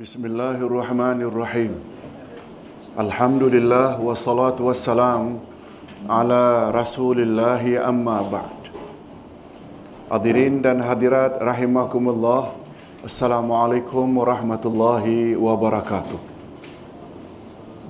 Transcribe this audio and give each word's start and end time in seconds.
Bismillahirrahmanirrahim. 0.00 1.76
Alhamdulillah 2.96 4.00
wassalatu 4.00 4.72
wassalam 4.72 5.36
ala 6.08 6.72
Rasulillah 6.72 7.60
amma 7.84 8.24
ba'd. 8.24 8.72
Hadirin 10.08 10.64
dan 10.64 10.80
hadirat 10.80 11.36
rahimakumullah. 11.36 12.48
Assalamualaikum 13.04 14.08
warahmatullahi 14.08 15.36
wabarakatuh. 15.36 16.16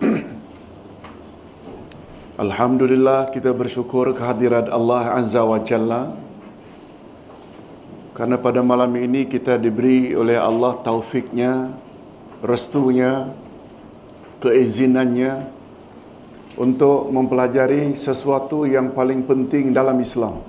Alhamdulillah 2.43 3.31
kita 3.31 3.55
bersyukur 3.55 4.11
kehadirat 4.19 4.67
Allah 4.67 5.15
Azza 5.15 5.47
wa 5.47 5.63
Jalla 5.63 6.11
kerana 8.19 8.35
pada 8.35 8.67
malam 8.67 8.91
ini 8.99 9.31
kita 9.31 9.55
diberi 9.57 10.13
oleh 10.13 10.37
Allah 10.37 10.77
taufiknya, 10.83 11.73
restunya, 12.41 13.29
keizinannya 14.41 15.49
untuk 16.61 17.09
mempelajari 17.13 17.97
sesuatu 17.97 18.69
yang 18.69 18.93
paling 18.93 19.25
penting 19.25 19.73
dalam 19.73 19.97
Islam. 20.01 20.41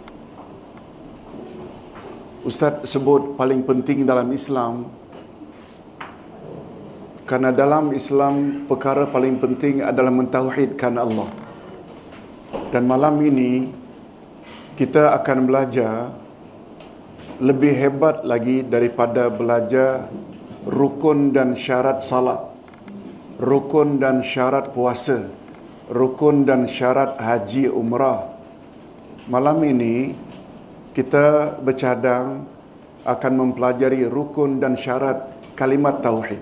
Ustaz 2.42 2.90
sebut 2.90 3.38
paling 3.38 3.62
penting 3.62 4.02
dalam 4.02 4.26
Islam 4.34 4.90
kerana 7.30 7.54
dalam 7.54 7.94
Islam 7.96 8.66
perkara 8.66 9.08
paling 9.08 9.40
penting 9.40 9.86
adalah 9.86 10.12
mentauhidkan 10.12 11.00
Allah. 11.00 11.30
Dan 12.74 12.90
malam 12.92 13.16
ini 13.24 13.72
kita 14.76 15.16
akan 15.16 15.48
belajar 15.48 16.12
lebih 17.40 17.72
hebat 17.72 18.26
lagi 18.28 18.68
daripada 18.68 19.32
belajar 19.32 20.12
rukun 20.66 21.34
dan 21.34 21.58
syarat 21.58 22.06
salat, 22.06 22.42
rukun 23.42 23.98
dan 23.98 24.22
syarat 24.22 24.74
puasa, 24.74 25.30
rukun 25.90 26.46
dan 26.46 26.70
syarat 26.70 27.18
haji 27.18 27.70
umrah. 27.70 28.30
Malam 29.30 29.64
ini 29.66 30.14
kita 30.94 31.58
bercadang 31.62 32.46
akan 33.02 33.34
mempelajari 33.34 34.06
rukun 34.06 34.62
dan 34.62 34.78
syarat 34.78 35.26
kalimat 35.58 36.02
tauhid. 36.04 36.42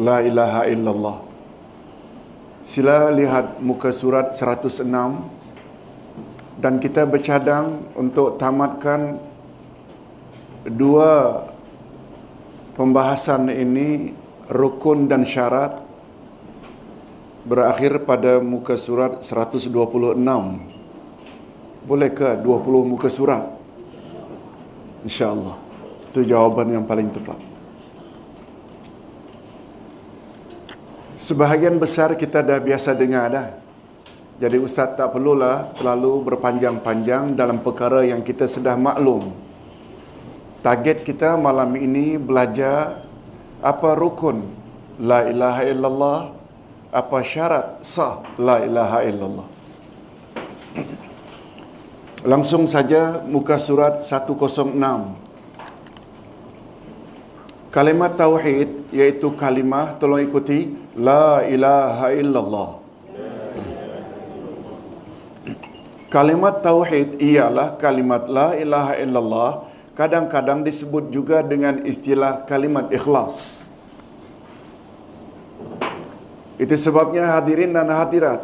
La 0.00 0.24
ilaha 0.24 0.66
illallah. 0.66 1.18
Sila 2.64 3.12
lihat 3.12 3.60
muka 3.60 3.92
surat 3.92 4.32
106 4.32 4.88
dan 6.64 6.80
kita 6.80 7.04
bercadang 7.04 7.84
untuk 7.92 8.40
tamatkan 8.40 9.20
dua 10.64 11.44
pembahasan 12.74 13.48
ini 13.50 14.10
rukun 14.50 15.06
dan 15.06 15.22
syarat 15.22 15.80
berakhir 17.46 18.02
pada 18.02 18.42
muka 18.42 18.74
surat 18.74 19.22
126. 19.22 19.70
Boleh 21.84 22.10
ke 22.10 22.28
20 22.40 22.90
muka 22.90 23.08
surat? 23.12 23.44
InsyaAllah. 25.04 25.56
Itu 26.10 26.24
jawapan 26.24 26.80
yang 26.80 26.84
paling 26.88 27.12
tepat. 27.12 27.36
Sebahagian 31.14 31.76
besar 31.78 32.16
kita 32.18 32.42
dah 32.42 32.58
biasa 32.58 32.96
dengar 32.96 33.26
dah. 33.30 33.48
Jadi 34.34 34.58
Ustaz 34.58 34.98
tak 34.98 35.14
perlulah 35.14 35.70
terlalu 35.78 36.26
berpanjang-panjang 36.26 37.38
dalam 37.38 37.62
perkara 37.62 38.02
yang 38.02 38.18
kita 38.24 38.50
sudah 38.50 38.74
maklum. 38.74 39.30
Target 40.64 41.04
kita 41.04 41.36
malam 41.36 41.76
ini 41.76 42.16
belajar 42.16 43.04
apa 43.60 43.92
rukun 43.92 44.40
La 44.96 45.28
ilaha 45.28 45.60
illallah, 45.60 46.20
apa 46.88 47.20
syarat 47.20 47.84
sah 47.84 48.24
La 48.40 48.64
ilaha 48.64 49.04
illallah. 49.04 49.44
Langsung 52.24 52.64
saja 52.64 53.20
muka 53.28 53.60
surat 53.60 54.08
106. 54.08 54.48
Kalimat 57.68 58.16
tauhid 58.16 58.88
iaitu 58.88 59.36
kalimah 59.36 60.00
tolong 60.00 60.24
ikuti 60.24 60.72
La 60.96 61.44
ilaha 61.44 62.08
illallah. 62.08 62.80
Kalimat 66.08 66.64
tauhid 66.64 67.20
ialah 67.20 67.76
kalimat 67.76 68.24
la 68.32 68.56
ilaha 68.56 68.96
illallah 68.96 69.73
kadang-kadang 69.94 70.66
disebut 70.66 71.14
juga 71.14 71.40
dengan 71.40 71.82
istilah 71.86 72.42
kalimat 72.44 72.90
ikhlas. 72.90 73.70
Itu 76.58 76.74
sebabnya 76.78 77.34
hadirin 77.34 77.74
dan 77.74 77.90
hadirat, 77.90 78.42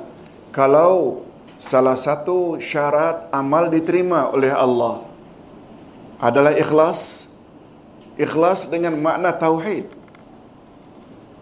kalau 0.51 1.23
salah 1.59 1.95
satu 1.95 2.59
syarat 2.59 3.31
amal 3.31 3.71
diterima 3.71 4.31
oleh 4.35 4.51
Allah 4.51 5.03
adalah 6.19 6.55
ikhlas, 6.55 7.31
ikhlas 8.19 8.67
dengan 8.67 8.99
makna 8.99 9.31
tauhid. 9.35 9.87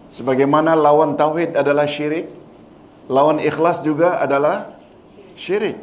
Sebagaimana 0.09 0.73
lawan 0.73 1.13
tauhid 1.13 1.53
adalah 1.53 1.85
syirik, 1.85 2.29
lawan 3.05 3.37
ikhlas 3.37 3.81
juga 3.85 4.17
adalah 4.17 4.73
syirik. 5.37 5.77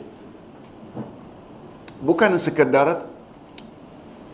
Bukan 2.03 2.35
sekedar 2.39 3.07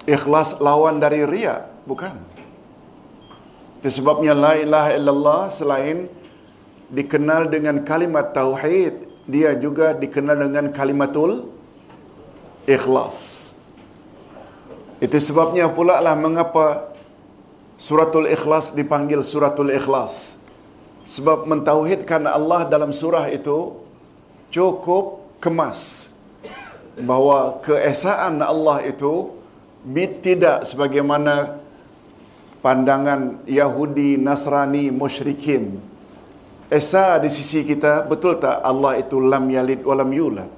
ikhlas 0.09 0.59
lawan 0.59 0.99
dari 0.99 1.23
riya, 1.27 1.67
bukan. 1.87 2.19
Sebabnya 3.83 4.35
la 4.35 4.55
ilaha 4.59 4.91
illallah 4.95 5.43
selain 5.51 6.07
dikenal 6.87 7.51
dengan 7.51 7.83
kalimat 7.83 8.31
tauhid, 8.31 9.11
dia 9.27 9.59
juga 9.59 9.91
dikenal 9.91 10.39
dengan 10.39 10.71
kalimatul 10.71 11.51
ikhlas. 12.67 13.51
Itu 15.03 15.19
sebabnya 15.19 15.67
pula 15.67 15.99
lah 15.99 16.15
mengapa 16.15 16.95
suratul 17.75 18.31
ikhlas 18.31 18.71
dipanggil 18.71 19.27
suratul 19.27 19.75
ikhlas. 19.75 20.39
Sebab 21.03 21.51
mentauhidkan 21.51 22.23
Allah 22.31 22.71
dalam 22.71 22.95
surah 22.95 23.27
itu 23.35 23.83
cukup 24.55 25.27
kemas 25.43 26.15
bahawa 26.95 27.59
keesaan 27.67 28.39
Allah 28.39 28.87
itu 28.87 29.42
tidak 30.23 30.63
sebagaimana 30.63 31.59
pandangan 32.63 33.43
Yahudi, 33.45 34.15
Nasrani, 34.17 34.95
musyrikin. 34.95 35.83
Esa 36.73 37.21
di 37.21 37.29
sisi 37.29 37.67
kita, 37.67 38.07
betul 38.07 38.41
tak 38.41 38.63
Allah 38.65 38.97
itu 38.97 39.21
lam 39.21 39.45
yalid 39.51 39.85
walam 39.85 40.09
yulad? 40.15 40.49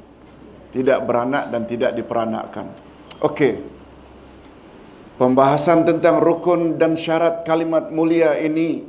Tidak 0.71 0.99
beranak 1.03 1.51
dan 1.51 1.67
tidak 1.67 1.97
diperanakkan. 1.97 2.67
Okey. 3.25 3.55
Pembahasan 5.15 5.87
tentang 5.87 6.19
rukun 6.19 6.75
dan 6.75 6.99
syarat 6.99 7.47
kalimat 7.47 7.89
mulia 7.95 8.35
ini 8.39 8.83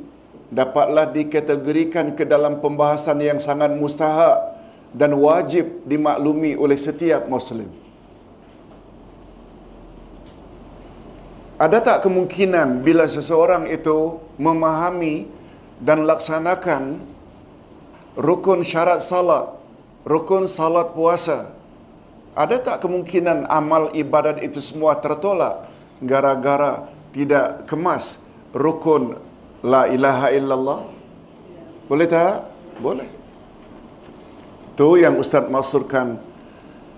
dapatlah 0.50 1.14
dikategorikan 1.14 2.18
ke 2.18 2.26
dalam 2.26 2.58
pembahasan 2.62 3.22
yang 3.22 3.38
sangat 3.38 3.74
mustahak 3.78 4.58
dan 4.90 5.14
wajib 5.14 5.86
dimaklumi 5.86 6.58
oleh 6.58 6.78
setiap 6.78 7.30
muslim. 7.30 7.85
Ada 11.56 11.80
tak 11.80 11.98
kemungkinan 12.04 12.84
bila 12.84 13.08
seseorang 13.08 13.72
itu 13.72 14.20
memahami 14.36 15.24
dan 15.80 16.04
laksanakan 16.04 17.00
rukun 18.20 18.60
syarat 18.60 19.00
salat, 19.00 19.56
rukun 20.04 20.52
salat 20.52 20.92
puasa, 20.92 21.56
ada 22.36 22.60
tak 22.60 22.84
kemungkinan 22.84 23.48
amal 23.48 23.96
ibadat 23.96 24.44
itu 24.44 24.60
semua 24.60 25.00
tertolak 25.00 25.72
gara-gara 26.04 26.92
tidak 27.16 27.64
kemas 27.72 28.28
rukun 28.52 29.16
la 29.64 29.88
ilaha 29.88 30.36
illallah? 30.36 30.80
Boleh 31.88 32.08
tak? 32.12 32.52
Boleh. 32.84 33.08
Itu 34.76 35.00
yang 35.00 35.16
Ustaz 35.16 35.48
maksudkan 35.48 36.20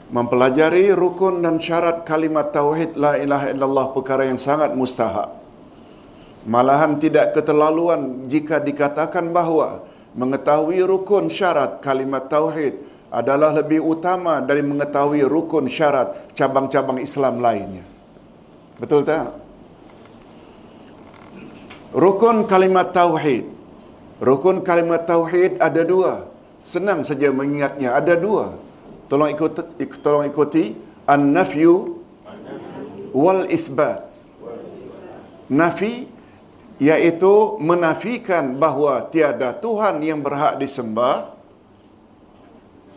mempelajari 0.08 0.96
rukun 0.96 1.44
dan 1.44 1.60
syarat 1.60 2.08
kalimat 2.08 2.52
tauhid 2.56 2.96
la 2.96 3.20
ilaha 3.20 3.52
illallah 3.52 3.86
perkara 3.92 4.24
yang 4.28 4.40
sangat 4.40 4.72
mustahak. 4.72 5.36
Malahan 6.48 6.96
tidak 6.96 7.36
keterlaluan 7.36 8.24
jika 8.32 8.64
dikatakan 8.64 9.36
bahawa 9.36 9.84
mengetahui 10.16 10.80
rukun 10.88 11.28
syarat 11.28 11.84
kalimat 11.84 12.32
tauhid 12.32 12.80
adalah 13.12 13.52
lebih 13.52 13.84
utama 13.84 14.40
dari 14.40 14.64
mengetahui 14.64 15.28
rukun 15.28 15.68
syarat 15.68 16.32
cabang-cabang 16.32 17.04
Islam 17.04 17.44
lainnya. 17.44 17.84
Betul 18.80 19.04
tak? 19.04 19.36
Rukun 21.92 22.48
kalimat 22.48 22.96
tauhid. 22.96 23.48
Rukun 24.24 24.64
kalimat 24.64 25.04
tauhid 25.04 25.60
ada 25.60 25.82
dua. 25.84 26.28
Senang 26.64 27.04
saja 27.04 27.32
mengingatnya. 27.32 27.96
Ada 27.96 28.20
dua. 28.20 28.67
Tolong 29.08 29.32
ikuti, 29.32 29.64
tolong 30.04 30.28
ikuti. 30.28 30.76
An-nafyu 31.08 32.04
wal 33.16 33.48
isbat. 33.48 34.12
Nafi 35.48 36.12
yaitu 36.78 37.58
menafikan 37.58 38.60
bahawa 38.60 39.08
tiada 39.08 39.56
Tuhan 39.56 40.04
yang 40.04 40.20
berhak 40.20 40.60
disembah. 40.60 41.34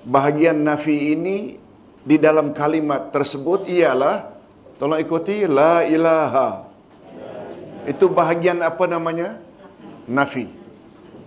Bahagian 0.02 0.66
nafi 0.66 1.14
ini 1.14 1.60
di 2.02 2.16
dalam 2.16 2.50
kalimat 2.56 3.12
tersebut 3.14 3.68
ialah 3.70 4.32
tolong 4.80 4.98
ikuti 4.98 5.46
la 5.46 5.86
ilaha. 5.86 6.66
Itu 7.86 8.10
bahagian 8.10 8.60
apa 8.60 8.84
namanya? 8.90 9.38
Nafi. 10.10 10.50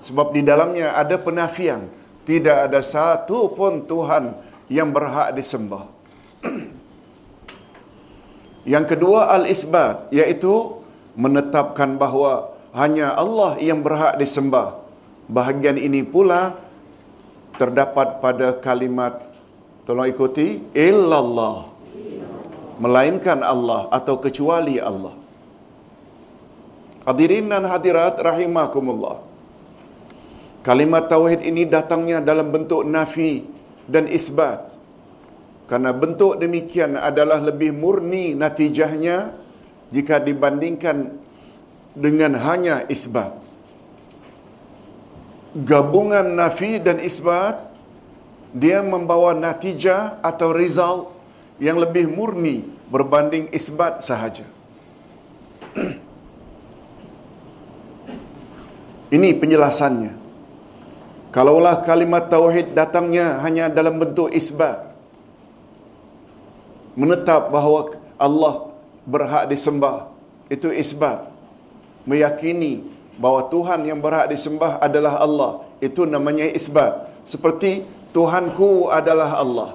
Sebab 0.03 0.35
di 0.35 0.43
dalamnya 0.43 0.93
ada 0.99 1.15
penafian. 1.15 1.87
Tidak 2.27 2.67
ada 2.69 2.79
satu 2.83 3.51
pun 3.51 3.83
Tuhan 3.87 4.52
yang 4.71 4.89
berhak 4.95 5.35
disembah. 5.35 5.89
Yang 8.63 8.95
kedua 8.95 9.35
al-isbat 9.35 10.07
iaitu 10.15 10.79
menetapkan 11.19 11.99
bahawa 11.99 12.55
hanya 12.71 13.11
Allah 13.13 13.59
yang 13.59 13.83
berhak 13.83 14.15
disembah. 14.15 14.79
Bahagian 15.27 15.75
ini 15.75 16.03
pula 16.03 16.55
terdapat 17.59 18.23
pada 18.23 18.55
kalimat 18.57 19.19
tolong 19.83 20.07
ikuti 20.07 20.63
illallah 20.73 21.69
melainkan 22.81 23.39
Allah 23.43 23.91
atau 23.93 24.15
kecuali 24.17 24.79
Allah. 24.79 25.15
Hadirin 27.03 27.51
dan 27.51 27.67
hadirat 27.67 28.15
rahimakumullah. 28.15 29.19
Kalimat 30.63 31.11
tauhid 31.11 31.43
ini 31.43 31.67
datangnya 31.67 32.23
dalam 32.23 32.47
bentuk 32.47 32.87
nafi 32.87 33.43
dan 33.87 34.07
isbat. 34.07 34.79
Karena 35.67 35.95
bentuk 35.95 36.37
demikian 36.37 36.99
adalah 36.99 37.39
lebih 37.39 37.71
murni 37.71 38.35
natijahnya 38.35 39.31
jika 39.89 40.19
dibandingkan 40.19 41.17
dengan 41.93 42.35
hanya 42.37 42.83
isbat. 42.89 43.33
Gabungan 45.53 46.33
nafi 46.33 46.81
dan 46.81 46.97
isbat 46.97 47.73
dia 48.53 48.81
membawa 48.81 49.33
natijah 49.37 50.17
atau 50.21 50.53
result 50.53 51.13
yang 51.61 51.77
lebih 51.77 52.09
murni 52.09 52.65
berbanding 52.89 53.49
isbat 53.53 54.01
sahaja. 54.05 54.45
Ini 59.15 59.29
penjelasannya. 59.37 60.22
Kalaulah 61.33 61.81
kalimat 61.81 62.29
tauhid 62.29 62.77
datangnya 62.77 63.41
hanya 63.41 63.65
dalam 63.65 63.97
bentuk 63.97 64.29
isbat. 64.29 64.93
Menetap 66.93 67.49
bahawa 67.49 67.89
Allah 68.21 68.69
berhak 69.09 69.49
disembah. 69.49 70.13
Itu 70.45 70.69
isbat. 70.69 71.25
Meyakini 72.05 72.85
bahawa 73.17 73.49
Tuhan 73.49 73.81
yang 73.81 73.97
berhak 73.97 74.29
disembah 74.29 74.77
adalah 74.77 75.17
Allah. 75.25 75.65
Itu 75.81 76.05
namanya 76.05 76.45
isbat. 76.53 77.09
Seperti 77.25 77.81
Tuhanku 78.13 78.93
adalah 78.93 79.33
Allah. 79.33 79.73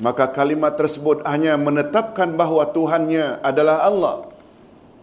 Maka 0.00 0.32
kalimat 0.32 0.80
tersebut 0.80 1.28
hanya 1.28 1.60
menetapkan 1.60 2.32
bahawa 2.32 2.72
Tuhannya 2.72 3.44
adalah 3.44 3.84
Allah. 3.84 4.32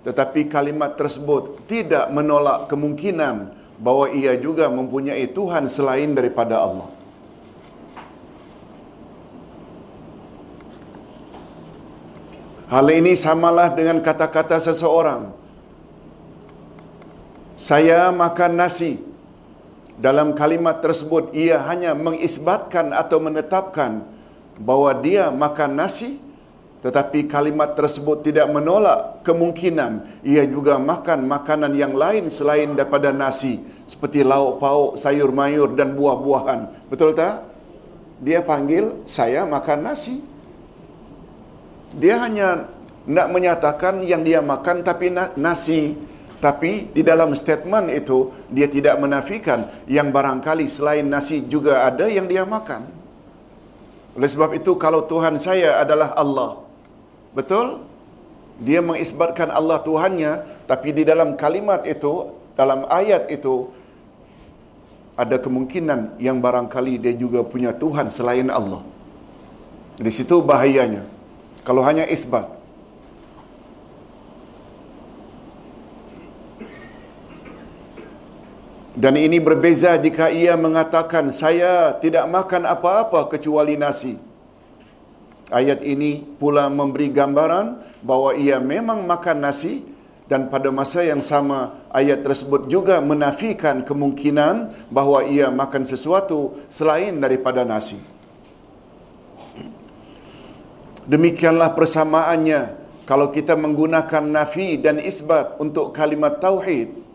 Tetapi 0.10 0.50
kalimat 0.50 0.98
tersebut 0.98 1.70
tidak 1.70 2.10
menolak 2.10 2.66
kemungkinan 2.66 3.54
bahawa 3.80 4.12
ia 4.16 4.34
juga 4.40 4.72
mempunyai 4.72 5.28
Tuhan 5.28 5.68
selain 5.68 6.16
daripada 6.16 6.60
Allah. 6.64 6.90
Hal 12.66 12.88
ini 12.90 13.14
samalah 13.14 13.70
dengan 13.78 14.02
kata-kata 14.02 14.58
seseorang. 14.58 15.30
Saya 17.56 18.10
makan 18.12 18.58
nasi. 18.58 19.00
Dalam 19.96 20.36
kalimat 20.36 20.84
tersebut 20.84 21.32
ia 21.32 21.56
hanya 21.72 21.96
mengisbatkan 21.96 22.92
atau 22.92 23.24
menetapkan 23.24 24.04
bahawa 24.60 24.92
dia 25.00 25.32
makan 25.32 25.80
nasi 25.80 26.20
tetapi 26.86 27.26
kalimat 27.26 27.74
tersebut 27.74 28.22
tidak 28.22 28.46
menolak 28.54 29.26
kemungkinan 29.26 30.22
ia 30.22 30.46
juga 30.46 30.78
makan 30.78 31.26
makanan 31.26 31.74
yang 31.74 31.98
lain 31.98 32.30
selain 32.30 32.78
daripada 32.78 33.10
nasi 33.10 33.58
seperti 33.86 34.26
lauk 34.26 34.58
pauk, 34.58 34.98
sayur 34.98 35.30
mayur 35.30 35.70
dan 35.78 35.94
buah-buahan. 35.94 36.90
Betul 36.90 37.14
tak? 37.14 37.46
Dia 38.22 38.42
panggil 38.42 39.06
saya 39.06 39.46
makan 39.46 39.86
nasi. 39.86 40.26
Dia 41.96 42.20
hanya 42.26 42.66
nak 43.06 43.28
menyatakan 43.30 44.02
yang 44.02 44.26
dia 44.26 44.42
makan 44.42 44.82
tapi 44.82 45.14
nasi. 45.38 45.94
Tapi 46.42 46.92
di 46.94 47.02
dalam 47.02 47.34
statement 47.34 47.90
itu 47.90 48.30
dia 48.52 48.70
tidak 48.70 49.00
menafikan 49.02 49.66
yang 49.90 50.14
barangkali 50.14 50.70
selain 50.70 51.08
nasi 51.08 51.42
juga 51.46 51.86
ada 51.86 52.06
yang 52.06 52.30
dia 52.30 52.46
makan. 52.46 52.86
Oleh 54.18 54.30
sebab 54.30 54.54
itu 54.54 54.78
kalau 54.78 55.06
Tuhan 55.06 55.38
saya 55.42 55.82
adalah 55.82 56.14
Allah. 56.14 56.65
Betul? 57.36 57.84
Dia 58.64 58.80
mengisbatkan 58.80 59.52
Allah 59.52 59.84
Tuhannya 59.84 60.48
tapi 60.64 60.96
di 60.96 61.04
dalam 61.04 61.36
kalimat 61.36 61.84
itu, 61.84 62.32
dalam 62.56 62.88
ayat 62.88 63.28
itu 63.28 63.68
ada 65.20 65.36
kemungkinan 65.40 66.16
yang 66.20 66.40
barangkali 66.40 66.96
dia 67.04 67.14
juga 67.16 67.44
punya 67.44 67.76
Tuhan 67.76 68.08
selain 68.08 68.48
Allah. 68.48 68.80
Di 70.00 70.12
situ 70.12 70.40
bahayanya. 70.40 71.04
Kalau 71.68 71.84
hanya 71.84 72.08
isbat. 72.08 72.52
Dan 78.96 79.20
ini 79.20 79.44
berbeza 79.44 79.92
jika 80.00 80.32
ia 80.32 80.56
mengatakan 80.56 81.28
saya 81.36 81.92
tidak 82.00 82.24
makan 82.32 82.64
apa-apa 82.64 83.28
kecuali 83.28 83.76
nasi. 83.76 84.16
Ayat 85.54 85.86
ini 85.86 86.26
pula 86.42 86.74
memberi 86.74 87.14
gambaran 87.14 88.02
bahawa 88.02 88.34
ia 88.34 88.58
memang 88.58 89.06
makan 89.06 89.46
nasi 89.46 89.86
dan 90.26 90.50
pada 90.50 90.74
masa 90.74 91.06
yang 91.06 91.22
sama 91.22 91.86
ayat 91.94 92.26
tersebut 92.26 92.66
juga 92.66 92.98
menafikan 92.98 93.86
kemungkinan 93.86 94.74
bahawa 94.90 95.30
ia 95.30 95.54
makan 95.54 95.86
sesuatu 95.86 96.58
selain 96.66 97.22
daripada 97.22 97.62
nasi. 97.62 98.02
Demikianlah 101.06 101.78
persamaannya 101.78 102.74
kalau 103.06 103.30
kita 103.30 103.54
menggunakan 103.54 104.26
nafi 104.26 104.82
dan 104.82 104.98
isbat 104.98 105.62
untuk 105.62 105.94
kalimat 105.94 106.42
tauhid. 106.42 107.06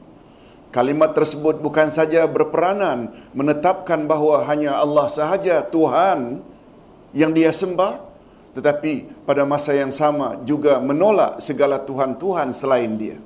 Kalimat 0.70 1.18
tersebut 1.18 1.58
bukan 1.58 1.90
saja 1.90 2.30
berperanan 2.30 3.10
menetapkan 3.34 4.06
bahawa 4.06 4.46
hanya 4.46 4.78
Allah 4.78 5.10
sahaja 5.10 5.66
Tuhan 5.66 6.46
yang 7.10 7.34
dia 7.34 7.50
sembah, 7.50 8.09
tetapi 8.50 9.24
pada 9.28 9.46
masa 9.46 9.70
yang 9.76 9.94
sama 9.94 10.42
juga 10.42 10.82
menolak 10.82 11.38
segala 11.38 11.78
Tuhan-Tuhan 11.78 12.50
selain 12.50 12.92
dia. 12.98 13.16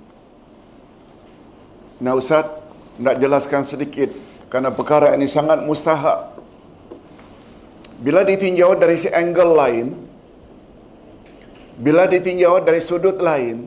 Nah 2.05 2.13
Ustaz, 2.13 2.45
nak 3.01 3.17
jelaskan 3.23 3.65
sedikit 3.65 4.13
kerana 4.53 4.69
perkara 4.69 5.17
ini 5.17 5.27
sangat 5.27 5.65
mustahak. 5.65 6.37
Bila 8.05 8.21
ditinjau 8.21 8.77
dari 8.77 9.01
si 9.01 9.09
angle 9.09 9.53
lain, 9.57 9.87
bila 11.81 12.05
ditinjau 12.05 12.61
dari 12.61 12.79
sudut 12.85 13.17
lain, 13.19 13.67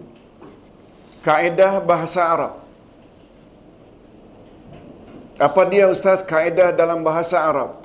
kaedah 1.26 1.82
bahasa 1.82 2.22
Arab. 2.24 2.54
Apa 5.38 5.62
dia 5.70 5.90
Ustaz 5.90 6.22
kaedah 6.22 6.70
dalam 6.72 7.02
bahasa 7.02 7.42
Arab? 7.42 7.84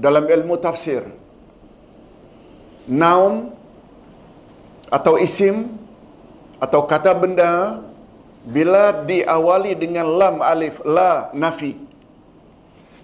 Dalam 0.00 0.24
ilmu 0.24 0.56
tafsir. 0.56 1.19
Noun 2.88 3.52
atau 4.92 5.20
isim 5.20 5.68
atau 6.60 6.84
kata 6.84 7.12
benda 7.16 7.84
bila 8.44 9.04
diawali 9.04 9.76
dengan 9.76 10.08
lam 10.08 10.36
alif 10.40 10.80
la 10.82 11.30
nafi 11.36 11.76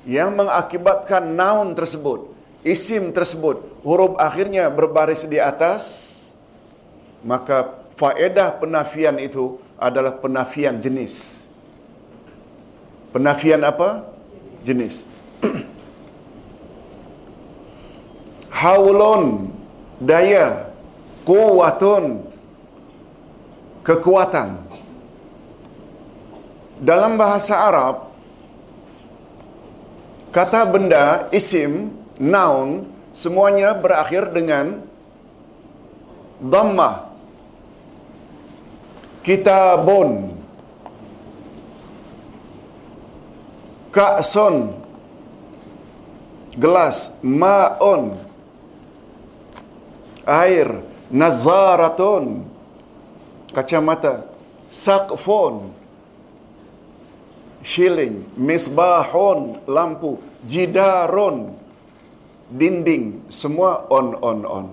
yang 0.09 0.35
mengakibatkan 0.35 1.23
noun 1.37 1.77
tersebut 1.77 2.27
isim 2.67 3.15
tersebut 3.15 3.63
huruf 3.87 4.19
akhirnya 4.19 4.67
berbaris 4.73 5.29
di 5.31 5.39
atas 5.39 5.85
maka 7.23 7.87
faedah 7.97 8.61
penafian 8.61 9.17
itu 9.17 9.59
adalah 9.81 10.15
penafian 10.21 10.79
jenis. 10.79 11.49
Penafian 13.11 13.65
apa? 13.65 14.05
Jenis. 14.65 15.09
Haulun 18.61 19.53
daya 20.01 20.71
kuwatun 21.25 22.25
kekuatan. 23.83 24.61
Dalam 26.77 27.17
bahasa 27.17 27.57
Arab 27.57 28.13
kata 30.29 30.69
benda 30.69 31.25
isim 31.33 31.89
noun 32.21 32.85
semuanya 33.17 33.73
berakhir 33.73 34.29
dengan 34.29 34.85
dhamma 36.37 37.09
kitabun. 39.25 40.37
Ka'son 43.89 44.77
gelas. 46.61 47.17
Ma'un 47.25 48.26
air 50.27 50.83
nazaratun 51.09 52.43
kacamata 53.55 54.27
saqfun 54.75 55.71
shilling 57.63 58.27
misbahun 58.35 59.63
lampu 59.71 60.19
jidarun 60.43 61.55
dinding 62.51 63.27
semua 63.31 63.87
on 63.91 64.19
on 64.23 64.41
on. 64.47 64.67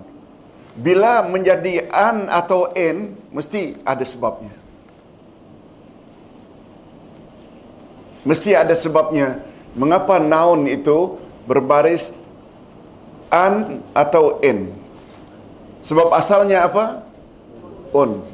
Bila 0.74 1.22
menjadi 1.26 1.86
an 1.90 2.26
atau 2.26 2.70
n 2.74 3.14
mesti 3.30 3.78
ada 3.86 4.02
sebabnya. 4.02 4.54
Mesti 8.26 8.50
ada 8.58 8.74
sebabnya. 8.74 9.38
Mengapa 9.74 10.18
noun 10.22 10.66
itu 10.70 11.18
berbaris 11.46 12.14
an 13.30 13.82
atau 13.94 14.38
n 14.42 14.83
sebab 15.84 16.08
asalnya 16.16 16.64
apa 16.64 17.04
on 17.92 18.24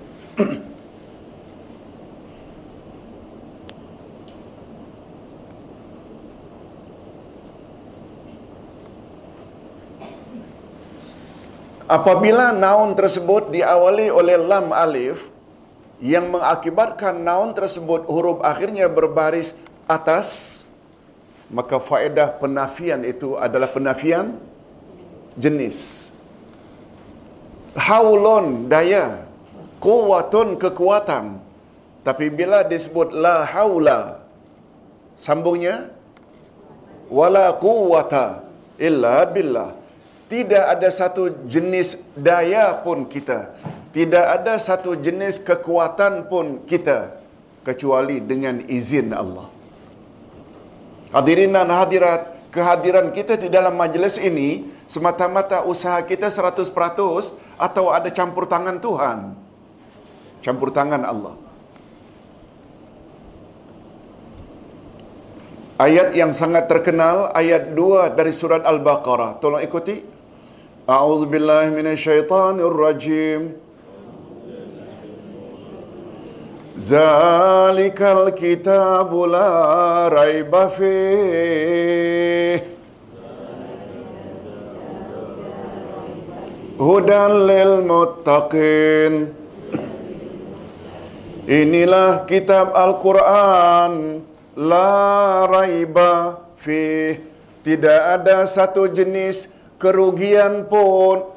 Apabila 11.91 12.55
naun 12.55 12.95
tersebut 12.95 13.51
diawali 13.51 14.15
oleh 14.15 14.39
lam 14.39 14.71
alif 14.71 15.27
yang 15.99 16.31
mengakibatkan 16.31 17.19
naun 17.19 17.51
tersebut 17.51 18.07
huruf 18.07 18.39
akhirnya 18.47 18.87
berbaris 18.87 19.59
atas 19.91 20.63
maka 21.51 21.83
faedah 21.83 22.39
penafian 22.39 23.03
itu 23.03 23.35
adalah 23.35 23.67
penafian 23.75 24.39
jenis. 25.35 26.10
Haulun 27.77 28.67
daya, 28.73 29.27
kuwatun 29.79 30.59
kekuatan. 30.59 31.39
Tapi 32.01 32.33
bila 32.33 32.65
disebut 32.65 33.13
la 33.13 33.45
haula 33.45 34.25
sambungnya 35.21 35.93
wala 37.13 37.53
quwata 37.55 38.41
illa 38.81 39.29
billah. 39.29 39.77
Tidak 40.31 40.65
ada 40.75 40.89
satu 40.95 41.43
jenis 41.51 42.07
daya 42.15 42.79
pun 42.87 43.05
kita. 43.05 43.51
Tidak 43.91 44.27
ada 44.37 44.55
satu 44.63 44.95
jenis 44.95 45.43
kekuatan 45.43 46.31
pun 46.31 46.63
kita 46.71 47.19
kecuali 47.67 48.23
dengan 48.23 48.63
izin 48.63 49.11
Allah. 49.11 49.51
Hadirin 51.11 51.51
dan 51.51 51.75
hadirat 51.75 52.31
kehadiran 52.55 53.11
kita 53.11 53.35
di 53.35 53.51
dalam 53.51 53.75
majlis 53.75 54.23
ini 54.23 54.63
semata-mata 54.91 55.63
usaha 55.63 56.03
kita 56.03 56.27
100% 56.27 56.67
atau 57.55 57.85
ada 57.95 58.11
campur 58.11 58.51
tangan 58.51 58.83
Tuhan? 58.83 59.39
Campur 60.43 60.75
tangan 60.75 61.07
Allah. 61.07 61.39
Ayat 65.79 66.11
yang 66.13 66.35
sangat 66.35 66.67
terkenal 66.67 67.31
ayat 67.33 67.73
2 67.73 68.19
dari 68.19 68.35
surat 68.35 68.67
Al-Baqarah. 68.67 69.39
Tolong 69.39 69.63
ikuti. 69.65 70.03
A'udzubillahi 70.85 71.73
minasyaitonirrajim. 71.73 73.57
Zalikal 76.81 78.33
kitabu 78.37 79.29
la 79.29 80.09
raiba 80.13 80.69
fihi. 80.73 82.80
hudan 86.81 87.45
lil 87.45 87.85
muttaqin. 87.85 89.37
Inilah 91.45 92.25
kitab 92.25 92.73
Al-Quran. 92.73 94.25
La 94.57 95.47
raiba 95.47 96.43
fi 96.59 97.17
Tidak 97.61 98.01
ada 98.17 98.49
satu 98.49 98.89
jenis 98.89 99.53
kerugian 99.77 100.65
pun. 100.65 101.29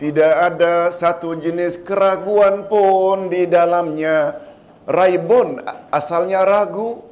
Tidak 0.00 0.34
ada 0.48 0.88
satu 0.88 1.36
jenis 1.36 1.84
keraguan 1.84 2.64
pun 2.70 3.28
di 3.28 3.44
dalamnya. 3.44 4.40
Raibun 4.88 5.60
asalnya 5.92 6.48
ragu. 6.48 7.04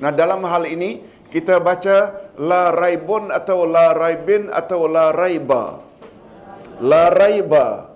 Nah 0.00 0.08
dalam 0.08 0.40
hal 0.48 0.64
ini 0.64 1.04
kita 1.28 1.60
baca 1.60 2.22
La 2.40 2.72
raibun 2.72 3.28
atau 3.28 3.68
la 3.68 3.92
raibin 3.92 4.48
atau 4.48 4.88
la 4.88 5.12
raiba 5.12 5.81
la 6.80 7.12
raiba 7.12 7.92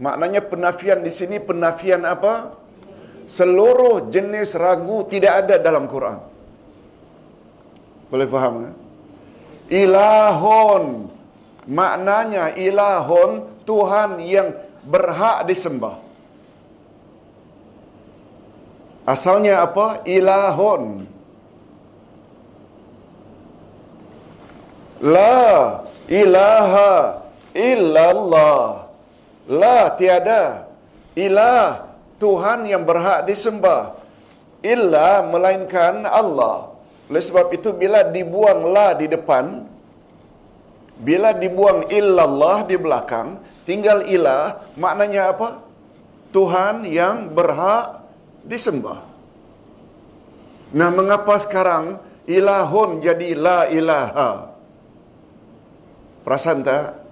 maknanya 0.00 0.42
penafian 0.42 1.04
di 1.06 1.12
sini 1.12 1.38
penafian 1.38 2.02
apa 2.02 2.54
seluruh 3.28 4.08
jenis 4.08 4.56
ragu 4.56 5.04
tidak 5.06 5.46
ada 5.46 5.54
dalam 5.60 5.84
Quran 5.86 6.18
boleh 8.08 8.26
faham 8.26 8.54
kan 8.64 8.74
ilahun 9.68 10.84
Maknanya 11.68 12.56
ilahun 12.56 13.44
Tuhan 13.68 14.24
yang 14.24 14.56
berhak 14.88 15.44
disembah. 15.44 16.00
Asalnya 19.04 19.68
apa? 19.68 20.00
Ilahun. 20.08 21.04
La 25.04 25.84
ilaha 26.08 27.27
illallah. 27.58 28.86
La 29.50 29.90
tiada. 29.98 30.70
Ilah 31.18 31.90
Tuhan 32.22 32.70
yang 32.70 32.86
berhak 32.86 33.26
disembah. 33.26 33.98
Illa 34.62 35.26
melainkan 35.26 36.06
Allah. 36.06 36.78
Oleh 37.10 37.22
sebab 37.22 37.50
itu 37.50 37.74
bila 37.74 38.06
dibuang 38.06 38.68
la 38.70 38.94
di 38.94 39.06
depan, 39.10 39.64
bila 40.98 41.30
dibuang 41.34 41.86
illallah 41.88 42.66
di 42.66 42.74
belakang, 42.74 43.38
tinggal 43.62 44.02
ilah, 44.04 44.60
maknanya 44.74 45.30
apa? 45.32 45.62
Tuhan 46.34 46.84
yang 46.84 47.32
berhak 47.32 48.04
disembah. 48.44 49.00
Nah, 50.74 50.90
mengapa 50.92 51.32
sekarang 51.40 51.96
ilahun 52.28 53.00
jadi 53.00 53.32
la 53.32 53.72
ilaha? 53.72 54.52
Perasan 56.28 56.60
tak? 56.60 57.07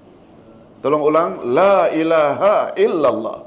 Tolong 0.86 1.02
ulang, 1.02 1.30
la 1.50 1.90
ilaha 1.90 2.70
illallah. 2.78 3.42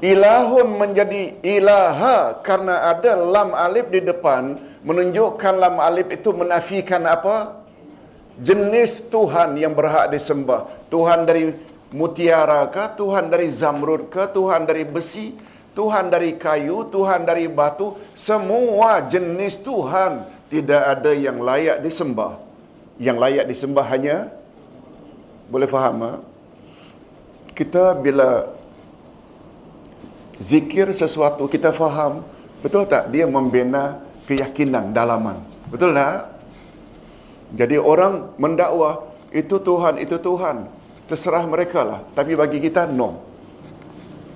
Ilahun 0.00 0.72
menjadi 0.72 1.36
ilaha 1.44 2.40
karena 2.40 2.88
ada 2.88 3.12
lam 3.12 3.52
alif 3.52 3.92
di 3.92 4.00
depan 4.00 4.56
menunjukkan 4.80 5.52
lam 5.60 5.84
alif 5.84 6.08
itu 6.08 6.32
menafikan 6.32 7.04
apa? 7.04 7.60
jenis 8.40 9.04
Tuhan 9.12 9.60
yang 9.60 9.76
berhak 9.76 10.08
disembah. 10.16 10.64
Tuhan 10.88 11.28
dari 11.28 11.52
mutiara 11.92 12.64
ke, 12.72 12.96
Tuhan 12.96 13.28
dari 13.28 13.52
zamrud 13.52 14.08
ke, 14.08 14.32
Tuhan 14.32 14.64
dari 14.64 14.88
besi, 14.88 15.36
Tuhan 15.76 16.08
dari 16.08 16.40
kayu, 16.40 16.88
Tuhan 16.88 17.28
dari 17.28 17.52
batu, 17.52 18.00
semua 18.16 19.04
jenis 19.04 19.60
Tuhan 19.60 20.24
tidak 20.48 20.82
ada 20.88 21.12
yang 21.12 21.36
layak 21.36 21.84
disembah. 21.84 22.40
Yang 22.96 23.16
layak 23.20 23.44
disembah 23.44 23.84
hanya 23.92 24.37
boleh 25.48 25.68
faham 25.68 25.96
ha? 26.04 26.12
Kita 27.56 27.96
bila 27.98 28.54
zikir 30.38 30.94
sesuatu 30.94 31.50
kita 31.50 31.74
faham, 31.74 32.22
betul 32.62 32.86
tak 32.86 33.10
dia 33.10 33.26
membina 33.26 33.98
keyakinan 34.30 34.94
dalaman. 34.94 35.42
Betul 35.68 35.96
tak? 35.96 36.38
Jadi 37.56 37.80
orang 37.80 38.36
mendakwa 38.36 39.08
itu 39.32 39.56
Tuhan, 39.58 39.98
itu 39.98 40.16
Tuhan. 40.20 40.68
Terserah 41.08 41.44
mereka 41.48 41.80
lah. 41.82 42.00
Tapi 42.12 42.36
bagi 42.36 42.60
kita, 42.60 42.84
no. 42.84 43.24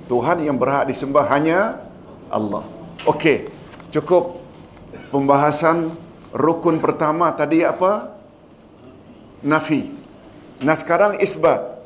Tuhan 0.08 0.40
yang 0.44 0.56
berhak 0.56 0.88
disembah 0.88 1.28
hanya 1.28 1.80
Allah. 2.32 2.64
Okey, 3.04 3.52
cukup 3.92 4.40
pembahasan 5.12 5.92
rukun 6.32 6.80
pertama 6.80 7.28
tadi 7.32 7.60
apa? 7.62 8.12
Nafi. 9.44 10.01
Nah 10.62 10.78
sekarang 10.78 11.18
isbat. 11.18 11.82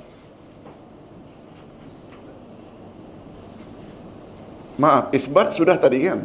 Maaf, 4.76 5.09
isbat 5.16 5.56
sudah 5.56 5.80
tadi 5.80 6.04
kan? 6.04 6.21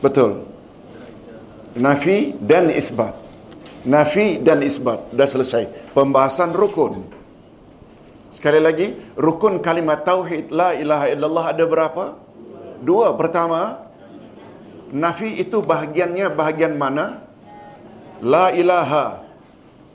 Betul. 0.00 0.48
Nafi 1.76 2.32
dan 2.40 2.72
isbat. 2.72 3.12
Nafi 3.84 4.40
dan 4.40 4.64
isbat. 4.64 5.12
Dah 5.12 5.28
selesai. 5.28 5.92
Pembahasan 5.92 6.56
rukun. 6.56 7.04
Sekali 8.32 8.62
lagi, 8.62 8.96
rukun 9.20 9.60
kalimat 9.60 10.00
tauhid 10.00 10.48
la 10.48 10.72
ilaha 10.72 11.06
illallah 11.12 11.46
ada 11.52 11.64
berapa? 11.68 12.04
Dua. 12.80 13.12
Pertama, 13.12 13.84
nafi 14.88 15.36
itu 15.36 15.60
bahagiannya 15.60 16.32
bahagian 16.32 16.80
mana? 16.80 17.20
La 18.24 18.48
ilaha. 18.56 19.29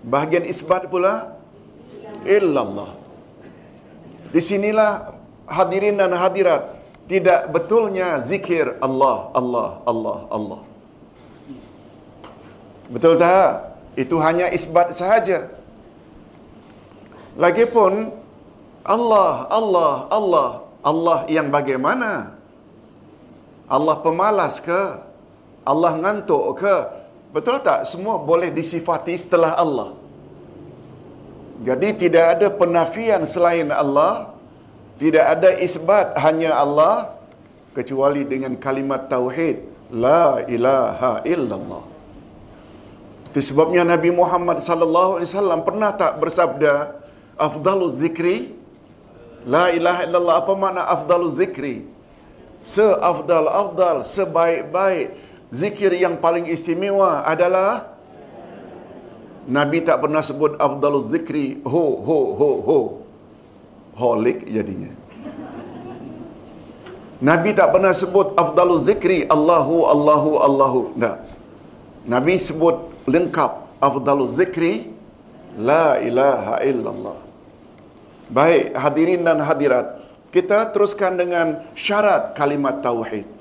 Bahagian 0.05 0.45
isbat 0.45 0.85
pula 0.85 1.33
illallah. 2.21 2.93
Di 4.29 4.38
sinilah 4.38 5.17
hadirin 5.50 5.97
dan 5.97 6.13
hadirat 6.13 6.77
tidak 7.09 7.50
betulnya 7.50 8.21
zikir 8.21 8.77
Allah, 8.81 9.33
Allah, 9.33 9.81
Allah, 9.89 10.19
Allah. 10.29 10.62
Betul 12.89 13.17
tak? 13.17 13.81
Itu 13.97 14.21
hanya 14.21 14.53
isbat 14.53 14.93
sahaja. 14.93 15.50
Lagipun 17.33 18.13
Allah, 18.85 19.50
Allah, 19.50 19.93
Allah, 20.13 20.50
Allah 20.85 21.19
yang 21.25 21.50
bagaimana? 21.50 22.38
Allah 23.65 23.97
pemalas 24.05 24.62
ke? 24.62 24.81
Allah 25.65 25.97
ngantuk 25.97 26.62
ke? 26.62 26.75
Betul 27.36 27.60
tak? 27.68 27.84
Semua 27.92 28.15
boleh 28.15 28.48
disifati 28.60 29.12
setelah 29.20 29.60
Allah. 29.60 29.92
Jadi 31.68 32.08
tidak 32.08 32.25
ada 32.36 32.48
penafian 32.62 33.27
selain 33.27 33.68
Allah, 33.75 34.32
tidak 35.04 35.25
ada 35.34 35.50
isbat 35.60 36.15
hanya 36.24 36.56
Allah 36.56 37.12
kecuali 37.75 38.24
dengan 38.24 38.56
kalimat 38.56 39.12
tauhid 39.12 39.60
la 39.92 40.48
ilaha 40.48 41.12
illallah. 41.27 41.84
Itu 43.32 43.39
sebabnya 43.44 43.84
Nabi 43.84 44.15
Muhammad 44.15 44.63
sallallahu 44.63 45.20
alaihi 45.20 45.27
wasallam 45.27 45.60
pernah 45.68 45.92
tak 45.92 46.15
bersabda 46.24 47.04
afdalu 47.36 47.92
zikri 47.92 48.56
la 49.44 49.75
ilaha 49.75 50.08
illallah 50.08 50.36
apa 50.39 50.54
makna 50.56 50.88
afdalu 50.88 51.27
zikri? 51.36 51.75
Seafdal 52.63 53.51
afdal 53.51 54.08
sebaik-baik 54.08 55.12
zikir 55.52 55.92
yang 55.94 56.18
paling 56.18 56.46
istimewa 56.50 57.25
adalah 57.25 57.94
Nabi 59.46 59.86
tak 59.86 60.02
pernah 60.02 60.25
sebut 60.25 60.58
afdalu 60.58 61.06
zikri 61.06 61.62
ho 61.62 61.86
ho 62.02 62.20
ho 62.34 62.52
ho 62.66 62.80
holik 63.96 64.42
jadinya. 64.50 64.92
Nabi 67.22 67.56
tak 67.56 67.72
pernah 67.72 67.94
sebut 67.96 68.36
afdalu 68.36 68.75
zikri 68.84 69.20
Allahu 69.30 69.88
Allahu 69.88 70.32
Allahu. 70.48 70.80
Tak. 71.00 71.18
Nabi 72.06 72.36
sebut 72.38 72.75
lengkap 73.08 73.52
afdalu 73.80 74.25
zikri 74.34 74.74
la 75.58 75.96
ilaha 76.02 76.60
illallah. 76.66 77.18
Baik, 78.25 78.74
hadirin 78.74 79.22
dan 79.22 79.38
hadirat, 79.38 80.02
kita 80.34 80.74
teruskan 80.74 81.14
dengan 81.16 81.62
syarat 81.78 82.34
kalimat 82.34 82.82
tauhid. 82.82 83.35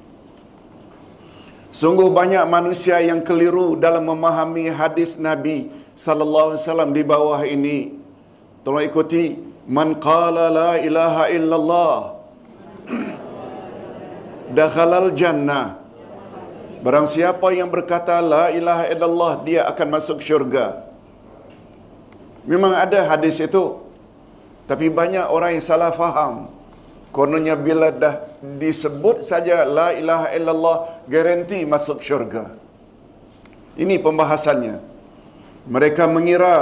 Sungguh 1.74 2.06
banyak 2.18 2.46
manusia 2.46 3.02
yang 3.02 3.18
keliru 3.18 3.74
dalam 3.74 4.06
memahami 4.06 4.70
hadis 4.70 5.18
Nabi 5.18 5.74
sallallahu 5.98 6.54
alaihi 6.54 6.62
wasallam 6.62 6.90
di 6.94 7.02
bawah 7.02 7.40
ini. 7.42 7.78
Tolong 8.62 8.86
ikuti 8.86 9.34
man 9.66 9.98
qala 9.98 10.54
la 10.54 10.72
ilaha 10.78 11.24
illallah 11.34 11.96
dakhalal 14.56 15.10
jannah. 15.18 15.82
Barang 16.78 17.10
siapa 17.10 17.50
yang 17.50 17.66
berkata 17.74 18.22
la 18.22 18.54
ilaha 18.54 18.86
illallah 18.94 19.32
dia 19.42 19.66
akan 19.66 19.98
masuk 19.98 20.22
syurga. 20.22 20.86
Memang 22.46 22.70
ada 22.70 23.02
hadis 23.02 23.42
itu. 23.42 23.82
Tapi 24.70 24.94
banyak 24.94 25.26
orang 25.26 25.58
yang 25.58 25.64
salah 25.64 25.90
faham. 25.90 26.54
Kononnya 27.14 27.54
bila 27.54 27.94
dah 27.94 28.26
disebut 28.42 29.22
saja 29.22 29.62
la 29.62 29.94
ilaha 29.94 30.34
illallah 30.34 30.76
garanti 31.06 31.62
masuk 31.62 32.02
syurga. 32.02 32.50
Ini 33.78 34.02
pembahasannya. 34.02 34.82
Mereka 35.70 36.10
mengira 36.10 36.54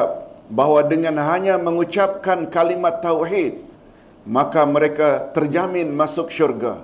bahawa 0.52 0.84
dengan 0.84 1.16
hanya 1.24 1.56
mengucapkan 1.56 2.52
kalimat 2.52 3.00
tauhid 3.00 3.72
maka 4.28 4.62
mereka 4.62 5.32
terjamin 5.34 5.90
masuk 5.90 6.30
syurga. 6.30 6.78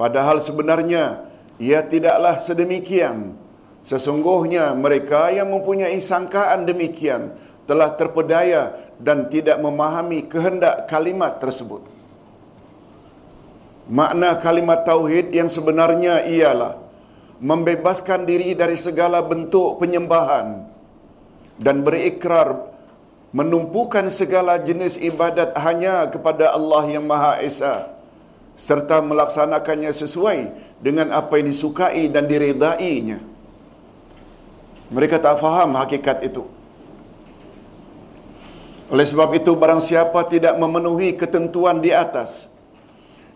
Padahal 0.00 0.40
sebenarnya 0.40 1.28
ia 1.60 1.84
tidaklah 1.84 2.40
sedemikian. 2.40 3.36
Sesungguhnya 3.84 4.72
mereka 4.72 5.28
yang 5.28 5.52
mempunyai 5.52 6.00
sangkaan 6.00 6.64
demikian 6.64 7.36
telah 7.68 7.92
terpedaya 7.92 8.72
dan 8.96 9.28
tidak 9.28 9.60
memahami 9.60 10.24
kehendak 10.24 10.88
kalimat 10.88 11.36
tersebut. 11.36 11.84
Makna 13.84 14.40
kalimat 14.40 14.80
tauhid 14.88 15.28
yang 15.36 15.44
sebenarnya 15.44 16.24
ialah 16.24 16.80
membebaskan 17.36 18.24
diri 18.24 18.56
dari 18.56 18.80
segala 18.80 19.20
bentuk 19.20 19.76
penyembahan 19.76 20.64
dan 21.60 21.84
berikrar 21.84 22.72
menumpukan 23.34 24.08
segala 24.08 24.56
jenis 24.56 24.96
ibadat 24.96 25.52
hanya 25.60 26.08
kepada 26.08 26.56
Allah 26.56 26.86
yang 26.88 27.04
Maha 27.04 27.42
Esa 27.44 27.92
serta 28.56 29.02
melaksanakannya 29.04 29.90
sesuai 29.90 30.38
dengan 30.80 31.12
apa 31.12 31.36
yang 31.36 31.50
disukai 31.50 32.08
dan 32.08 32.24
diredainya. 32.24 33.18
Mereka 34.94 35.18
tak 35.18 35.42
faham 35.42 35.74
hakikat 35.76 36.24
itu. 36.24 36.46
Oleh 38.88 39.02
sebab 39.02 39.34
itu 39.34 39.50
barang 39.58 39.82
siapa 39.82 40.22
tidak 40.30 40.54
memenuhi 40.54 41.18
ketentuan 41.18 41.82
di 41.82 41.90
atas 41.90 42.53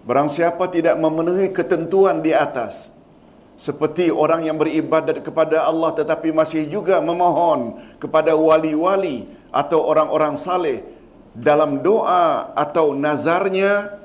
Barang 0.09 0.33
siapa 0.33 0.73
tidak 0.73 0.97
memenuhi 0.97 1.53
ketentuan 1.53 2.25
di 2.25 2.33
atas 2.33 2.97
seperti 3.61 4.09
orang 4.09 4.49
yang 4.49 4.57
beribadat 4.57 5.21
kepada 5.21 5.69
Allah 5.69 5.93
tetapi 5.93 6.33
masih 6.33 6.65
juga 6.65 6.97
memohon 7.05 7.77
kepada 8.01 8.33
wali-wali 8.33 9.29
atau 9.53 9.85
orang-orang 9.85 10.33
saleh 10.33 10.81
dalam 11.37 11.85
doa 11.85 12.57
atau 12.57 12.97
nazarnya 12.97 14.01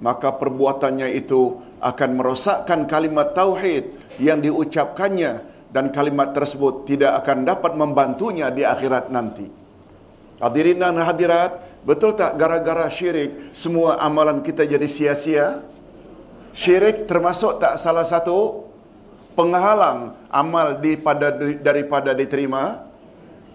maka 0.00 0.32
perbuatannya 0.32 1.12
itu 1.20 1.60
akan 1.84 2.10
merosakkan 2.16 2.88
kalimat 2.88 3.36
tauhid 3.36 3.92
yang 4.16 4.40
diucapkannya 4.40 5.44
dan 5.68 5.92
kalimat 5.92 6.32
tersebut 6.32 6.88
tidak 6.88 7.20
akan 7.20 7.44
dapat 7.44 7.76
membantunya 7.76 8.48
di 8.48 8.64
akhirat 8.64 9.12
nanti. 9.12 9.61
Hadirin 10.42 10.82
dan 10.82 10.98
hadirat, 10.98 11.62
betul 11.86 12.18
tak 12.18 12.34
gara-gara 12.34 12.90
syirik 12.90 13.54
semua 13.54 13.94
amalan 14.02 14.42
kita 14.42 14.66
jadi 14.66 14.90
sia-sia? 14.90 15.62
Syirik 16.50 17.06
termasuk 17.06 17.62
tak 17.62 17.78
salah 17.78 18.02
satu 18.02 18.66
penghalang 19.38 20.18
amal 20.26 20.82
daripada 20.82 21.30
daripada 21.62 22.10
diterima? 22.10 22.82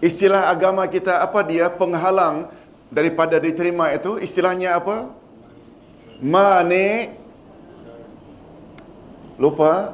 Istilah 0.00 0.48
agama 0.48 0.88
kita 0.88 1.20
apa 1.20 1.44
dia 1.44 1.68
penghalang 1.68 2.48
daripada 2.88 3.36
diterima 3.36 3.92
itu? 3.92 4.16
Istilahnya 4.16 4.80
apa? 4.80 5.12
Mani 6.24 7.12
lupa? 9.36 9.92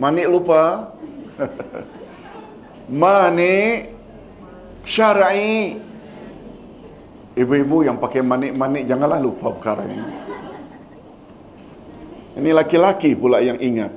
Mani 0.00 0.24
lupa? 0.24 0.88
Mani 2.88 3.92
syar'i 4.88 5.89
Ibu-ibu 7.40 7.88
yang 7.88 7.96
pakai 7.96 8.20
manik-manik 8.20 8.84
janganlah 8.84 9.16
lupa 9.16 9.48
perkara 9.48 9.88
ini. 9.88 10.04
Ini 12.36 12.50
laki-laki 12.52 13.16
pula 13.16 13.40
yang 13.40 13.56
ingat. 13.56 13.96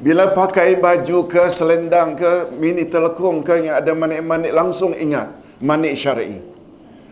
Bila 0.00 0.32
pakai 0.32 0.80
baju 0.80 1.28
ke 1.28 1.44
selendang 1.52 2.16
ke 2.16 2.56
mini 2.56 2.88
telekung 2.88 3.44
ke 3.44 3.68
yang 3.68 3.76
ada 3.80 3.92
manik-manik 3.92 4.52
langsung 4.56 4.96
ingat 4.96 5.32
manik 5.60 5.92
syar'i. 5.96 6.40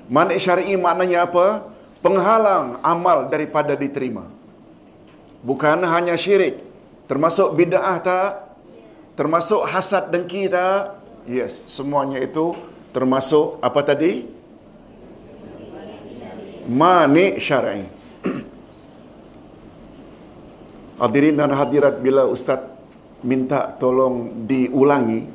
Manik 0.09 0.41
syar'i 0.41 0.77
maknanya 0.81 1.29
apa? 1.29 1.69
Penghalang 2.01 2.81
amal 2.81 3.29
daripada 3.29 3.73
diterima. 3.77 4.29
Bukan 5.45 5.85
hanya 5.85 6.17
syirik. 6.17 6.61
Termasuk 7.05 7.57
bid'ah 7.57 8.01
tak? 8.01 8.57
Termasuk 9.17 9.69
hasad 9.69 10.09
dengki 10.09 10.49
tak? 10.49 10.97
Yes, 11.25 11.65
semuanya 11.69 12.21
itu 12.21 12.57
termasuk 12.95 13.59
apa 13.59 13.83
tadi? 13.83 14.23
Mani 16.71 17.37
syar'i. 17.43 17.83
Hadirin 20.95 21.35
dan 21.35 21.51
hadirat 21.51 21.99
bila 21.99 22.23
ustaz 22.31 22.63
minta 23.27 23.67
tolong 23.77 24.47
diulangi, 24.47 25.27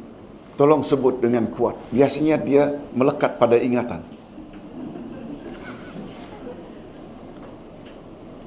tolong 0.56 0.82
sebut 0.82 1.20
dengan 1.20 1.52
kuat. 1.52 1.76
Biasanya 1.92 2.40
dia 2.40 2.80
melekat 2.96 3.36
pada 3.36 3.60
ingatan. 3.60 4.02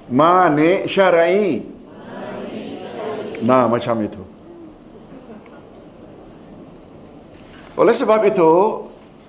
Mani 0.09 0.88
syar'i. 0.88 1.68
Nah, 3.44 3.66
macam 3.68 3.98
itu. 4.01 4.22
Oleh 7.75 7.94
sebab 7.96 8.22
itu, 8.29 8.51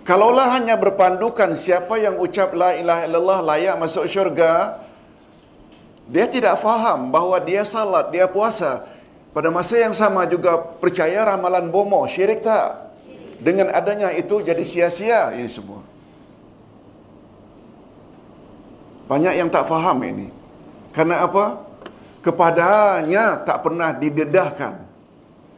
Kalaulah 0.03 0.59
hanya 0.59 0.75
berpandukan 0.75 1.55
siapa 1.55 1.95
yang 1.95 2.19
ucap 2.19 2.51
la 2.51 2.75
ilaha 2.75 3.07
illallah 3.07 3.39
layak 3.39 3.75
masuk 3.79 4.03
syurga, 4.11 4.83
Dia 6.03 6.27
tidak 6.27 6.59
faham 6.59 7.15
bahawa 7.15 7.39
dia 7.39 7.63
salat, 7.63 8.11
dia 8.11 8.27
puasa. 8.27 8.83
Pada 9.31 9.47
masa 9.47 9.79
yang 9.79 9.95
sama 9.95 10.27
juga 10.27 10.59
percaya 10.59 11.23
ramalan 11.23 11.71
bomo, 11.71 12.03
syirik 12.11 12.43
tak? 12.43 12.91
Dengan 13.39 13.71
adanya 13.71 14.11
itu 14.11 14.43
jadi 14.43 14.59
sia-sia 14.67 15.31
ini 15.31 15.47
semua. 15.47 15.79
Banyak 19.07 19.33
yang 19.39 19.47
tak 19.47 19.67
faham 19.67 19.99
ini. 20.03 20.27
Karena 20.91 21.23
apa? 21.23 21.63
Kepadanya 22.23 23.43
tak 23.47 23.63
pernah 23.63 23.95
didedahkan. 23.95 24.79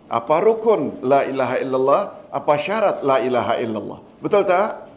Apa 0.10 0.36
rukun 0.42 1.02
la 1.02 1.26
ilaha 1.26 1.56
illallah, 1.58 2.02
apa 2.30 2.54
syarat 2.62 3.02
la 3.02 3.18
ilaha 3.22 3.58
illallah. 3.58 4.05
Betul 4.26 4.42
tak? 4.50 4.90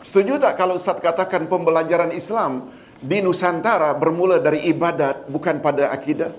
Setuju 0.00 0.40
tak 0.40 0.56
kalau 0.56 0.80
Ustaz 0.80 0.96
katakan 1.04 1.44
pembelajaran 1.52 2.16
Islam 2.16 2.72
di 2.96 3.20
Nusantara 3.20 3.92
bermula 3.92 4.40
dari 4.40 4.72
ibadat 4.72 5.28
bukan 5.28 5.60
pada 5.60 5.92
akidah? 5.92 6.32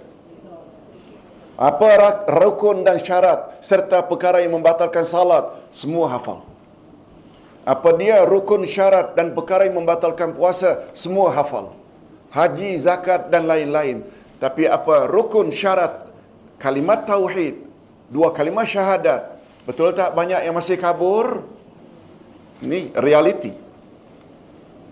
Apa 1.62 2.26
rukun 2.26 2.82
dan 2.82 2.98
syarat 2.98 3.62
serta 3.62 4.02
perkara 4.10 4.42
yang 4.42 4.58
membatalkan 4.58 5.06
salat 5.06 5.54
semua 5.70 6.10
hafal. 6.10 6.42
Apa 7.62 7.94
dia 7.94 8.26
rukun 8.26 8.66
syarat 8.66 9.14
dan 9.14 9.38
perkara 9.38 9.70
yang 9.70 9.78
membatalkan 9.86 10.34
puasa 10.34 10.90
semua 10.98 11.30
hafal. 11.30 11.78
Haji, 12.34 12.74
zakat 12.82 13.30
dan 13.30 13.46
lain-lain. 13.46 14.02
Tapi 14.42 14.66
apa 14.66 15.06
rukun 15.06 15.54
syarat 15.54 16.10
kalimat 16.58 17.06
tauhid, 17.06 17.62
dua 18.10 18.34
kalimat 18.34 18.66
syahadat. 18.66 19.38
Betul 19.70 19.94
tak 19.94 20.18
banyak 20.18 20.42
yang 20.42 20.58
masih 20.58 20.82
kabur? 20.82 21.61
Ini 22.62 22.94
realiti. 22.94 23.52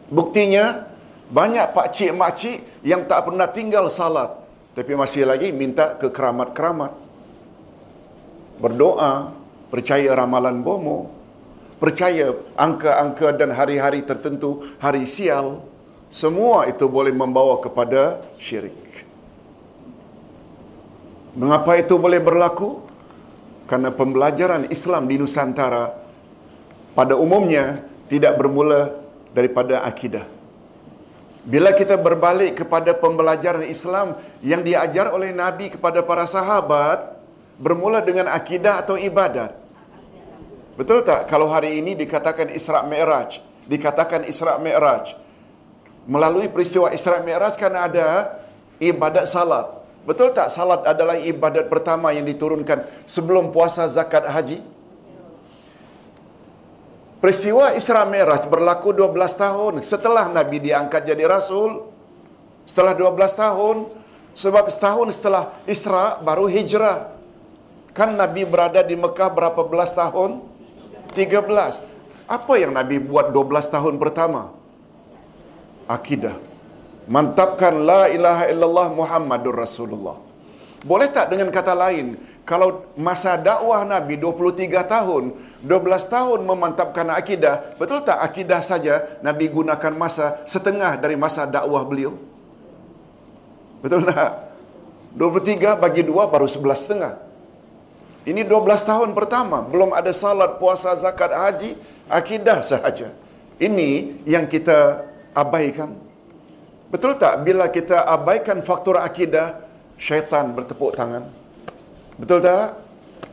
Buktinya 0.10 0.90
banyak 1.30 1.72
pak 1.74 1.94
cik 1.94 2.12
mak 2.18 2.34
cik 2.34 2.82
yang 2.82 3.06
tak 3.06 3.30
pernah 3.30 3.46
tinggal 3.46 3.86
salat 3.94 4.40
tapi 4.80 4.96
masih 4.96 5.28
lagi 5.28 5.52
minta 5.52 5.98
ke 6.00 6.08
keramat-keramat. 6.08 6.96
Berdoa, 8.64 9.36
percaya 9.68 10.08
ramalan 10.16 10.64
bomo, 10.64 11.12
percaya 11.84 12.32
angka-angka 12.56 13.36
dan 13.36 13.52
hari-hari 13.52 14.08
tertentu, 14.08 14.64
hari 14.80 15.04
sial, 15.04 15.64
semua 16.08 16.64
itu 16.72 16.88
boleh 16.88 17.12
membawa 17.12 17.60
kepada 17.60 18.24
syirik. 18.40 19.04
Mengapa 21.36 21.76
itu 21.76 22.00
boleh 22.00 22.24
berlaku? 22.24 22.84
Karena 23.68 23.92
pembelajaran 23.92 24.72
Islam 24.72 25.12
di 25.12 25.20
Nusantara 25.20 25.94
pada 27.00 27.16
umumnya 27.16 27.80
tidak 28.12 28.36
bermula 28.36 28.92
daripada 29.32 29.88
akidah. 29.88 30.28
Bila 31.48 31.72
kita 31.72 31.96
berbalik 31.96 32.60
kepada 32.60 32.92
pembelajaran 32.92 33.64
Islam 33.64 34.20
yang 34.44 34.60
diajar 34.60 35.16
oleh 35.16 35.32
Nabi 35.32 35.72
kepada 35.72 36.04
para 36.04 36.28
sahabat, 36.28 37.16
bermula 37.56 38.04
dengan 38.04 38.28
akidah 38.28 38.84
atau 38.84 39.00
ibadat. 39.00 39.56
Betul 40.76 41.08
tak? 41.08 41.32
Kalau 41.32 41.48
hari 41.48 41.80
ini 41.80 41.96
dikatakan 41.96 42.52
Isra' 42.52 42.84
Mi'raj, 42.84 43.40
dikatakan 43.72 44.28
Isra' 44.28 44.60
Mi'raj, 44.60 45.16
melalui 46.04 46.52
peristiwa 46.52 46.92
Isra' 46.92 47.24
Mi'raj 47.24 47.56
kan 47.56 47.80
ada 47.80 48.44
ibadat 48.76 49.24
salat. 49.24 49.72
Betul 50.04 50.36
tak? 50.36 50.52
Salat 50.52 50.84
adalah 50.84 51.16
ibadat 51.16 51.72
pertama 51.72 52.12
yang 52.12 52.28
diturunkan 52.28 52.84
sebelum 53.08 53.56
puasa 53.56 53.88
zakat 53.88 54.28
haji. 54.28 54.60
Peristiwa 57.20 57.76
Isra 57.76 58.08
Mi'raj 58.08 58.48
berlaku 58.48 58.96
12 58.96 59.12
tahun 59.36 59.74
setelah 59.84 60.32
Nabi 60.32 60.64
diangkat 60.64 61.04
jadi 61.04 61.28
Rasul. 61.28 61.84
Setelah 62.64 62.96
12 62.96 63.36
tahun, 63.36 63.78
sebab 64.32 64.72
setahun 64.72 65.08
setelah 65.20 65.52
Isra 65.68 66.16
baru 66.24 66.48
hijrah. 66.48 67.12
Kan 67.92 68.16
Nabi 68.16 68.48
berada 68.48 68.80
di 68.86 68.96
Mekah 68.96 69.28
berapa 69.36 69.68
belas 69.68 69.92
tahun? 69.92 70.40
13. 71.12 71.44
Apa 72.30 72.54
yang 72.56 72.72
Nabi 72.72 73.02
buat 73.04 73.36
12 73.36 73.68
tahun 73.68 74.00
pertama? 74.00 74.54
Akidah. 75.92 76.38
Mantapkan 77.10 77.74
la 77.84 78.08
ilaha 78.14 78.46
illallah 78.48 78.88
Muhammadur 78.94 79.58
Rasulullah. 79.60 80.16
Boleh 80.86 81.10
tak 81.12 81.34
dengan 81.34 81.52
kata 81.52 81.74
lain, 81.76 82.16
kalau 82.50 82.82
masa 82.98 83.38
dakwah 83.38 83.86
Nabi 83.86 84.18
23 84.18 84.74
tahun, 84.90 85.38
12 85.62 85.70
tahun 86.10 86.40
memantapkan 86.42 87.14
akidah, 87.14 87.78
betul 87.78 88.02
tak 88.02 88.18
akidah 88.26 88.58
saja 88.66 89.06
Nabi 89.22 89.54
gunakan 89.54 89.94
masa 89.94 90.42
setengah 90.50 90.98
dari 90.98 91.14
masa 91.14 91.46
dakwah 91.46 91.86
beliau? 91.86 92.18
Betul 93.86 94.02
tak? 94.10 94.50
23 95.14 95.78
bagi 95.78 96.02
2 96.02 96.10
baru 96.26 96.50
11 96.50 96.74
setengah. 96.74 97.14
Ini 98.26 98.42
12 98.42 98.82
tahun 98.82 99.14
pertama, 99.14 99.62
belum 99.62 99.94
ada 99.94 100.10
salat, 100.10 100.58
puasa, 100.58 100.98
zakat, 100.98 101.30
haji, 101.30 101.78
akidah 102.10 102.66
sahaja. 102.66 103.14
Ini 103.62 104.26
yang 104.26 104.50
kita 104.50 105.06
abaikan. 105.38 105.94
Betul 106.90 107.14
tak 107.22 107.46
bila 107.46 107.70
kita 107.70 108.10
abaikan 108.10 108.66
faktor 108.66 108.98
akidah, 108.98 109.62
syaitan 110.02 110.50
bertepuk 110.50 110.98
tangan. 110.98 111.39
Betul 112.20 112.44
tak? 112.44 112.76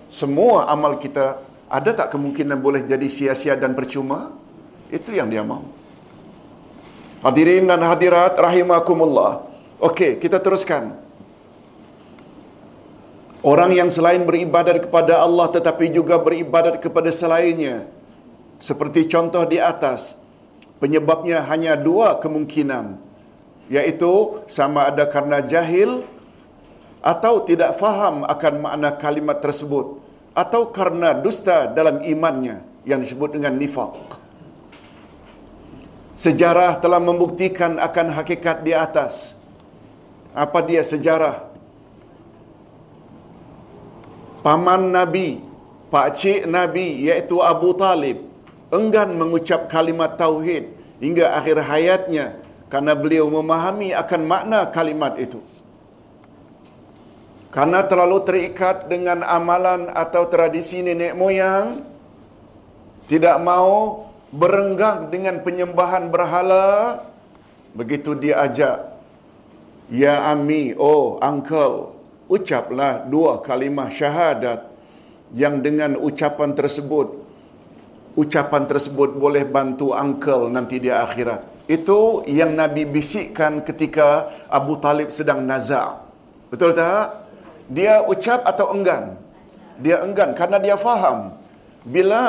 Semua 0.06 0.70
amal 0.70 1.02
kita 1.02 1.42
ada 1.66 1.90
tak 1.90 2.14
kemungkinan 2.14 2.62
boleh 2.62 2.86
jadi 2.86 3.10
sia-sia 3.10 3.58
dan 3.58 3.74
percuma? 3.74 4.30
Itu 4.86 5.10
yang 5.10 5.26
dia 5.26 5.42
mahu. 5.42 5.66
Hadirin 7.26 7.66
dan 7.66 7.82
hadirat 7.82 8.38
rahimakumullah. 8.38 9.42
Okey, 9.82 10.22
kita 10.22 10.38
teruskan. 10.38 10.94
Orang 13.42 13.74
yang 13.74 13.90
selain 13.90 14.22
beribadat 14.22 14.86
kepada 14.86 15.18
Allah 15.26 15.50
tetapi 15.50 15.90
juga 15.90 16.22
beribadat 16.22 16.78
kepada 16.78 17.10
selainnya. 17.10 17.90
Seperti 18.62 19.10
contoh 19.10 19.42
di 19.44 19.58
atas, 19.58 20.14
penyebabnya 20.78 21.42
hanya 21.50 21.74
dua 21.74 22.16
kemungkinan. 22.22 22.98
Iaitu 23.66 24.46
sama 24.46 24.86
ada 24.86 25.02
karena 25.10 25.42
jahil 25.42 26.06
atau 27.06 27.46
tidak 27.46 27.78
faham 27.78 28.26
akan 28.26 28.54
makna 28.58 28.90
kalimat 28.98 29.38
tersebut 29.38 30.02
atau 30.34 30.74
karena 30.74 31.14
dusta 31.14 31.70
dalam 31.70 32.02
imannya 32.02 32.66
yang 32.82 32.98
disebut 32.98 33.38
dengan 33.38 33.54
nifaq. 33.54 33.94
Sejarah 36.18 36.82
telah 36.82 36.98
membuktikan 36.98 37.78
akan 37.78 38.10
hakikat 38.10 38.66
di 38.66 38.74
atas. 38.74 39.38
Apa 40.34 40.66
dia 40.66 40.82
sejarah? 40.82 41.46
Paman 44.42 44.90
Nabi, 44.90 45.40
Pak 45.92 46.08
Cik 46.18 46.50
Nabi 46.50 47.06
iaitu 47.06 47.38
Abu 47.38 47.70
Talib 47.78 48.26
enggan 48.74 49.14
mengucap 49.14 49.70
kalimat 49.70 50.18
tauhid 50.18 50.74
hingga 50.98 51.38
akhir 51.38 51.62
hayatnya 51.62 52.34
karena 52.66 52.98
beliau 52.98 53.30
memahami 53.30 53.94
akan 53.94 54.20
makna 54.26 54.66
kalimat 54.74 55.14
itu. 55.22 55.38
Karena 57.56 57.80
terlalu 57.88 58.20
terikat 58.20 58.84
dengan 58.84 59.24
amalan 59.24 59.88
atau 59.88 60.28
tradisi 60.28 60.84
nenek 60.84 61.16
moyang, 61.16 61.80
tidak 63.08 63.40
mau 63.40 64.04
berenggang 64.28 65.08
dengan 65.08 65.40
penyembahan 65.40 66.12
berhala, 66.12 67.00
begitu 67.72 68.12
dia 68.12 68.44
ajak, 68.44 68.92
Ya 69.88 70.28
Ami, 70.28 70.76
oh 70.76 71.16
uncle, 71.24 71.96
ucaplah 72.28 73.08
dua 73.08 73.40
kalimah 73.40 73.88
syahadat 73.88 74.68
yang 75.32 75.64
dengan 75.64 75.96
ucapan 75.96 76.52
tersebut, 76.52 77.24
ucapan 78.20 78.68
tersebut 78.68 79.16
boleh 79.16 79.48
bantu 79.48 79.96
uncle 79.96 80.52
nanti 80.52 80.76
di 80.76 80.92
akhirat. 80.92 81.64
Itu 81.72 82.20
yang 82.28 82.52
Nabi 82.52 82.84
bisikkan 82.84 83.64
ketika 83.64 84.28
Abu 84.52 84.76
Talib 84.76 85.08
sedang 85.08 85.40
nazak. 85.40 86.04
Betul 86.52 86.76
tak? 86.76 87.25
Dia 87.66 88.02
ucap 88.06 88.46
atau 88.46 88.70
enggan? 88.70 89.18
Dia 89.82 90.02
enggan 90.06 90.32
karena 90.32 90.62
dia 90.62 90.78
faham. 90.78 91.34
Bila 91.86 92.22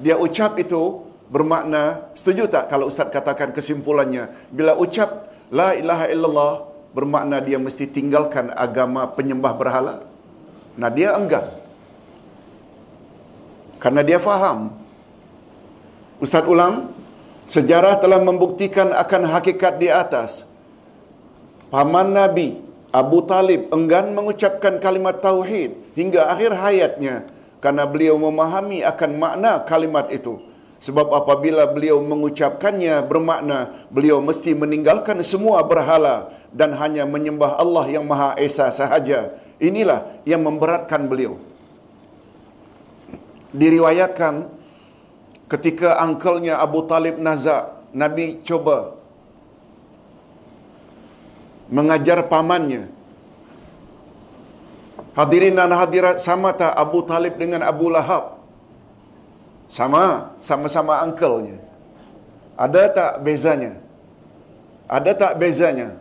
dia 0.00 0.16
ucap 0.16 0.56
itu 0.60 1.04
bermakna, 1.28 2.08
setuju 2.16 2.48
tak 2.48 2.72
kalau 2.72 2.88
Ustaz 2.88 3.08
katakan 3.08 3.52
kesimpulannya? 3.52 4.32
Bila 4.52 4.76
ucap 4.76 5.28
La 5.48 5.72
ilaha 5.72 6.06
illallah 6.12 6.54
bermakna 6.92 7.40
dia 7.40 7.56
mesti 7.56 7.88
tinggalkan 7.88 8.52
agama 8.52 9.08
penyembah 9.08 9.56
berhala? 9.56 9.94
Nah 10.76 10.92
dia 10.92 11.16
enggan. 11.16 11.48
Karena 13.80 14.04
dia 14.04 14.20
faham. 14.20 14.74
Ustaz 16.20 16.44
ulang, 16.44 16.92
sejarah 17.48 17.96
telah 17.96 18.20
membuktikan 18.20 18.92
akan 18.92 19.22
hakikat 19.32 19.80
di 19.80 19.88
atas. 19.88 20.44
Paman 21.72 22.12
Nabi 22.12 22.67
Abu 22.88 23.20
Talib 23.28 23.68
enggan 23.68 24.16
mengucapkan 24.16 24.80
kalimat 24.80 25.20
tauhid 25.20 25.76
hingga 25.92 26.32
akhir 26.32 26.56
hayatnya 26.56 27.28
karena 27.60 27.84
beliau 27.84 28.16
memahami 28.16 28.80
akan 28.80 29.10
makna 29.20 29.60
kalimat 29.68 30.08
itu. 30.08 30.40
Sebab 30.78 31.10
apabila 31.10 31.66
beliau 31.66 31.98
mengucapkannya 31.98 33.02
bermakna 33.02 33.74
beliau 33.90 34.22
mesti 34.22 34.54
meninggalkan 34.54 35.18
semua 35.26 35.58
berhala 35.66 36.30
dan 36.54 36.70
hanya 36.78 37.02
menyembah 37.02 37.58
Allah 37.58 37.82
yang 37.90 38.06
Maha 38.06 38.38
Esa 38.38 38.70
sahaja. 38.70 39.34
Inilah 39.58 40.06
yang 40.22 40.46
memberatkan 40.46 41.10
beliau. 41.10 41.34
Diriwayatkan 43.50 44.46
ketika 45.50 45.98
angkelnya 45.98 46.62
Abu 46.62 46.86
Talib 46.86 47.18
nazak, 47.18 47.74
Nabi 47.90 48.38
coba 48.46 48.97
mengajar 51.68 52.24
pamannya. 52.26 52.88
Hadirin 55.18 55.58
dan 55.58 55.74
hadirat 55.74 56.22
sama 56.22 56.54
tak 56.54 56.72
Abu 56.74 57.02
Talib 57.02 57.34
dengan 57.36 57.66
Abu 57.66 57.90
Lahab? 57.90 58.38
Sama, 59.68 60.32
sama-sama 60.40 61.02
angkelnya. 61.04 61.60
Ada 62.56 62.82
tak 62.90 63.12
bezanya? 63.26 63.76
Ada 64.88 65.12
tak 65.12 65.32
bezanya? 65.36 65.98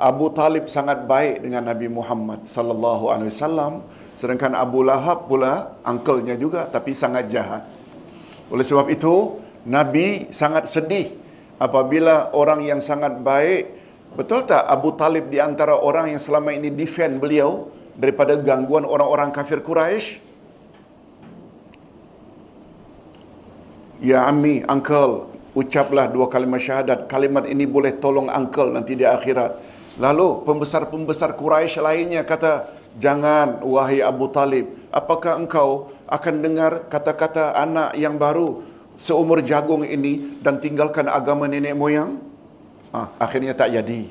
Abu 0.00 0.32
Talib 0.32 0.64
sangat 0.66 1.04
baik 1.04 1.44
dengan 1.44 1.60
Nabi 1.60 1.92
Muhammad 1.92 2.48
sallallahu 2.48 3.12
alaihi 3.12 3.28
wasallam 3.28 3.84
sedangkan 4.16 4.56
Abu 4.56 4.80
Lahab 4.80 5.28
pula 5.28 5.76
angkelnya 5.84 6.40
juga 6.40 6.64
tapi 6.64 6.96
sangat 6.96 7.28
jahat. 7.28 7.68
Oleh 8.48 8.64
sebab 8.64 8.88
itu 8.88 9.36
Nabi 9.68 10.32
sangat 10.32 10.72
sedih 10.72 11.12
apabila 11.60 12.32
orang 12.32 12.64
yang 12.64 12.80
sangat 12.80 13.20
baik 13.20 13.79
betul 14.14 14.46
tak 14.46 14.66
Abu 14.66 14.94
Talib 14.94 15.30
di 15.30 15.38
antara 15.38 15.78
orang 15.78 16.10
yang 16.12 16.22
selama 16.22 16.54
ini 16.54 16.70
defend 16.70 17.18
beliau 17.22 17.70
daripada 17.96 18.38
gangguan 18.38 18.88
orang-orang 18.88 19.30
kafir 19.30 19.60
Quraisy? 19.60 20.30
Ya 24.00 24.24
Ami, 24.24 24.64
uncle, 24.64 25.28
ucaplah 25.52 26.08
dua 26.08 26.24
kalimat 26.32 26.56
syahadat. 26.56 27.04
Kalimat 27.04 27.44
ini 27.44 27.68
boleh 27.68 28.00
tolong 28.00 28.32
uncle 28.32 28.72
nanti 28.72 28.96
di 28.96 29.04
akhirat. 29.04 29.60
Lalu 30.00 30.48
pembesar-pembesar 30.48 31.36
Quraisy 31.36 31.84
lainnya 31.84 32.24
kata, 32.24 32.64
"Jangan 32.96 33.60
wahai 33.60 34.00
Abu 34.00 34.32
Talib, 34.32 34.88
apakah 34.88 35.36
engkau 35.36 35.92
akan 36.08 36.34
dengar 36.40 36.88
kata-kata 36.88 37.52
anak 37.52 37.92
yang 38.00 38.16
baru 38.16 38.64
seumur 38.96 39.44
jagung 39.44 39.84
ini 39.84 40.40
dan 40.40 40.56
tinggalkan 40.64 41.04
agama 41.04 41.44
nenek 41.44 41.76
moyang?" 41.76 42.29
Ah, 42.90 43.08
akhirnya 43.22 43.54
tak 43.54 43.70
jadi. 43.70 44.10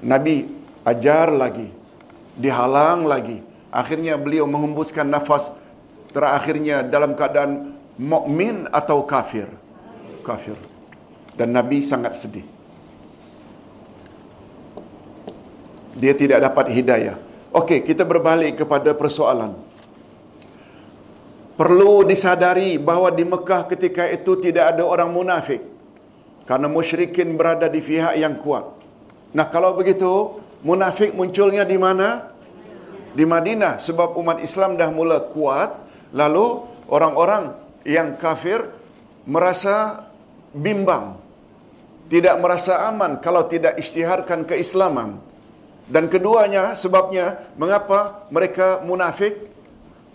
Nabi 0.00 0.48
ajar 0.84 1.28
lagi, 1.28 1.68
dihalang 2.36 3.04
lagi. 3.04 3.44
Akhirnya 3.68 4.16
beliau 4.16 4.48
menghembuskan 4.48 5.06
nafas 5.06 5.54
terakhirnya 6.10 6.82
dalam 6.82 7.12
keadaan 7.12 7.76
mukmin 8.00 8.64
atau 8.72 9.04
kafir. 9.04 9.46
Kafir. 10.24 10.56
Dan 11.36 11.52
Nabi 11.52 11.84
sangat 11.84 12.16
sedih. 12.16 12.44
Dia 16.00 16.16
tidak 16.16 16.40
dapat 16.48 16.72
hidayah. 16.72 17.16
Okey, 17.52 17.84
kita 17.84 18.08
berbalik 18.08 18.64
kepada 18.64 18.96
persoalan. 18.96 19.52
Perlu 21.60 22.08
disadari 22.08 22.80
bahawa 22.80 23.12
di 23.12 23.20
Mekah 23.20 23.68
ketika 23.68 24.08
itu 24.08 24.32
tidak 24.40 24.72
ada 24.72 24.80
orang 24.80 25.12
munafik. 25.12 25.60
Karena 26.50 26.66
musyrikin 26.66 27.38
berada 27.38 27.70
di 27.70 27.78
pihak 27.78 28.18
yang 28.18 28.34
kuat. 28.42 28.66
Nah, 29.30 29.46
kalau 29.46 29.78
begitu, 29.78 30.42
munafik 30.66 31.14
munculnya 31.14 31.62
di 31.62 31.78
mana? 31.78 32.34
Di 33.14 33.22
Madinah 33.22 33.78
sebab 33.78 34.18
umat 34.18 34.42
Islam 34.42 34.74
dah 34.74 34.90
mula 34.90 35.30
kuat, 35.30 35.78
lalu 36.10 36.66
orang-orang 36.90 37.54
yang 37.86 38.18
kafir 38.18 38.66
merasa 39.30 40.10
bimbang. 40.50 41.22
Tidak 42.10 42.34
merasa 42.42 42.90
aman 42.90 43.22
kalau 43.22 43.46
tidak 43.46 43.78
isytiharkan 43.78 44.42
keislaman. 44.42 45.22
Dan 45.86 46.10
keduanya 46.10 46.74
sebabnya 46.74 47.38
mengapa 47.54 48.26
mereka 48.34 48.82
munafik 48.82 49.38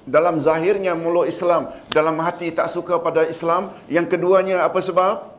dalam 0.03 0.35
zahirnya 0.43 0.99
mulut 0.99 1.31
Islam, 1.31 1.71
dalam 1.95 2.19
hati 2.19 2.51
tak 2.51 2.67
suka 2.67 2.99
pada 2.99 3.23
Islam. 3.23 3.71
Yang 3.87 4.19
keduanya 4.19 4.67
apa 4.67 4.83
sebab? 4.83 5.34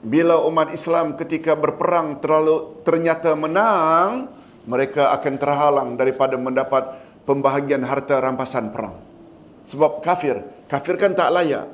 Bila 0.00 0.40
umat 0.48 0.72
Islam 0.72 1.12
ketika 1.12 1.52
berperang 1.52 2.20
terlalu 2.24 2.80
ternyata 2.88 3.36
menang, 3.36 4.32
mereka 4.64 5.12
akan 5.12 5.34
terhalang 5.36 5.88
daripada 6.00 6.40
mendapat 6.40 6.96
pembahagian 7.28 7.84
harta 7.84 8.16
rampasan 8.16 8.72
perang. 8.72 8.96
Sebab 9.68 10.00
kafir, 10.00 10.40
kafir 10.66 10.96
kan 10.96 11.12
tak 11.12 11.28
layak. 11.36 11.68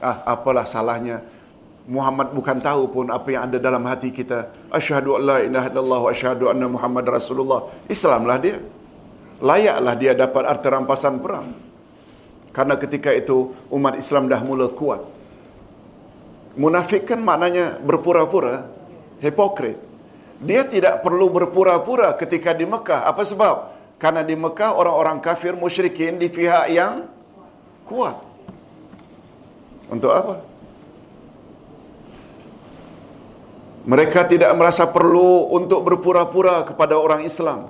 Ah, 0.00 0.24
apalah 0.24 0.64
salahnya 0.64 1.24
Muhammad 1.84 2.32
bukan 2.32 2.64
tahu 2.64 2.88
pun 2.88 3.06
apa 3.12 3.28
yang 3.28 3.42
ada 3.44 3.60
dalam 3.60 3.84
hati 3.84 4.08
kita. 4.08 4.48
Asyhadu 4.72 5.20
an 5.20 5.22
la 5.28 5.38
ilaha 5.44 5.68
illallah 5.68 6.00
wa 6.08 6.10
asyhadu 6.10 6.48
anna 6.48 6.64
Muhammad 6.64 7.04
Rasulullah. 7.04 7.68
Islamlah 7.92 8.36
dia. 8.40 8.56
Layaklah 9.44 9.94
dia 10.00 10.12
dapat 10.16 10.42
harta 10.48 10.68
rampasan 10.72 11.20
perang. 11.20 11.52
Karena 12.56 12.80
ketika 12.80 13.12
itu 13.12 13.52
umat 13.68 14.00
Islam 14.00 14.32
dah 14.32 14.40
mula 14.40 14.72
kuat. 14.72 15.04
Munafik 16.54 17.10
kan 17.10 17.18
maknanya 17.18 17.82
berpura-pura, 17.82 18.70
hipokrit. 19.18 19.74
Dia 20.38 20.62
tidak 20.62 21.02
perlu 21.02 21.26
berpura-pura 21.30 22.14
ketika 22.14 22.54
di 22.54 22.62
Mekah. 22.62 23.10
Apa 23.10 23.26
sebab? 23.26 23.74
Karena 23.98 24.22
di 24.22 24.38
Mekah 24.38 24.74
orang-orang 24.78 25.18
kafir 25.18 25.58
musyrikin 25.58 26.14
di 26.14 26.30
pihak 26.30 26.70
yang 26.70 27.10
kuat. 27.82 28.18
Untuk 29.90 30.14
apa? 30.14 30.42
Mereka 33.84 34.24
tidak 34.30 34.48
merasa 34.56 34.88
perlu 34.88 35.52
untuk 35.52 35.84
berpura-pura 35.84 36.64
kepada 36.64 36.96
orang 36.96 37.26
Islam 37.26 37.68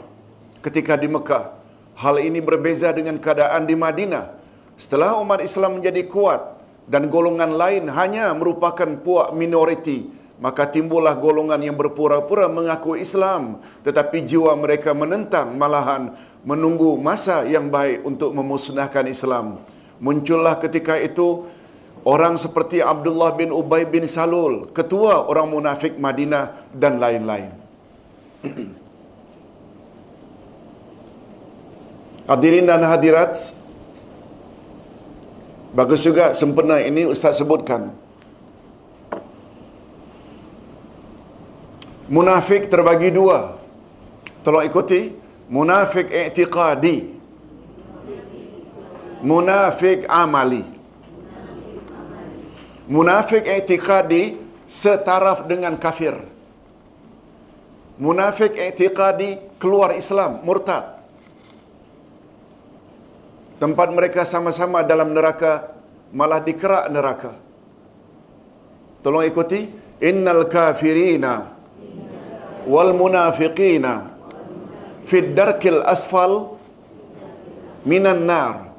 ketika 0.63 0.95
di 0.95 1.11
Mekah. 1.11 1.57
Hal 1.99 2.23
ini 2.23 2.39
berbeza 2.39 2.95
dengan 2.95 3.19
keadaan 3.19 3.67
di 3.67 3.75
Madinah. 3.75 4.31
Setelah 4.79 5.19
umat 5.19 5.43
Islam 5.43 5.79
menjadi 5.79 6.07
kuat 6.07 6.54
dan 6.85 7.09
golongan 7.09 7.57
lain 7.57 7.89
hanya 7.89 8.33
merupakan 8.37 8.89
puak 9.01 9.33
minoriti, 9.33 10.05
maka 10.37 10.69
timbullah 10.69 11.17
golongan 11.17 11.63
yang 11.63 11.77
berpura-pura 11.79 12.51
mengaku 12.51 12.99
Islam 13.01 13.65
tetapi 13.87 14.21
jiwa 14.21 14.53
mereka 14.59 14.93
menentang 14.93 15.57
malahan 15.57 16.13
menunggu 16.45 17.01
masa 17.01 17.49
yang 17.49 17.73
baik 17.73 18.05
untuk 18.05 18.37
memusnahkan 18.37 19.09
Islam. 19.09 19.63
Muncullah 20.03 20.61
ketika 20.61 21.01
itu 21.01 21.49
orang 22.05 22.37
seperti 22.37 22.85
Abdullah 22.85 23.33
bin 23.33 23.49
Ubay 23.49 23.89
bin 23.89 24.05
Salul, 24.05 24.69
ketua 24.77 25.25
orang 25.25 25.49
munafik 25.49 25.97
Madinah 25.97 26.53
dan 26.77 27.01
lain-lain. 27.01 27.51
Hadirin 32.25 32.65
dan 32.65 32.81
hadirat, 32.81 33.37
bagus 35.75 36.07
juga 36.07 36.33
sempena 36.39 36.79
ini 36.79 37.05
Ustaz 37.05 37.37
sebutkan. 37.43 37.91
Munafik 42.07 42.71
terbagi 42.71 43.11
dua. 43.11 43.59
Tolong 44.47 44.65
ikuti. 44.65 45.11
Munafik 45.51 46.09
i'tiqadi. 46.09 47.13
Munafik 49.25 50.07
amali. 50.09 50.65
Munafik 52.85 53.45
i'tiqadi 53.49 54.37
setaraf 54.69 55.49
dengan 55.49 55.77
kafir. 55.81 56.17
Munafik 57.97 58.53
i'tiqadi 58.53 59.41
keluar 59.57 59.97
Islam, 59.97 60.45
murtad. 60.45 61.04
Tempat 63.59 63.89
mereka 63.95 64.27
sama-sama 64.27 64.83
dalam 64.83 65.15
neraka 65.15 65.75
malah 66.11 66.43
dikerak 66.43 66.91
neraka. 66.91 67.33
Tolong 69.05 69.27
ikuti. 69.27 69.83
Innal 70.03 70.51
kafirina 70.51 71.55
wal 72.67 72.93
munafiqina 72.93 74.11
fid 75.07 75.33
darkil 75.33 75.81
asfal 75.87 76.59
minan 77.87 78.27
nar. 78.27 78.75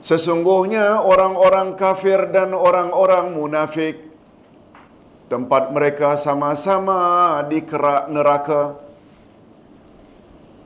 Sesungguhnya 0.00 1.04
orang-orang 1.04 1.76
kafir 1.76 2.30
dan 2.32 2.56
orang-orang 2.56 3.36
munafik 3.36 4.00
tempat 5.28 5.74
mereka 5.76 6.16
sama-sama 6.16 7.36
di 7.44 7.60
kerak 7.60 8.08
neraka. 8.08 8.80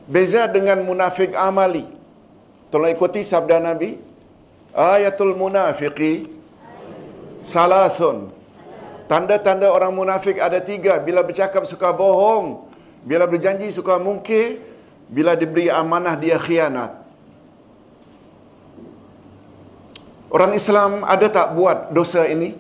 Beza 0.06 0.46
dengan 0.46 0.84
munafik 0.86 1.34
amali. 1.34 1.93
Tolong 2.74 2.90
ikuti 2.90 3.22
sabda 3.22 3.62
Nabi. 3.62 3.94
Ayatul 4.74 5.38
munafiqi 5.38 6.26
salasun. 7.46 8.34
Tanda-tanda 9.06 9.70
orang 9.70 9.94
munafik 9.94 10.42
ada 10.42 10.58
tiga. 10.58 10.98
Bila 10.98 11.22
bercakap 11.22 11.62
suka 11.70 11.94
bohong. 11.94 12.66
Bila 13.06 13.30
berjanji 13.30 13.70
suka 13.70 14.02
mungkir. 14.02 14.58
Bila 15.06 15.38
diberi 15.38 15.70
amanah 15.70 16.18
dia 16.18 16.34
khianat. 16.34 16.98
Orang 20.34 20.50
Islam 20.50 21.06
ada 21.06 21.30
tak 21.30 21.54
buat 21.54 21.94
dosa 21.94 22.26
ini? 22.26 22.58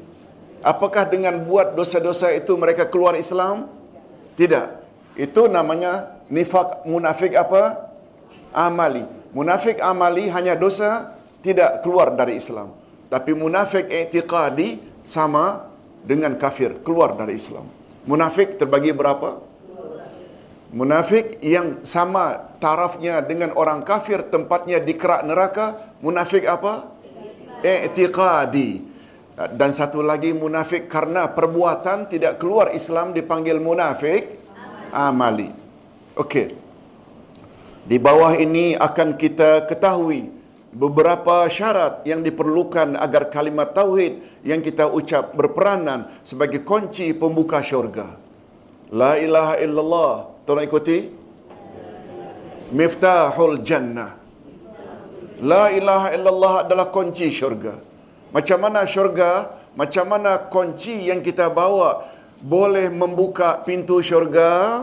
Apakah 0.62 1.10
dengan 1.10 1.42
buat 1.42 1.74
dosa-dosa 1.74 2.30
itu 2.30 2.54
mereka 2.54 2.86
keluar 2.86 3.18
Islam? 3.18 3.66
Tidak. 4.38 4.78
Itu 5.18 5.50
namanya 5.50 6.22
nifak 6.30 6.86
munafik 6.86 7.34
apa? 7.34 7.90
Amali. 8.54 9.23
Munafik 9.34 9.82
amali 9.82 10.30
hanya 10.30 10.54
dosa 10.54 11.18
tidak 11.42 11.82
keluar 11.82 12.14
dari 12.14 12.38
Islam. 12.38 12.70
Tapi 13.10 13.34
munafik 13.34 13.90
i'tiqadi 13.90 14.78
sama 15.02 15.66
dengan 16.06 16.38
kafir, 16.38 16.78
keluar 16.86 17.18
dari 17.18 17.34
Islam. 17.34 17.66
Munafik 18.06 18.56
terbagi 18.56 18.94
berapa? 18.94 19.42
Munafik 20.74 21.38
yang 21.42 21.82
sama 21.86 22.50
tarafnya 22.58 23.22
dengan 23.22 23.54
orang 23.54 23.82
kafir, 23.82 24.22
tempatnya 24.26 24.82
di 24.82 24.94
kerak 24.94 25.22
neraka, 25.26 25.78
munafik 25.98 26.46
apa? 26.46 26.90
I'tiqadi. 27.62 28.94
Dan 29.34 29.74
satu 29.74 29.98
lagi 29.98 30.30
munafik 30.30 30.86
karena 30.86 31.26
perbuatan 31.26 32.06
tidak 32.06 32.38
keluar 32.38 32.70
Islam 32.70 33.10
dipanggil 33.10 33.58
munafik 33.58 34.30
amali. 34.94 35.50
Okey. 36.14 36.63
Di 37.84 38.00
bawah 38.00 38.32
ini 38.40 38.72
akan 38.72 39.20
kita 39.20 39.68
ketahui 39.68 40.32
beberapa 40.72 41.44
syarat 41.52 42.00
yang 42.08 42.24
diperlukan 42.24 42.96
agar 42.96 43.28
kalimat 43.28 43.76
tauhid 43.76 44.24
yang 44.40 44.64
kita 44.64 44.88
ucap 44.88 45.36
berperanan 45.36 46.08
sebagai 46.24 46.64
kunci 46.64 47.12
pembuka 47.12 47.60
syurga. 47.60 48.16
La 48.88 49.20
ilaha 49.20 49.60
illallah. 49.60 50.12
Tolong 50.48 50.64
ikuti. 50.64 51.12
Miftahul 52.72 53.60
jannah. 53.60 54.16
La 55.44 55.68
ilaha 55.68 56.08
illallah 56.16 56.54
adalah 56.64 56.88
kunci 56.88 57.28
syurga. 57.28 57.76
Macam 58.32 58.64
mana 58.64 58.88
syurga? 58.88 59.60
Macam 59.76 60.08
mana 60.08 60.40
kunci 60.48 61.04
yang 61.12 61.20
kita 61.20 61.52
bawa 61.52 62.00
boleh 62.40 62.88
membuka 62.88 63.60
pintu 63.60 64.00
syurga? 64.00 64.82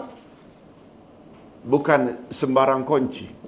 Bukan 1.61 2.29
sembarang 2.33 2.81
kunci 2.81 3.41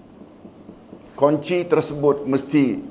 kunci 1.13 1.63
tersebut 1.63 2.25
mesti 2.25 2.81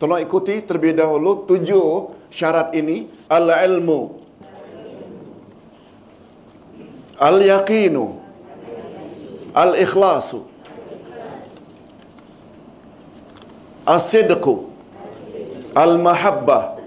Tolong 0.00 0.24
ikuti 0.24 0.64
terlebih 0.64 0.96
dahulu 0.96 1.44
tujuh 1.44 2.16
syarat 2.32 2.72
ini. 2.72 3.04
Al-ilmu. 3.28 4.16
Al-yaqinu. 7.20 8.16
Al-ikhlasu. 9.52 10.48
As-sidqu. 13.84 14.72
Al-mahabbah 15.76 16.80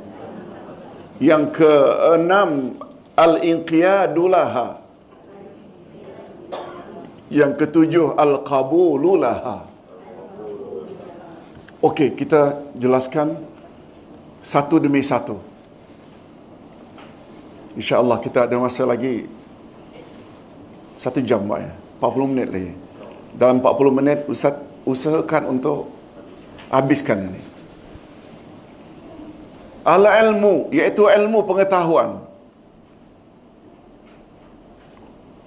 Yang 1.22 1.62
keenam 1.62 2.82
Al-inqiyadulaha. 3.14 4.82
Yang 7.30 7.54
ketujuh 7.62 8.18
Al-qabululaha 8.18 9.73
Okey, 11.84 12.16
kita 12.16 12.64
jelaskan 12.80 13.36
satu 14.40 14.80
demi 14.80 15.04
satu. 15.04 15.36
InsyaAllah 17.76 18.24
kita 18.24 18.48
ada 18.48 18.56
masa 18.56 18.88
lagi 18.88 19.28
satu 20.96 21.20
jam 21.20 21.44
Pak 21.44 21.60
ya. 21.60 21.72
40 22.00 22.32
minit 22.32 22.48
lagi. 22.56 22.72
Dalam 23.36 23.60
40 23.60 24.00
minit 24.00 24.20
Ustaz 24.32 24.64
usahakan 24.88 25.60
untuk 25.60 25.92
habiskan 26.72 27.28
ini. 27.28 27.42
Ala 29.84 30.24
ilmu 30.24 30.72
iaitu 30.72 31.04
ilmu 31.12 31.44
pengetahuan. 31.44 32.24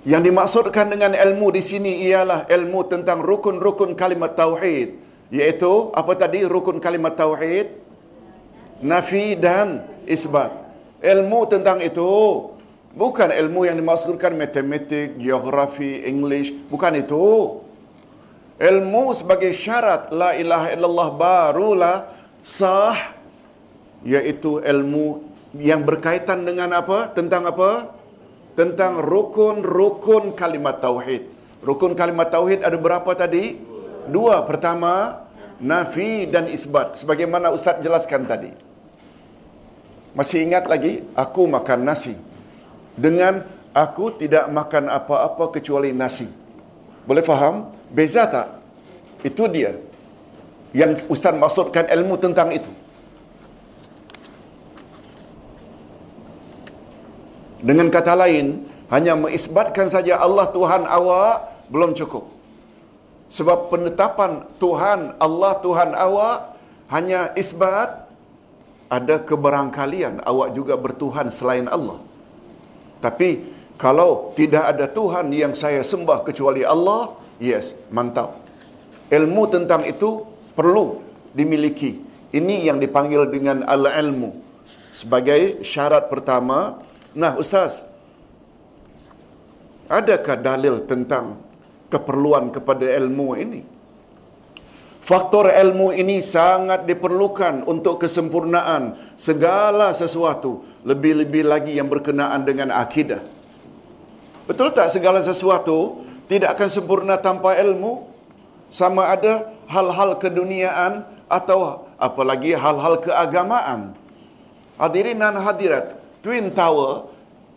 Yang 0.05 0.23
dimaksudkan 0.29 0.93
dengan 0.93 1.17
ilmu 1.17 1.49
di 1.49 1.65
sini 1.65 2.05
ialah 2.05 2.45
ilmu 2.45 2.85
tentang 2.93 3.25
rukun-rukun 3.25 3.97
kalimat 3.97 4.37
tauhid, 4.37 5.06
iaitu 5.31 5.91
apa 5.95 6.13
tadi 6.15 6.47
rukun 6.47 6.79
kalimat 6.79 7.15
tauhid? 7.15 7.73
Nafi 8.83 9.39
dan 9.41 9.83
isbat. 10.05 10.53
Ilmu 11.01 11.49
tentang 11.49 11.81
itu 11.81 12.13
Bukan 12.97 13.29
ilmu 13.29 13.69
yang 13.69 13.77
dimaksudkan 13.77 14.33
matematik, 14.33 15.21
geografi, 15.21 16.01
English. 16.09 16.49
Bukan 16.73 16.97
itu. 16.97 17.61
Ilmu 18.57 19.13
sebagai 19.13 19.53
syarat 19.53 20.09
la 20.09 20.33
ilaha 20.33 20.73
illallah 20.73 21.09
barulah 21.13 21.97
sah. 22.41 22.97
Iaitu 24.01 24.65
ilmu 24.65 25.29
yang 25.61 25.85
berkaitan 25.85 26.49
dengan 26.49 26.73
apa? 26.73 27.13
Tentang 27.13 27.45
apa? 27.45 27.93
Tentang 28.57 29.05
rukun-rukun 29.05 30.33
kalimat 30.33 30.81
tauhid. 30.81 31.29
Rukun 31.61 31.93
kalimat 31.93 32.33
tauhid 32.33 32.65
ada 32.65 32.81
berapa 32.81 33.13
tadi? 33.13 33.61
Dua. 34.09 34.43
Pertama, 34.47 35.25
nafi 35.61 36.27
dan 36.31 36.47
isbat. 36.51 36.99
Sebagaimana 37.01 37.51
Ustaz 37.51 37.81
jelaskan 37.81 38.25
tadi. 38.25 38.51
Masih 40.17 40.49
ingat 40.49 40.65
lagi? 40.65 41.05
Aku 41.13 41.45
makan 41.45 41.85
nasi 41.85 42.17
dengan 42.97 43.45
aku 43.77 44.17
tidak 44.17 44.49
makan 44.49 44.89
apa-apa 44.89 45.53
kecuali 45.53 45.93
nasi. 45.93 46.27
Boleh 47.05 47.21
faham? 47.21 47.69
Beza 47.93 48.25
tak? 48.25 48.49
Itu 49.21 49.47
dia. 49.47 49.77
Yang 50.73 51.05
Ustaz 51.13 51.37
maksudkan 51.37 51.87
ilmu 51.93 52.17
tentang 52.17 52.51
itu. 52.51 52.73
Dengan 57.61 57.93
kata 57.93 58.17
lain, 58.17 58.65
Hanya 58.87 59.19
mengisbatkan 59.19 59.91
saja 59.91 60.23
Allah 60.23 60.47
Tuhan 60.55 60.87
awak 60.87 61.67
belum 61.67 61.91
cukup. 61.99 62.36
Sebab 63.27 63.75
penetapan 63.75 64.47
Tuhan 64.63 65.19
Allah 65.19 65.53
Tuhan 65.59 65.91
awak 65.99 66.55
hanya 66.95 67.35
isbat 67.35 68.07
ada 68.87 69.19
keberangkalian 69.19 70.23
awak 70.23 70.55
juga 70.55 70.79
bertuhan 70.79 71.27
selain 71.35 71.67
Allah. 71.67 71.99
Tapi 73.03 73.43
kalau 73.77 74.33
tidak 74.39 74.65
ada 74.73 74.87
Tuhan 74.89 75.29
yang 75.35 75.53
saya 75.53 75.83
sembah 75.83 76.23
kecuali 76.23 76.63
Allah, 76.63 77.13
yes, 77.43 77.77
mantap. 77.91 78.39
Ilmu 79.11 79.43
tentang 79.51 79.83
itu 79.85 80.25
perlu 80.55 81.03
dimiliki. 81.37 81.99
Ini 82.33 82.71
yang 82.73 82.79
dipanggil 82.79 83.29
dengan 83.31 83.63
al-ilmu 83.67 84.35
sebagai 84.97 85.61
syarat 85.61 86.09
pertama. 86.09 86.81
Nah, 87.13 87.37
ustaz, 87.37 87.85
adakah 89.93 90.37
dalil 90.41 90.83
tentang 90.89 91.37
keperluan 91.93 92.51
kepada 92.51 92.87
ilmu 92.87 93.37
ini? 93.39 93.61
Faktor 95.07 95.55
ilmu 95.55 95.95
ini 95.95 96.19
sangat 96.19 96.83
diperlukan 96.83 97.63
untuk 97.71 98.03
kesempurnaan 98.03 98.99
segala 99.15 99.95
sesuatu, 99.95 100.67
lebih-lebih 100.83 101.47
lagi 101.47 101.79
yang 101.79 101.87
berkenaan 101.87 102.43
dengan 102.43 102.75
akidah. 102.75 103.23
Betul 104.51 104.75
tak 104.75 104.91
segala 104.91 105.23
sesuatu 105.23 106.03
tidak 106.27 106.59
akan 106.59 106.69
sempurna 106.71 107.15
tanpa 107.23 107.55
ilmu? 107.55 108.11
Sama 108.67 109.15
ada 109.15 109.47
hal-hal 109.71 110.19
keduniaan 110.19 111.07
atau 111.31 111.87
apalagi 112.03 112.59
hal-hal 112.59 112.99
keagamaan. 112.99 113.95
Hadirin 114.75 115.23
dan 115.23 115.39
hadirat, 115.39 115.95
Twin 116.19 116.51
Tower 116.51 117.07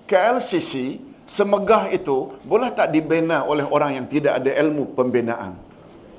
KLCC 0.05 1.01
semegah 1.29 1.93
itu 1.93 2.33
boleh 2.41 2.73
tak 2.73 2.89
dibina 2.89 3.45
oleh 3.45 3.61
orang 3.69 4.01
yang 4.01 4.05
tidak 4.09 4.41
ada 4.41 4.49
ilmu 4.49 4.97
pembinaan? 4.97 5.53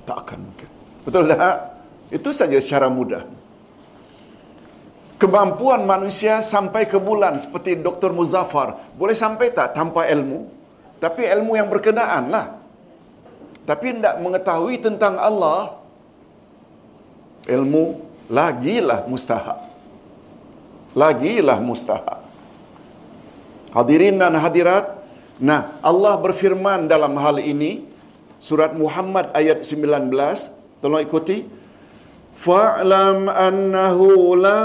Tak 0.07 0.17
akan 0.23 0.39
mungkin. 0.47 0.69
Betul 1.03 1.27
tak? 1.35 1.59
Itu 2.15 2.31
saja 2.31 2.55
secara 2.63 2.87
mudah. 2.87 3.27
Kemampuan 5.19 5.85
manusia 5.85 6.41
sampai 6.41 6.89
ke 6.89 6.97
bulan 6.97 7.37
seperti 7.43 7.77
Dr. 7.77 8.15
Muzaffar 8.15 8.79
boleh 8.95 9.13
sampai 9.13 9.51
tak 9.51 9.75
tanpa 9.75 10.07
ilmu? 10.07 10.49
Tapi 11.03 11.27
ilmu 11.27 11.59
yang 11.59 11.67
berkenaan 11.67 12.31
lah. 12.31 12.47
Tapi 13.67 14.01
tidak 14.01 14.17
mengetahui 14.23 14.81
tentang 14.81 15.21
Allah, 15.21 15.77
ilmu 17.51 18.01
lagilah 18.31 19.05
mustahak. 19.05 19.59
Lagilah 20.97 21.59
mustahak. 21.61 22.21
Hadirin 23.71 24.19
dan 24.19 24.35
hadirat, 24.35 25.00
nah 25.41 25.81
Allah 25.81 26.21
berfirman 26.21 26.87
dalam 26.87 27.17
hal 27.17 27.41
ini, 27.41 27.89
surat 28.41 28.77
Muhammad 28.77 29.33
ayat 29.33 29.65
19, 29.65 30.13
tolong 30.81 31.03
ikuti. 31.03 31.45
Fa'lam 32.41 33.29
annahu 33.29 34.33
la 34.41 34.65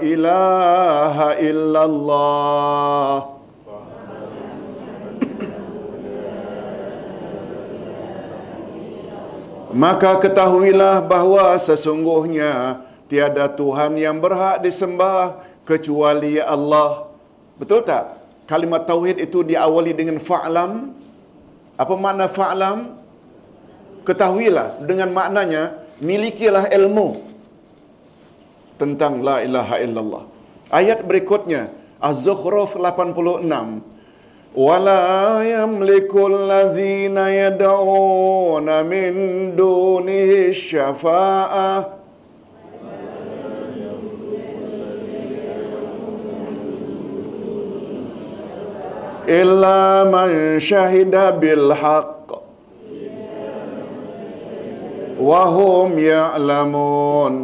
ilaha 0.00 1.36
illallah. 1.36 3.36
Maka 9.76 10.16
ketahuilah 10.16 11.04
bahawa 11.04 11.52
sesungguhnya 11.60 12.80
tiada 13.12 13.44
Tuhan 13.44 14.00
yang 14.00 14.16
berhak 14.16 14.64
disembah 14.64 15.44
kecuali 15.68 16.40
Allah. 16.40 17.12
Betul 17.60 17.84
tak? 17.84 18.15
Kalimat 18.49 18.83
tauhid 18.83 19.21
itu 19.21 19.45
diawali 19.47 19.95
dengan 19.95 20.19
fa'lam. 20.19 20.91
Apa 21.79 21.93
makna 21.95 22.27
fa'lam? 22.27 22.99
Ketahuilah 24.03 24.81
dengan 24.83 25.13
maknanya 25.13 25.77
milikilah 26.01 26.67
ilmu 26.73 27.21
tentang 28.81 29.21
la 29.21 29.45
ilaha 29.45 29.77
illallah. 29.77 30.23
Ayat 30.73 31.05
berikutnya 31.05 31.69
Az-Zukhruf 32.01 32.75
86 32.81 33.45
ولا 34.55 35.39
يملك 35.43 36.11
الذين 36.11 37.17
يدعون 37.17 38.67
من 38.85 39.11
دونه 39.55 40.51
illa 49.26 50.06
man 50.06 50.56
shahida 50.62 51.34
bil 51.34 51.74
haqq 51.74 52.16
wa 55.18 55.42
hum 55.50 55.98
ya'lamun. 55.98 57.34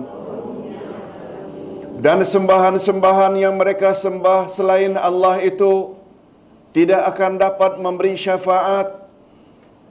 Dan 2.02 2.26
sembahan-sembahan 2.26 3.38
yang 3.38 3.54
mereka 3.54 3.94
sembah 3.94 4.50
selain 4.50 4.98
Allah 4.98 5.38
itu 5.38 5.94
tidak 6.74 7.14
akan 7.14 7.38
dapat 7.38 7.78
memberi 7.78 8.18
syafaat. 8.18 9.06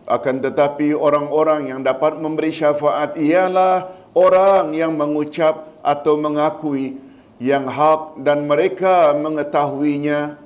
Akan 0.04 0.44
tetapi 0.44 0.92
orang-orang 0.92 1.72
yang 1.72 1.80
dapat 1.80 2.20
memberi 2.20 2.52
syafaat 2.52 3.16
ialah 3.16 3.96
orang 4.12 4.76
yang 4.76 4.92
mengucap 4.92 5.72
atau 5.80 6.20
mengakui 6.20 7.00
yang 7.40 7.64
hak 7.70 8.20
dan 8.20 8.44
mereka 8.44 9.16
mengetahuinya 9.16 10.41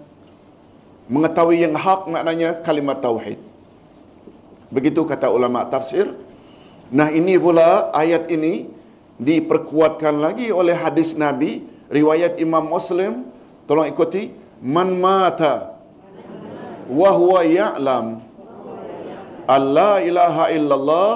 mengetahui 1.06 1.62
yang 1.62 1.76
hak 1.78 2.10
maknanya 2.10 2.62
kalimat 2.66 2.97
tauhid. 3.01 3.38
Begitu 4.74 5.06
kata 5.06 5.30
ulama 5.30 5.66
tafsir. 5.70 6.10
Nah 6.89 7.10
ini 7.14 7.38
pula 7.38 7.93
ayat 7.93 8.30
ini 8.30 8.70
diperkuatkan 9.22 10.18
lagi 10.20 10.49
oleh 10.51 10.76
hadis 10.76 11.16
nabi 11.16 11.66
riwayat 11.89 12.41
Imam 12.41 12.66
Muslim. 12.66 13.30
Tolong 13.66 13.89
ikuti. 13.89 14.34
Man 14.62 14.97
mata 14.97 15.78
wa 16.89 17.10
huwa 17.12 17.43
ya'lam 17.43 18.24
alla 19.45 20.01
ilaha 20.01 20.49
illallah 20.53 21.16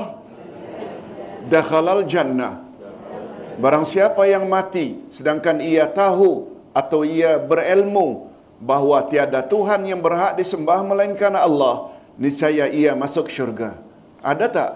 dakhalal 1.49 2.05
jannah. 2.05 2.61
Barang 3.59 3.83
siapa 3.83 4.23
yang 4.29 4.47
mati 4.47 5.01
sedangkan 5.11 5.59
ia 5.59 5.83
tahu 5.89 6.47
atau 6.71 7.03
ia 7.03 7.35
berilmu 7.35 8.28
bahawa 8.59 9.07
tiada 9.11 9.39
Tuhan 9.43 9.81
yang 9.87 10.03
berhak 10.03 10.35
disembah 10.39 10.83
melainkan 10.83 11.31
Allah 11.35 11.95
niscaya 12.19 12.67
ia 12.67 12.91
masuk 12.93 13.31
syurga 13.31 13.79
ada 14.19 14.45
tak 14.51 14.71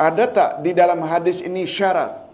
ada 0.00 0.24
tak 0.26 0.50
di 0.64 0.72
dalam 0.72 1.00
hadis 1.04 1.44
ini 1.44 1.64
syarat 1.68 2.24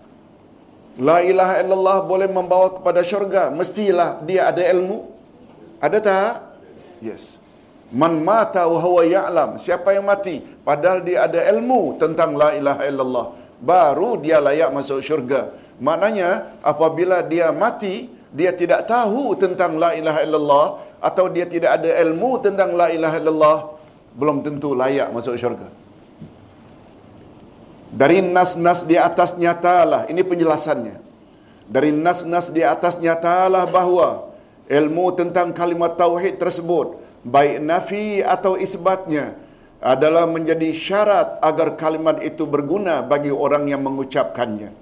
La 1.00 1.24
ilaha 1.24 1.54
illallah 1.62 1.98
boleh 2.04 2.28
membawa 2.28 2.68
kepada 2.76 3.00
syurga 3.00 3.48
mestilah 3.50 4.22
dia 4.28 4.50
ada 4.50 4.62
ilmu 4.74 5.06
ada 5.80 5.98
tak 5.98 6.50
Yes. 7.00 7.40
Man 7.90 8.22
mata 8.22 8.68
wa 8.70 8.78
huwa 8.78 9.02
ya'lam. 9.02 9.58
Siapa 9.58 9.96
yang 9.96 10.06
mati 10.06 10.38
padahal 10.62 11.02
dia 11.02 11.26
ada 11.26 11.42
ilmu 11.50 11.98
tentang 11.98 12.38
la 12.38 12.54
ilaha 12.54 12.82
illallah, 12.86 13.26
baru 13.58 14.20
dia 14.20 14.38
layak 14.38 14.70
masuk 14.70 15.02
syurga. 15.02 15.50
Maknanya 15.82 16.60
apabila 16.62 17.24
dia 17.24 17.50
mati, 17.50 18.06
dia 18.30 18.54
tidak 18.54 18.86
tahu 18.86 19.34
tentang 19.34 19.74
la 19.74 19.94
ilaha 19.98 20.20
illallah 20.22 20.66
atau 21.02 21.26
dia 21.26 21.46
tidak 21.50 21.82
ada 21.82 21.90
ilmu 22.06 22.38
tentang 22.38 22.78
la 22.78 22.88
ilaha 22.94 23.16
illallah, 23.18 23.58
belum 24.14 24.46
tentu 24.46 24.72
layak 24.78 25.10
masuk 25.10 25.34
syurga. 25.34 25.66
Dari 27.90 28.22
nas-nas 28.22 28.86
di 28.86 28.94
atas 28.94 29.34
nyatalah, 29.34 30.06
ini 30.06 30.22
penjelasannya. 30.22 31.02
Dari 31.66 31.90
nas-nas 31.90 32.54
di 32.54 32.62
atas 32.62 33.02
nyatalah 33.02 33.66
bahawa 33.66 34.30
ilmu 34.70 35.10
tentang 35.18 35.50
kalimat 35.50 35.98
tauhid 35.98 36.38
tersebut 36.38 36.98
baik 37.26 37.60
nafi 37.60 38.24
atau 38.24 38.56
isbatnya 38.56 39.36
adalah 39.80 40.28
menjadi 40.28 40.70
syarat 40.76 41.40
agar 41.40 41.74
kalimat 41.76 42.20
itu 42.20 42.44
berguna 42.44 43.00
bagi 43.00 43.32
orang 43.32 43.68
yang 43.68 43.80
mengucapkannya. 43.80 44.79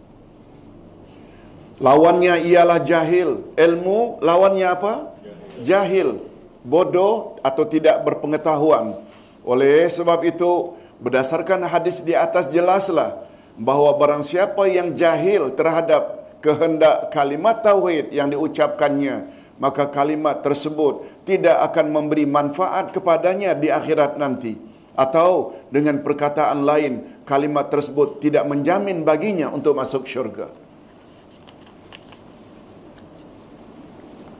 Lawannya 1.78 2.42
ialah 2.42 2.82
jahil. 2.82 3.54
Ilmu 3.54 4.18
lawannya 4.18 4.66
apa? 4.66 5.14
Jahil. 5.62 6.18
Bodoh 6.66 7.38
atau 7.40 7.62
tidak 7.62 8.02
berpengetahuan. 8.02 8.98
Oleh 9.46 9.86
sebab 9.86 10.26
itu, 10.26 10.74
berdasarkan 10.98 11.62
hadis 11.70 12.02
di 12.02 12.18
atas 12.18 12.50
jelaslah 12.50 13.22
bahawa 13.54 13.94
barang 13.94 14.26
siapa 14.26 14.66
yang 14.66 14.90
jahil 14.92 15.54
terhadap 15.54 16.34
kehendak 16.42 17.14
kalimat 17.14 17.62
tauhid 17.62 18.10
yang 18.10 18.26
diucapkannya, 18.28 19.30
maka 19.62 19.86
kalimat 19.86 20.42
tersebut 20.42 21.06
tidak 21.22 21.62
akan 21.70 21.94
memberi 21.94 22.26
manfaat 22.26 22.90
kepadanya 22.90 23.54
di 23.54 23.70
akhirat 23.70 24.18
nanti 24.18 24.58
atau 24.98 25.54
dengan 25.70 26.02
perkataan 26.02 26.66
lain 26.66 27.22
kalimat 27.22 27.70
tersebut 27.70 28.18
tidak 28.18 28.42
menjamin 28.50 29.06
baginya 29.06 29.46
untuk 29.46 29.78
masuk 29.78 30.10
syurga 30.10 30.50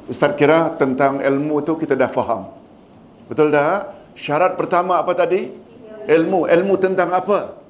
Ustaz 0.08 0.32
kira 0.40 0.72
tentang 0.80 1.20
ilmu 1.20 1.60
tu 1.60 1.76
kita 1.76 1.92
dah 1.92 2.08
faham. 2.08 2.48
Betul 3.28 3.52
tak? 3.52 3.92
Syarat 4.16 4.56
pertama 4.56 4.96
apa 4.96 5.12
tadi? 5.12 5.52
Ilmu. 6.08 6.48
Ilmu 6.48 6.74
tentang 6.80 7.12
apa? 7.12 7.60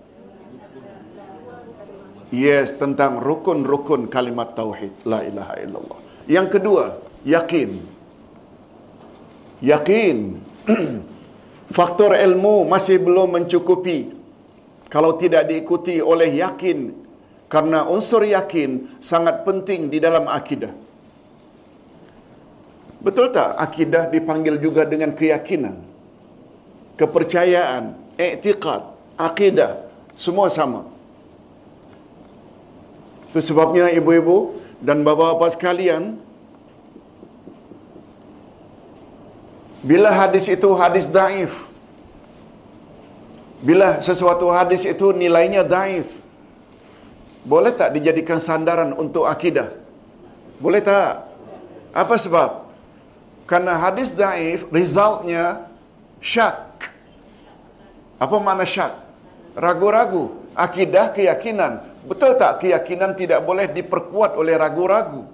Yes, 2.30 2.78
tentang 2.78 3.18
rukun-rukun 3.18 4.07
kalimat 4.07 4.55
tauhid. 4.55 4.95
La 5.03 5.26
ilaha 5.26 5.59
illallah. 5.59 5.99
Yang 6.30 6.47
kedua, 6.61 6.84
yakin. 7.26 7.70
Yakin. 9.59 10.16
Faktor 11.76 12.14
ilmu 12.16 12.64
masih 12.64 13.03
belum 13.03 13.34
mencukupi 13.34 14.14
kalau 14.89 15.20
tidak 15.20 15.53
diikuti 15.53 16.01
oleh 16.01 16.32
yakin 16.32 16.97
karena 17.45 17.84
unsur 17.84 18.24
yakin 18.24 19.01
sangat 19.03 19.45
penting 19.45 19.93
di 19.93 20.01
dalam 20.01 20.24
akidah. 20.28 20.72
Betul 22.99 23.30
tak 23.30 23.55
akidah 23.55 24.11
dipanggil 24.11 24.59
juga 24.59 24.82
dengan 24.82 25.14
keyakinan? 25.14 25.78
Kepercayaan, 26.99 27.94
i'tiqad, 28.18 28.82
akidah, 29.14 29.86
semua 30.18 30.51
sama. 30.51 30.82
Itu 33.30 33.38
sebabnya 33.38 33.94
ibu-ibu 33.94 34.59
dan 34.82 35.07
bapa-bapa 35.07 35.46
sekalian, 35.55 36.18
bila 39.78 40.11
hadis 40.11 40.51
itu 40.51 40.68
hadis 40.74 41.07
daif, 41.07 41.70
bila 43.62 44.03
sesuatu 44.03 44.51
hadis 44.51 44.82
itu 44.82 45.14
nilainya 45.14 45.62
daif, 45.62 46.18
boleh 47.46 47.70
tak 47.70 47.94
dijadikan 47.94 48.42
sandaran 48.42 48.90
untuk 48.99 49.22
akidah? 49.22 49.70
Boleh 50.59 50.82
tak? 50.82 51.30
Apa 51.94 52.18
sebab? 52.18 52.68
Karena 53.49 53.80
hadis 53.80 54.12
daif, 54.12 54.68
resultnya 54.68 55.64
syak. 56.20 56.92
Apa 58.20 58.36
makna 58.36 58.68
syak? 58.68 58.92
Ragu-ragu. 59.57 60.36
Akidah, 60.53 61.16
keyakinan. 61.16 61.80
Betul 62.05 62.36
tak 62.36 62.61
keyakinan 62.61 63.16
tidak 63.16 63.40
boleh 63.40 63.64
diperkuat 63.72 64.36
oleh 64.36 64.53
ragu-ragu? 64.53 65.24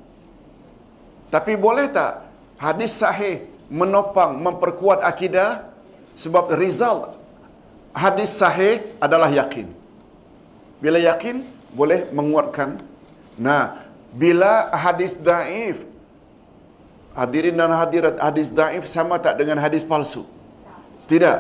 Tapi 1.35 1.59
boleh 1.59 1.91
tak 1.91 2.23
hadis 2.63 2.95
sahih 2.95 3.43
menopang, 3.67 4.39
memperkuat 4.39 5.03
akidah? 5.03 5.67
Sebab 6.15 6.55
result 6.55 7.19
hadis 7.91 8.31
sahih 8.31 8.87
adalah 9.03 9.27
yakin. 9.27 9.67
Bila 10.79 11.03
yakin, 11.03 11.43
boleh 11.75 12.07
menguatkan. 12.15 12.79
Nah, 13.35 13.83
bila 14.15 14.71
hadis 14.71 15.19
daif, 15.19 15.83
hadirin 17.15 17.55
dan 17.55 17.71
hadirat, 17.71 18.19
hadis 18.19 18.51
daif 18.51 18.85
sama 18.91 19.17
tak 19.23 19.39
dengan 19.41 19.59
hadis 19.63 19.87
palsu? 19.87 20.27
Tidak. 21.07 21.39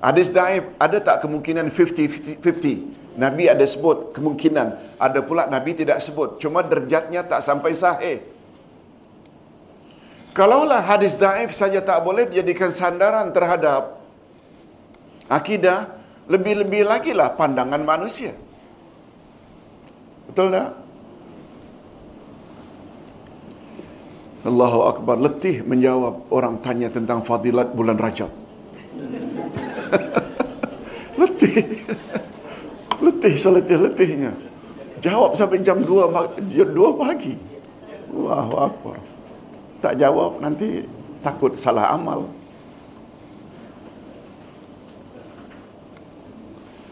Hadis 0.00 0.32
daif 0.32 0.64
ada 0.76 0.98
tak 1.00 1.24
kemungkinan 1.24 1.68
50-50? 1.72 3.16
Nabi 3.16 3.48
ada 3.48 3.64
sebut 3.64 4.12
kemungkinan. 4.12 5.00
Ada 5.00 5.24
pula 5.24 5.48
Nabi 5.48 5.72
tidak 5.72 6.00
sebut. 6.04 6.36
Cuma 6.36 6.60
derjatnya 6.60 7.24
tak 7.24 7.40
sampai 7.40 7.72
sahih. 7.72 8.20
Kalaulah 10.36 10.84
hadis 10.84 11.16
daif 11.16 11.56
saja 11.56 11.80
tak 11.80 12.04
boleh 12.04 12.28
dijadikan 12.28 12.68
sandaran 12.68 13.32
terhadap 13.32 13.96
akidah, 15.32 15.96
lebih-lebih 16.28 16.84
lagi 16.84 17.16
lah 17.16 17.32
pandangan 17.32 17.80
manusia. 17.80 18.36
Betul 20.28 20.52
tak? 20.52 20.85
Allahu 24.46 24.86
Akbar. 24.86 25.18
Letih 25.18 25.66
menjawab 25.66 26.30
orang 26.30 26.62
tanya 26.62 26.86
tentang 26.86 27.26
fadilat 27.26 27.74
bulan 27.74 27.98
Rajab. 27.98 28.30
letih. 31.20 31.66
letih 33.02 33.34
seletih-letihnya. 33.34 34.32
Jawab 35.02 35.34
sampai 35.34 35.66
jam 35.66 35.82
2, 35.82 36.54
2 36.54 37.02
pagi. 37.02 37.34
Allahu 38.14 38.54
Akbar. 38.56 38.96
Tak 39.82 39.98
jawab 39.98 40.40
nanti 40.40 40.86
takut 41.20 41.52
salah 41.58 41.92
amal. 41.92 42.30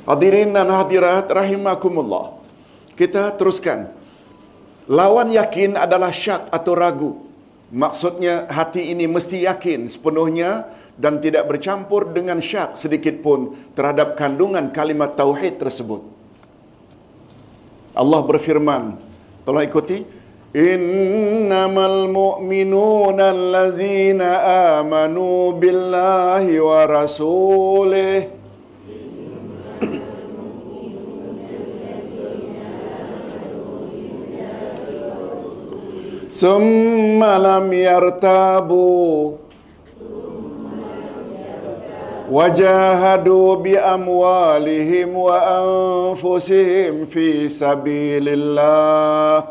Hadirin 0.05 0.53
dan 0.53 0.69
hadirat 0.69 1.33
rahimakumullah. 1.33 2.37
Kita 2.93 3.33
teruskan. 3.41 3.89
Lawan 4.85 5.33
yakin 5.33 5.81
adalah 5.81 6.13
syak 6.13 6.53
atau 6.53 6.77
ragu. 6.77 7.24
Maksudnya 7.75 8.47
hati 8.47 8.95
ini 8.95 9.11
mesti 9.11 9.43
yakin 9.51 9.91
sepenuhnya 9.91 10.71
dan 10.95 11.19
tidak 11.19 11.51
bercampur 11.51 12.07
dengan 12.15 12.39
syak 12.39 12.79
sedikit 12.79 13.19
pun 13.19 13.51
terhadap 13.75 14.15
kandungan 14.15 14.71
kalimat 14.71 15.19
tauhid 15.19 15.59
tersebut. 15.59 16.07
Allah 17.99 18.21
berfirman, 18.23 18.95
tolong 19.43 19.67
ikuti. 19.67 20.07
Innamal 20.55 22.07
mu'minuna 22.07 23.35
allazina 23.35 24.79
amanu 24.79 25.59
billahi 25.59 26.63
wa 26.63 26.87
rasulih 26.87 28.44
ثم 36.34 37.24
لم 37.24 37.74
يرتابوا 37.74 39.32
وجاهدوا 42.32 43.56
بأموالهم 43.56 45.16
وأنفسهم 45.18 47.06
في 47.06 47.50
سبيل 47.50 48.26
الله 48.30 49.44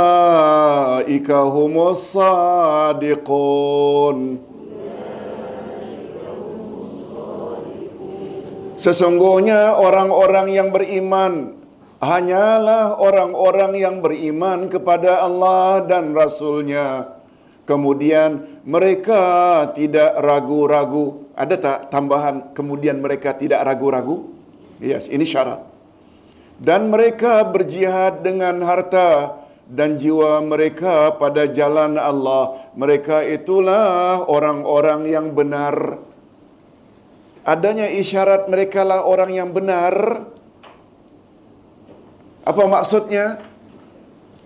أولئك 0.00 1.30
هم 1.30 1.78
الصادقون 1.88 3.10
Sesungguhnya 8.75 9.79
orang-orang 9.79 10.51
yang 10.51 10.69
beriman 10.75 11.55
hanyalah 12.03 12.99
orang-orang 12.99 13.73
yang 13.79 13.95
beriman 14.03 14.67
kepada 14.67 15.23
Allah 15.23 15.83
dan 15.87 16.11
Rasulnya. 16.11 17.17
Kemudian 17.65 18.61
mereka 18.61 19.65
tidak 19.73 20.13
ragu-ragu. 20.21 21.25
Ada 21.33 21.55
tak 21.57 21.77
tambahan 21.89 22.53
kemudian 22.53 23.01
mereka 23.01 23.33
tidak 23.33 23.65
ragu-ragu? 23.65 24.29
Yes, 24.77 25.09
ini 25.09 25.25
syarat. 25.25 25.65
Dan 26.61 26.93
mereka 26.93 27.41
berjihad 27.47 28.21
dengan 28.21 28.61
harta 28.63 29.41
dan 29.65 29.97
jiwa 29.97 30.45
mereka 30.45 31.17
pada 31.17 31.49
jalan 31.49 31.97
Allah. 31.97 32.69
Mereka 32.77 33.25
itulah 33.33 34.21
orang-orang 34.29 35.09
yang 35.09 35.33
benar 35.33 36.04
adanya 37.45 37.87
isyarat 37.87 38.49
mereka 38.49 38.81
lah 38.81 39.05
orang 39.05 39.31
yang 39.31 39.53
benar. 39.53 40.25
Apa 42.41 42.65
maksudnya? 42.65 43.39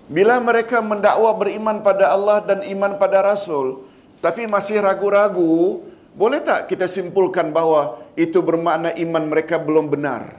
Bila 0.09 0.41
mereka 0.41 0.83
mendakwa 0.83 1.31
beriman 1.37 1.79
pada 1.79 2.11
Allah 2.11 2.43
dan 2.43 2.65
iman 2.65 2.97
pada 2.99 3.23
Rasul, 3.23 3.85
tapi 4.19 4.49
masih 4.49 4.81
ragu-ragu, 4.83 5.85
boleh 6.17 6.41
tak 6.43 6.67
kita 6.67 6.89
simpulkan 6.89 7.53
bahawa 7.55 8.01
itu 8.19 8.41
bermakna 8.43 8.91
iman 8.97 9.23
mereka 9.29 9.61
belum 9.61 9.87
benar? 9.87 10.35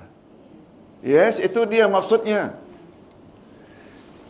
Yes, 1.00 1.40
itu 1.40 1.64
dia 1.64 1.88
maksudnya. 1.88 2.58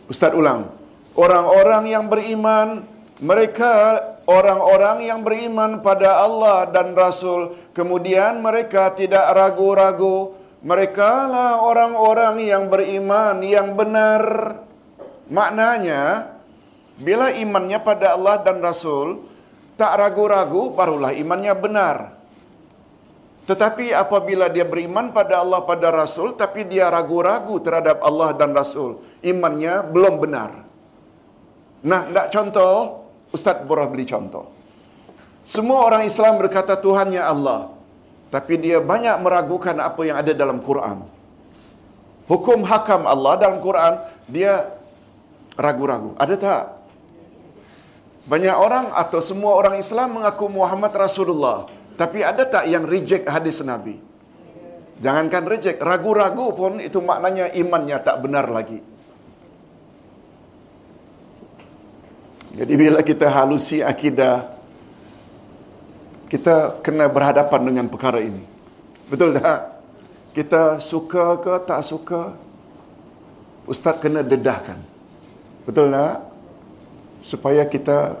Ustaz 0.07 0.31
ulang. 0.31 0.71
Orang-orang 1.17 1.91
yang 1.91 2.07
beriman, 2.07 2.87
mereka 3.19 3.99
orang-orang 4.31 5.03
yang 5.03 5.19
beriman 5.27 5.83
pada 5.83 6.23
Allah 6.23 6.71
dan 6.71 6.95
Rasul, 6.95 7.51
kemudian 7.75 8.39
mereka 8.39 8.95
tidak 8.95 9.27
ragu-ragu. 9.35 10.39
Mereka 10.61 11.11
lah 11.27 11.51
orang-orang 11.59 12.39
yang 12.39 12.69
beriman 12.71 13.43
yang 13.43 13.75
benar. 13.75 14.23
Maknanya, 15.27 16.31
bila 17.01 17.33
imannya 17.33 17.81
pada 17.81 18.13
Allah 18.13 18.39
dan 18.45 18.61
Rasul, 18.61 19.25
tak 19.73 19.97
ragu-ragu, 19.97 20.69
barulah 20.71 21.11
imannya 21.17 21.53
benar. 21.57 21.97
Tetapi 23.49 23.89
apabila 23.89 24.53
dia 24.53 24.63
beriman 24.63 25.09
pada 25.09 25.41
Allah 25.41 25.65
pada 25.65 25.89
Rasul, 25.89 26.37
tapi 26.37 26.61
dia 26.69 26.93
ragu-ragu 26.93 27.57
terhadap 27.57 27.97
Allah 28.05 28.37
dan 28.37 28.53
Rasul, 28.53 29.01
imannya 29.25 29.81
belum 29.89 30.21
benar. 30.21 30.61
Nah, 31.81 32.05
tak 32.13 32.29
contoh, 32.29 33.00
Ustaz 33.31 33.63
boleh 33.63 33.87
beli 33.87 34.03
contoh. 34.03 34.51
Semua 35.47 35.87
orang 35.87 36.03
Islam 36.05 36.37
berkata 36.37 36.77
Tuhannya 36.77 37.23
Allah. 37.23 37.71
tapi 38.31 38.55
dia 38.55 38.79
banyak 38.79 39.19
meragukan 39.19 39.75
apa 39.75 40.07
yang 40.07 40.15
ada 40.15 40.31
dalam 40.31 40.63
Quran. 40.63 41.03
Hukum 42.31 42.63
hakam 42.63 43.03
Allah 43.03 43.35
dalam 43.35 43.59
Quran 43.59 43.99
dia 44.31 44.71
ragu-ragu. 45.59 46.15
Ada 46.15 46.35
tak? 46.39 46.63
Banyak 48.23 48.55
orang 48.55 48.95
atau 48.95 49.19
semua 49.19 49.59
orang 49.59 49.75
Islam 49.75 50.15
mengaku 50.15 50.47
Muhammad 50.47 50.95
Rasulullah. 50.95 51.67
Tapi 51.99 52.23
ada 52.23 52.47
tak 52.47 52.71
yang 52.71 52.87
reject 52.87 53.27
hadis 53.27 53.59
Nabi? 53.67 53.99
Jangankan 55.03 55.43
reject, 55.49 55.83
ragu-ragu 55.83 56.55
pun 56.55 56.79
itu 56.79 57.03
maknanya 57.03 57.51
imannya 57.51 57.99
tak 57.99 58.21
benar 58.23 58.47
lagi. 58.47 58.79
Jadi 62.51 62.73
bila 62.75 62.99
kita 62.99 63.31
halusi 63.31 63.79
akidah, 63.79 64.51
kita 66.27 66.83
kena 66.83 67.07
berhadapan 67.07 67.61
dengan 67.71 67.85
perkara 67.87 68.19
ini. 68.19 68.43
Betul 69.07 69.39
tak? 69.39 69.83
Kita 70.31 70.79
suka 70.79 71.39
ke 71.39 71.53
tak 71.67 71.83
suka, 71.83 72.35
Ustaz 73.67 73.99
kena 73.99 74.23
dedahkan. 74.23 74.79
Betul 75.63 75.91
tak? 75.95 76.27
Supaya 77.23 77.67
kita 77.67 78.19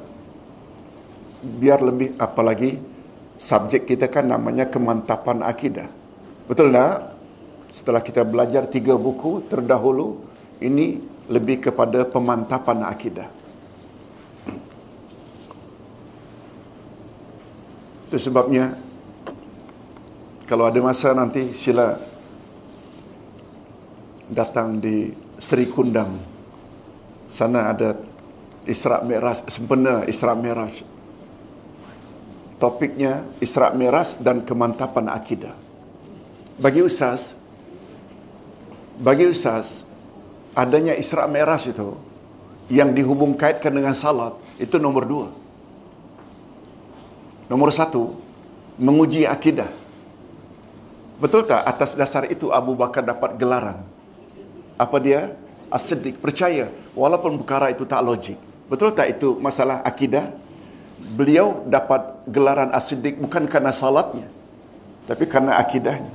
biar 1.41 1.81
lebih 1.81 2.13
apa 2.21 2.41
lagi 2.45 2.77
subjek 3.41 3.89
kita 3.89 4.05
kan 4.07 4.29
namanya 4.29 4.69
kemantapan 4.69 5.41
akidah. 5.41 5.89
Betul 6.45 6.71
tak? 6.71 7.17
Setelah 7.71 8.03
kita 8.03 8.27
belajar 8.27 8.67
tiga 8.67 8.99
buku 8.99 9.47
terdahulu, 9.47 10.19
ini 10.59 10.99
lebih 11.31 11.71
kepada 11.71 12.03
pemantapan 12.03 12.83
akidah. 12.83 13.40
Itu 18.11 18.19
sebabnya 18.19 18.75
kalau 20.43 20.67
ada 20.67 20.83
masa 20.83 21.15
nanti 21.15 21.55
sila 21.55 21.95
datang 24.27 24.83
di 24.83 25.15
Seri 25.39 25.63
Kundang. 25.71 26.19
Sana 27.31 27.71
ada 27.71 27.95
Isra 28.67 28.99
Mi'raj, 28.99 29.47
sempena 29.47 30.03
Isra 30.11 30.35
Mi'raj. 30.35 30.83
Topiknya 32.59 33.23
Isra 33.39 33.71
Mi'raj 33.71 34.19
dan 34.19 34.43
kemantapan 34.43 35.07
akidah. 35.07 35.55
Bagi 36.59 36.83
ustaz, 36.83 37.39
bagi 38.99 39.23
ustaz, 39.23 39.87
adanya 40.51 40.99
Isra 40.99 41.31
Mi'raj 41.31 41.63
itu 41.71 41.95
yang 42.67 42.91
dihubung 42.91 43.39
kaitkan 43.39 43.71
dengan 43.71 43.95
salat, 43.95 44.35
itu 44.59 44.75
nomor 44.75 45.07
dua. 45.07 45.40
Nomor 47.51 47.67
satu, 47.75 48.15
menguji 48.79 49.27
akidah. 49.27 49.67
Betul 51.19 51.43
tak 51.43 51.67
atas 51.67 51.99
dasar 51.99 52.23
itu 52.31 52.47
Abu 52.47 52.79
Bakar 52.79 53.03
dapat 53.03 53.35
gelaran? 53.35 53.83
Apa 54.79 54.95
dia? 55.03 55.35
As-Siddiq. 55.67 56.23
Percaya. 56.23 56.71
Walaupun 56.95 57.43
perkara 57.43 57.67
itu 57.67 57.83
tak 57.83 58.07
logik. 58.07 58.39
Betul 58.71 58.95
tak 58.95 59.11
itu 59.11 59.35
masalah 59.43 59.83
akidah? 59.83 60.31
Beliau 61.11 61.67
dapat 61.67 62.23
gelaran 62.23 62.71
As-Siddiq 62.71 63.19
bukan 63.19 63.43
kerana 63.51 63.75
salatnya. 63.75 64.31
Tapi 65.11 65.27
kerana 65.27 65.59
akidahnya. 65.59 66.13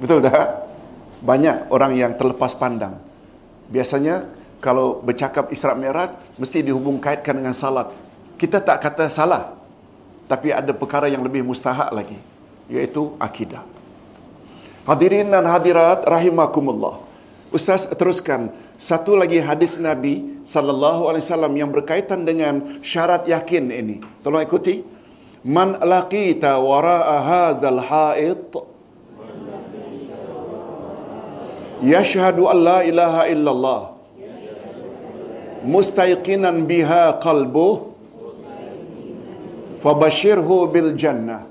Betul 0.00 0.24
tak? 0.24 0.72
Banyak 1.20 1.68
orang 1.68 1.92
yang 2.00 2.12
terlepas 2.16 2.56
pandang. 2.56 2.96
Biasanya 3.68 4.24
kalau 4.64 5.04
bercakap 5.04 5.52
Isra 5.52 5.76
Mi'raj 5.76 6.16
mesti 6.40 6.64
dihubung 6.64 6.96
kaitkan 6.96 7.36
dengan 7.36 7.52
salat. 7.52 7.92
Kita 8.40 8.64
tak 8.64 8.80
kata 8.80 9.12
salah. 9.12 9.55
Tapi 10.26 10.50
ada 10.50 10.74
perkara 10.74 11.06
yang 11.06 11.22
lebih 11.22 11.46
mustahak 11.46 11.90
lagi. 11.94 12.18
Iaitu 12.66 13.14
akidah. 13.22 13.62
Hadirin 14.86 15.30
dan 15.30 15.46
hadirat 15.46 16.06
rahimakumullah. 16.06 17.02
Ustaz 17.54 17.86
teruskan 17.94 18.50
satu 18.74 19.14
lagi 19.14 19.38
hadis 19.38 19.78
Nabi 19.78 20.42
sallallahu 20.42 21.08
alaihi 21.10 21.24
wasallam 21.24 21.52
yang 21.54 21.70
berkaitan 21.70 22.26
dengan 22.26 22.82
syarat 22.82 23.26
yakin 23.26 23.70
ini. 23.70 23.96
Tolong 24.22 24.42
ikuti. 24.42 24.82
Man 25.46 25.78
laqita 25.78 26.58
wara'a 26.58 27.16
hadzal 27.22 27.78
ha'it 27.78 28.50
yashhadu 31.84 32.48
an 32.48 32.58
la 32.66 32.78
ilaha 32.82 33.22
illallah 33.28 33.80
mustayqinan 35.66 36.64
biha 36.64 37.20
qalbuh 37.20 37.95
fabashirhu 39.86 40.66
bil 40.74 40.90
jannah. 40.98 41.46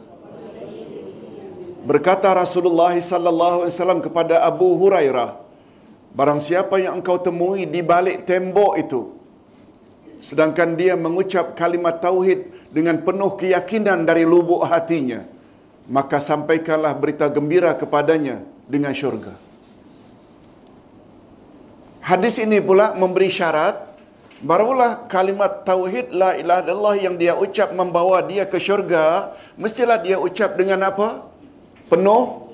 Berkata 1.88 2.28
Rasulullah 2.36 2.92
sallallahu 2.92 3.64
alaihi 3.64 3.72
wasallam 3.72 4.02
kepada 4.04 4.44
Abu 4.44 4.76
Hurairah 4.76 5.40
barang 6.12 6.42
siapa 6.44 6.76
yang 6.84 7.00
engkau 7.00 7.16
temui 7.16 7.64
di 7.64 7.80
balik 7.80 8.28
tembok 8.28 8.74
itu 8.76 9.02
sedangkan 10.20 10.74
dia 10.80 10.98
mengucap 10.98 11.54
kalimat 11.60 12.02
tauhid 12.02 12.72
dengan 12.74 13.00
penuh 13.06 13.38
keyakinan 13.40 14.04
dari 14.10 14.26
lubuk 14.26 14.66
hatinya 14.66 15.22
maka 15.86 16.18
sampaikanlah 16.18 16.98
berita 16.98 17.30
gembira 17.30 17.72
kepadanya 17.78 18.42
dengan 18.66 18.92
syurga. 18.92 19.38
Hadis 22.02 22.42
ini 22.42 22.58
pula 22.66 22.98
memberi 22.98 23.30
syarat 23.30 23.85
barulah 24.44 25.08
kalimat 25.08 25.64
tauhid 25.64 26.12
la 26.12 26.36
ilaha 26.36 26.62
illallah 26.66 26.96
yang 27.00 27.16
dia 27.16 27.34
ucap 27.38 27.72
membawa 27.72 28.20
dia 28.26 28.44
ke 28.44 28.60
syurga 28.60 29.32
mestilah 29.56 30.02
dia 30.02 30.20
ucap 30.20 30.60
dengan 30.60 30.84
apa? 30.90 31.24
Penuh 31.88 32.50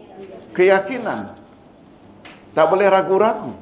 keyakinan. 0.51 1.33
Tak 2.51 2.65
boleh 2.67 2.87
ragu-ragu. 2.91 3.55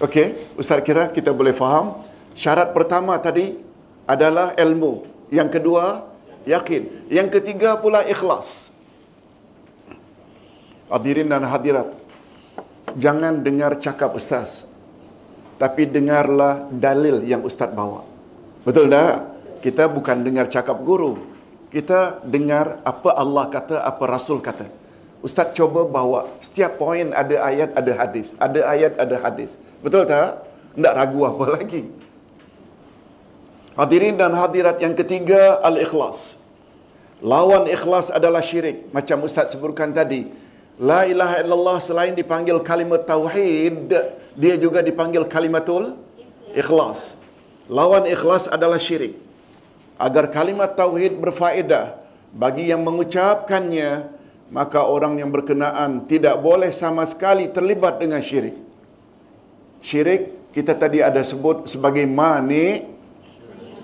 Okey, 0.00 0.36
Ustaz 0.56 0.80
kira 0.80 1.08
kita 1.12 1.32
boleh 1.32 1.52
faham? 1.52 2.00
Syarat 2.36 2.72
pertama 2.76 3.16
tadi 3.20 3.56
adalah 4.04 4.52
ilmu. 4.56 5.04
Yang 5.32 5.60
kedua 5.60 6.04
yakin. 6.48 7.08
Yang 7.12 7.28
ketiga 7.40 7.76
pula 7.76 8.04
ikhlas. 8.04 8.72
Hadirin 10.88 11.28
dan 11.28 11.42
hadirat 11.44 11.90
jangan 12.96 13.42
dengar 13.44 13.76
cakap 13.76 14.16
ustaz 14.16 14.64
tapi 15.56 15.88
dengarlah 15.88 16.68
dalil 16.68 17.24
yang 17.24 17.40
ustaz 17.44 17.72
bawa. 17.72 18.04
Betul 18.64 18.92
tak? 18.92 19.36
Kita 19.64 19.88
bukan 19.88 20.20
dengar 20.20 20.46
cakap 20.52 20.78
guru. 20.84 21.16
Kita 21.72 22.22
dengar 22.22 22.80
apa 22.84 23.10
Allah 23.16 23.48
kata, 23.48 23.82
apa 23.82 24.04
Rasul 24.06 24.38
kata. 24.44 24.68
Ustaz 25.24 25.56
coba 25.56 25.88
bawa 25.88 26.28
setiap 26.44 26.78
poin 26.78 27.10
ada 27.10 27.40
ayat, 27.42 27.72
ada 27.72 27.92
hadis. 27.96 28.36
Ada 28.38 28.60
ayat, 28.68 28.92
ada 29.00 29.16
hadis. 29.18 29.56
Betul 29.80 30.06
tak? 30.06 30.44
Tak 30.76 30.92
ragu 30.92 31.20
apa 31.24 31.44
lagi. 31.56 31.88
Hadirin 33.76 34.16
dan 34.16 34.32
hadirat 34.32 34.80
yang 34.80 34.96
ketiga, 34.96 35.60
al-ikhlas. 35.60 36.40
Lawan 37.24 37.64
ikhlas 37.68 38.12
adalah 38.12 38.44
syirik. 38.44 38.88
Macam 38.92 39.24
Ustaz 39.24 39.52
sebutkan 39.52 39.92
tadi. 39.92 40.28
La 40.76 41.08
ilaha 41.08 41.40
illallah 41.40 41.78
selain 41.80 42.12
dipanggil 42.12 42.60
kalimat 42.60 43.08
tauhid, 43.08 43.88
dia 44.36 44.54
juga 44.60 44.84
dipanggil 44.84 45.24
kalimatul 45.24 45.96
ikhlas. 46.52 47.24
Lawan 47.72 48.04
ikhlas 48.04 48.44
adalah 48.44 48.76
syirik. 48.76 49.16
Agar 49.96 50.28
kalimat 50.28 50.76
tauhid 50.76 51.16
berfaedah 51.16 51.96
bagi 52.36 52.68
yang 52.68 52.84
mengucapkannya, 52.84 54.12
maka 54.52 54.84
orang 54.84 55.16
yang 55.16 55.32
berkenaan 55.32 56.04
tidak 56.04 56.36
boleh 56.44 56.68
sama 56.68 57.08
sekali 57.08 57.48
terlibat 57.48 57.96
dengan 57.96 58.20
syirik. 58.20 58.60
Syirik 59.80 60.52
kita 60.52 60.76
tadi 60.76 61.00
ada 61.00 61.24
sebut 61.24 61.64
sebagai 61.64 62.04
mani 62.04 62.84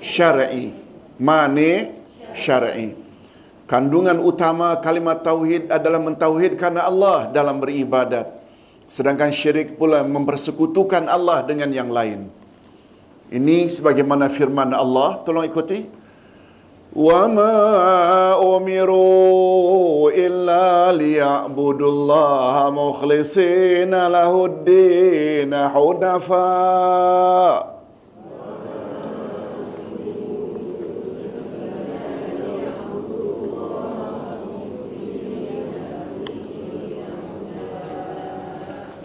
syar'i. 0.05 0.77
Mani 1.17 1.89
syar'i. 2.37 2.93
Kandungan 3.73 4.21
utama 4.21 4.77
kalimat 4.85 5.25
tauhid 5.25 5.73
adalah 5.73 5.97
mentauhidkan 5.97 6.77
Allah 6.77 7.33
dalam 7.33 7.57
beribadat. 7.57 8.29
Sedangkan 8.85 9.33
syirik 9.33 9.81
pula 9.81 10.05
mempersekutukan 10.05 11.09
Allah 11.09 11.41
dengan 11.41 11.73
yang 11.73 11.89
lain. 11.89 12.29
Ini 13.33 13.73
sebagaimana 13.73 14.29
firman 14.29 14.77
Allah, 14.77 15.25
tolong 15.25 15.49
ikuti. 15.49 15.89
Wa 16.93 17.25
ma 17.25 18.37
umiru 18.37 20.13
illa 20.13 20.93
liya'budullaha 20.93 22.69
mukhlishina 22.69 24.13
lahuddin 24.13 25.49
hudafa' 25.49 26.93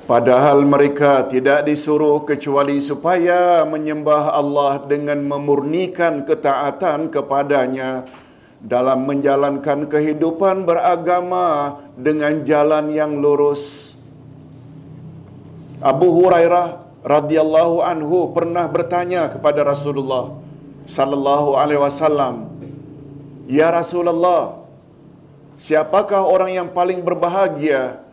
Padahal 0.08 0.64
mereka 0.64 1.28
tidak 1.28 1.68
disuruh 1.68 2.24
kecuali 2.24 2.80
supaya 2.80 3.68
menyembah 3.68 4.32
Allah 4.32 4.80
dengan 4.88 5.20
memurnikan 5.20 6.24
ketaatan 6.24 7.12
kepadanya 7.12 8.08
dalam 8.64 9.04
menjalankan 9.04 9.84
kehidupan 9.92 10.64
beragama 10.64 11.76
dengan 12.00 12.40
jalan 12.48 12.88
yang 12.88 13.20
lurus. 13.20 14.00
Abu 15.84 16.08
Hurairah 16.24 17.04
radhiyallahu 17.04 17.84
anhu 17.84 18.32
pernah 18.32 18.64
bertanya 18.64 19.28
kepada 19.28 19.60
Rasulullah 19.68 20.32
sallallahu 20.88 21.60
alaihi 21.60 21.84
wasallam, 21.84 22.48
"Ya 23.52 23.76
Rasulullah, 23.76 24.56
siapakah 25.60 26.24
orang 26.24 26.64
yang 26.64 26.72
paling 26.72 27.04
berbahagia 27.04 28.07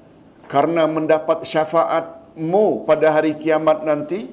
karena 0.47 0.85
mendapat 0.89 1.45
syafaatmu 1.45 2.89
pada 2.89 3.11
hari 3.13 3.37
kiamat 3.37 3.85
nanti?" 3.85 4.29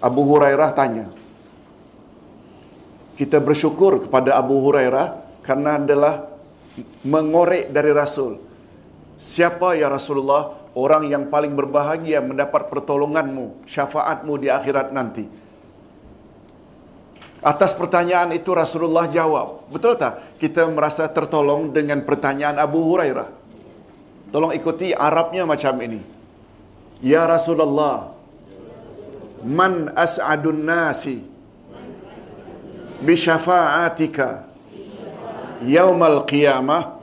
Abu 0.00 0.24
Hurairah 0.24 0.70
tanya. 0.72 1.12
Kita 3.20 3.36
bersyukur 3.36 4.08
kepada 4.08 4.40
Abu 4.40 4.64
Hurairah 4.64 5.20
karena 5.44 5.76
adalah 5.76 6.24
mengorek 7.04 7.68
dari 7.68 7.92
Rasul. 7.92 8.40
Siapa 9.20 9.76
ya 9.76 9.92
Rasulullah 9.92 10.56
orang 10.72 11.04
yang 11.04 11.28
paling 11.28 11.52
berbahagia 11.52 12.24
mendapat 12.24 12.72
pertolonganmu, 12.72 13.68
syafaatmu 13.68 14.32
di 14.40 14.48
akhirat 14.48 14.88
nanti? 14.96 15.28
Atas 17.40 17.72
pertanyaan 17.72 18.36
itu 18.36 18.52
Rasulullah 18.52 19.08
jawab. 19.08 19.64
Betul 19.72 19.96
tak? 19.96 20.20
Kita 20.36 20.68
merasa 20.68 21.08
tertolong 21.08 21.72
dengan 21.72 22.04
pertanyaan 22.04 22.60
Abu 22.60 22.84
Hurairah. 22.84 23.32
Tolong 24.28 24.52
ikuti 24.52 24.92
Arabnya 24.92 25.48
macam 25.48 25.74
ini. 25.80 26.00
Ya 27.00 27.24
Rasulullah, 27.24 28.12
man 29.40 29.88
as'adun 29.96 30.68
nasi 30.68 31.24
bi 33.00 33.16
syafa'atika 33.16 34.44
yaumal 35.64 36.28
qiyamah 36.28 37.00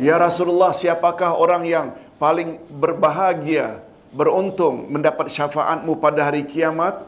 Ya 0.00 0.16
Rasulullah 0.16 0.72
siapakah 0.72 1.36
orang 1.36 1.68
yang 1.68 1.86
paling 2.16 2.56
berbahagia 2.72 3.84
beruntung 4.10 4.88
mendapat 4.88 5.28
syafaatmu 5.28 6.00
pada 6.00 6.26
hari 6.26 6.48
kiamat 6.48 7.04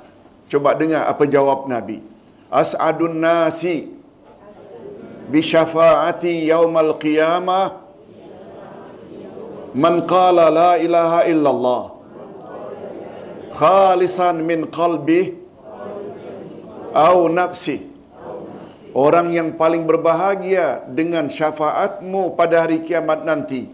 coba 0.52 0.76
dengar 0.76 1.08
apa 1.08 1.24
jawab 1.24 1.64
Nabi 1.64 2.13
as'adun 2.60 3.18
nasi 3.18 3.90
bi 5.32 5.40
syafaati 5.42 6.46
yaumal 6.52 6.94
qiyamah. 7.02 7.82
Man 9.74 10.06
qala 10.06 10.54
la 10.54 10.72
ilaha 10.78 11.26
illallah 11.26 11.82
khalisan 13.58 14.38
min 14.50 14.70
qalbi 14.70 15.34
au 16.94 17.26
nafsi. 17.26 17.78
Orang 18.94 19.34
yang 19.34 19.58
paling 19.58 19.82
berbahagia 19.90 20.86
dengan 20.86 21.26
syafaatmu 21.26 22.38
pada 22.38 22.62
hari 22.62 22.78
kiamat 22.86 23.26
nanti 23.26 23.66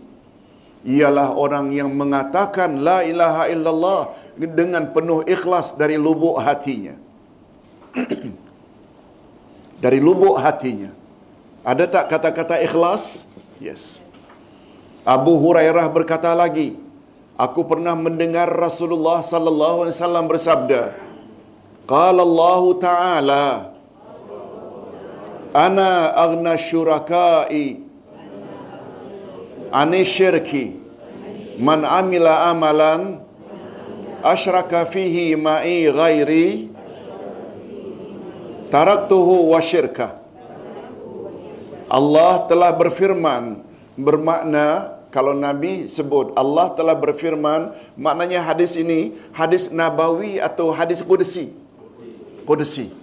ialah 0.81 1.37
orang 1.37 1.69
yang 1.77 1.93
mengatakan 1.93 2.81
la 2.81 3.05
ilaha 3.05 3.45
illallah 3.53 4.17
dengan 4.41 4.89
penuh 4.97 5.21
ikhlas 5.29 5.77
dari 5.77 6.01
lubuk 6.01 6.41
hatinya 6.41 6.97
dari 9.81 9.99
lubuk 9.99 10.37
hatinya. 10.37 10.93
Ada 11.65 11.85
tak 11.89 12.05
kata-kata 12.13 12.61
ikhlas? 12.61 13.29
Yes. 13.59 14.05
Abu 15.05 15.37
Hurairah 15.41 15.89
berkata 15.89 16.33
lagi 16.37 16.77
Aku 17.41 17.65
pernah 17.65 17.97
mendengar 17.97 18.53
Rasulullah 18.53 19.25
sallallahu 19.25 19.89
alaihi 19.89 19.97
wasallam 19.97 20.29
bersabda, 20.29 20.93
"Qala 21.89 22.21
Allah 22.21 22.63
Ta'ala, 22.77 23.45
ana 25.57 26.13
aghna 26.15 26.61
syuraka'i 26.61 27.81
ani 29.73 30.03
syirki 30.05 30.77
man 31.59 31.83
amila 31.83 32.53
amalan 32.53 33.25
asyraka 34.21 34.85
fihi 34.87 35.35
ma'i 35.35 35.91
ghairi 35.91 36.71
taraktuhu 38.71 39.51
wa 39.53 39.61
syirka." 39.61 40.17
Allah 41.91 42.47
telah 42.47 42.71
berfirman 42.71 43.67
bermakna 43.99 44.95
kalau 45.11 45.35
Nabi 45.35 45.91
sebut 45.91 46.31
Allah 46.39 46.71
telah 46.79 46.95
berfirman, 46.95 47.75
maknanya 47.99 48.47
hadis 48.47 48.79
ini 48.79 49.19
hadis 49.35 49.75
nabawi 49.75 50.39
atau 50.39 50.71
hadis 50.71 51.03
qudsi. 51.03 51.51
Qudsi. 52.47 52.95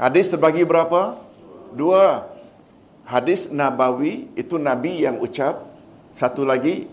Hadis 0.00 0.32
terbagi 0.32 0.64
berapa? 0.64 1.20
Dua. 1.76 2.24
Hadis 3.04 3.52
nabawi 3.52 4.32
itu 4.32 4.56
Nabi 4.56 5.04
yang 5.04 5.20
ucap. 5.20 5.68
Satu 6.16 6.48
lagi 6.48 6.88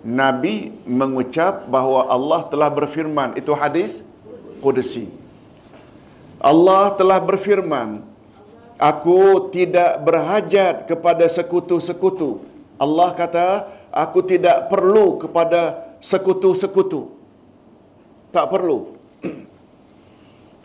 Nabi 0.00 0.72
mengucap 0.88 1.68
bahawa 1.68 2.08
Allah 2.08 2.48
telah 2.48 2.72
berfirman. 2.72 3.36
Itu 3.36 3.52
hadis 3.52 4.08
qudsi. 4.64 5.12
Allah 6.38 6.94
telah 6.94 7.18
berfirman, 7.18 8.06
Aku 8.78 9.50
tidak 9.50 10.06
berhajat 10.06 10.86
kepada 10.86 11.26
sekutu-sekutu. 11.26 12.46
Allah 12.78 13.10
kata, 13.10 13.66
aku 13.90 14.22
tidak 14.22 14.70
perlu 14.70 15.18
kepada 15.18 15.82
sekutu-sekutu. 15.98 17.10
Tak 18.30 18.46
perlu. 18.54 18.94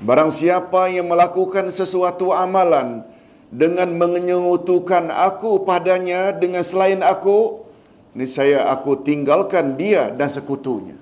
Barang 0.06 0.30
siapa 0.30 0.94
yang 0.94 1.10
melakukan 1.10 1.74
sesuatu 1.74 2.30
amalan 2.30 3.02
dengan 3.50 3.90
menyemutukan 3.90 5.10
aku 5.10 5.66
padanya 5.66 6.38
dengan 6.38 6.62
selain 6.62 7.02
aku, 7.02 7.66
ini 8.14 8.30
saya 8.30 8.70
aku 8.70 8.94
tinggalkan 9.02 9.74
dia 9.74 10.14
dan 10.14 10.30
sekutunya. 10.30 11.02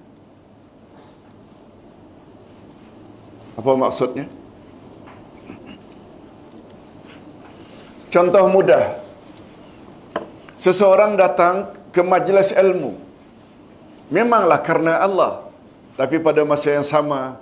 Apa 3.60 3.76
maksudnya? 3.76 4.32
Contoh 8.12 8.44
mudah. 8.52 9.00
Seseorang 10.60 11.16
datang 11.16 11.72
ke 11.96 12.04
majlis 12.04 12.52
ilmu. 12.52 13.00
Memanglah 14.12 14.60
karena 14.60 15.00
Allah. 15.00 15.48
Tapi 15.96 16.20
pada 16.20 16.44
masa 16.44 16.76
yang 16.76 16.84
sama, 16.84 17.40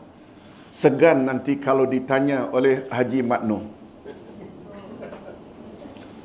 segan 0.70 1.26
nanti 1.26 1.58
kalau 1.58 1.90
ditanya 1.90 2.54
oleh 2.54 2.86
Haji 2.94 3.26
Makno. 3.26 3.66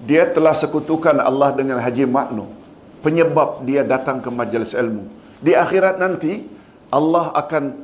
Dia 0.04 0.28
telah 0.28 0.52
sekutukan 0.52 1.16
Allah 1.24 1.56
dengan 1.56 1.80
Haji 1.80 2.04
Makno. 2.04 2.44
Penyebab 3.00 3.64
dia 3.64 3.80
datang 3.80 4.20
ke 4.20 4.28
majlis 4.28 4.76
ilmu. 4.76 5.08
Di 5.40 5.56
akhirat 5.56 5.96
nanti, 5.96 6.44
Allah 6.92 7.32
akan 7.32 7.80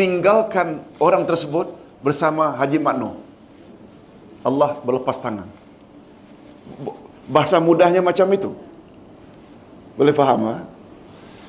tinggalkan 0.00 0.80
orang 0.96 1.28
tersebut 1.28 1.68
bersama 2.00 2.56
Haji 2.56 2.80
Makno. 2.80 3.27
Allah 4.48 4.80
berlepas 4.80 5.20
tangan. 5.20 5.48
Bahasa 7.28 7.60
mudahnya 7.60 8.00
macam 8.00 8.26
itu. 8.32 8.50
Boleh 10.00 10.16
faham? 10.16 10.40
Ha? 10.48 10.56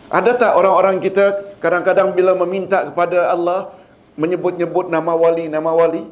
Ada 0.10 0.32
tak 0.36 0.52
orang-orang 0.60 1.00
kita 1.00 1.56
kadang-kadang 1.64 2.12
bila 2.12 2.36
meminta 2.36 2.92
kepada 2.92 3.32
Allah 3.32 3.72
menyebut-nyebut 4.20 4.92
nama 4.92 5.16
wali, 5.16 5.48
nama 5.48 5.72
wali, 5.72 6.04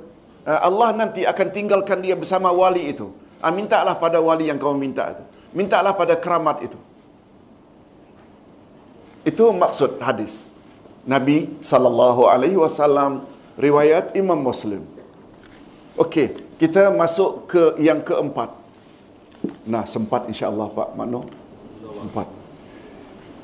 Allah 0.47 0.95
nanti 0.95 1.27
akan 1.27 1.47
tinggalkan 1.51 1.99
dia 1.99 2.15
bersama 2.15 2.47
wali 2.55 2.95
itu. 2.95 3.11
Ah, 3.43 3.51
mintalah 3.51 3.99
pada 3.99 4.23
wali 4.23 4.47
yang 4.47 4.55
kau 4.55 4.71
minta 4.71 5.11
itu. 5.11 5.23
Mintalah 5.51 5.91
pada 5.91 6.15
keramat 6.15 6.63
itu. 6.63 6.79
Itu 9.27 9.51
maksud 9.51 9.99
hadis. 9.99 10.47
Nabi 11.03 11.59
sallallahu 11.59 12.31
alaihi 12.31 12.55
wasallam 12.55 13.27
riwayat 13.59 14.15
Imam 14.15 14.39
Muslim. 14.39 14.87
Okey, 15.99 16.31
kita 16.57 16.89
masuk 16.93 17.45
ke 17.49 17.63
yang 17.77 18.01
keempat. 18.01 18.49
Nah, 19.69 19.85
sempat 19.85 20.25
insya-Allah 20.25 20.73
Pak 20.73 20.89
Makno. 20.97 21.21
Empat. 22.01 22.27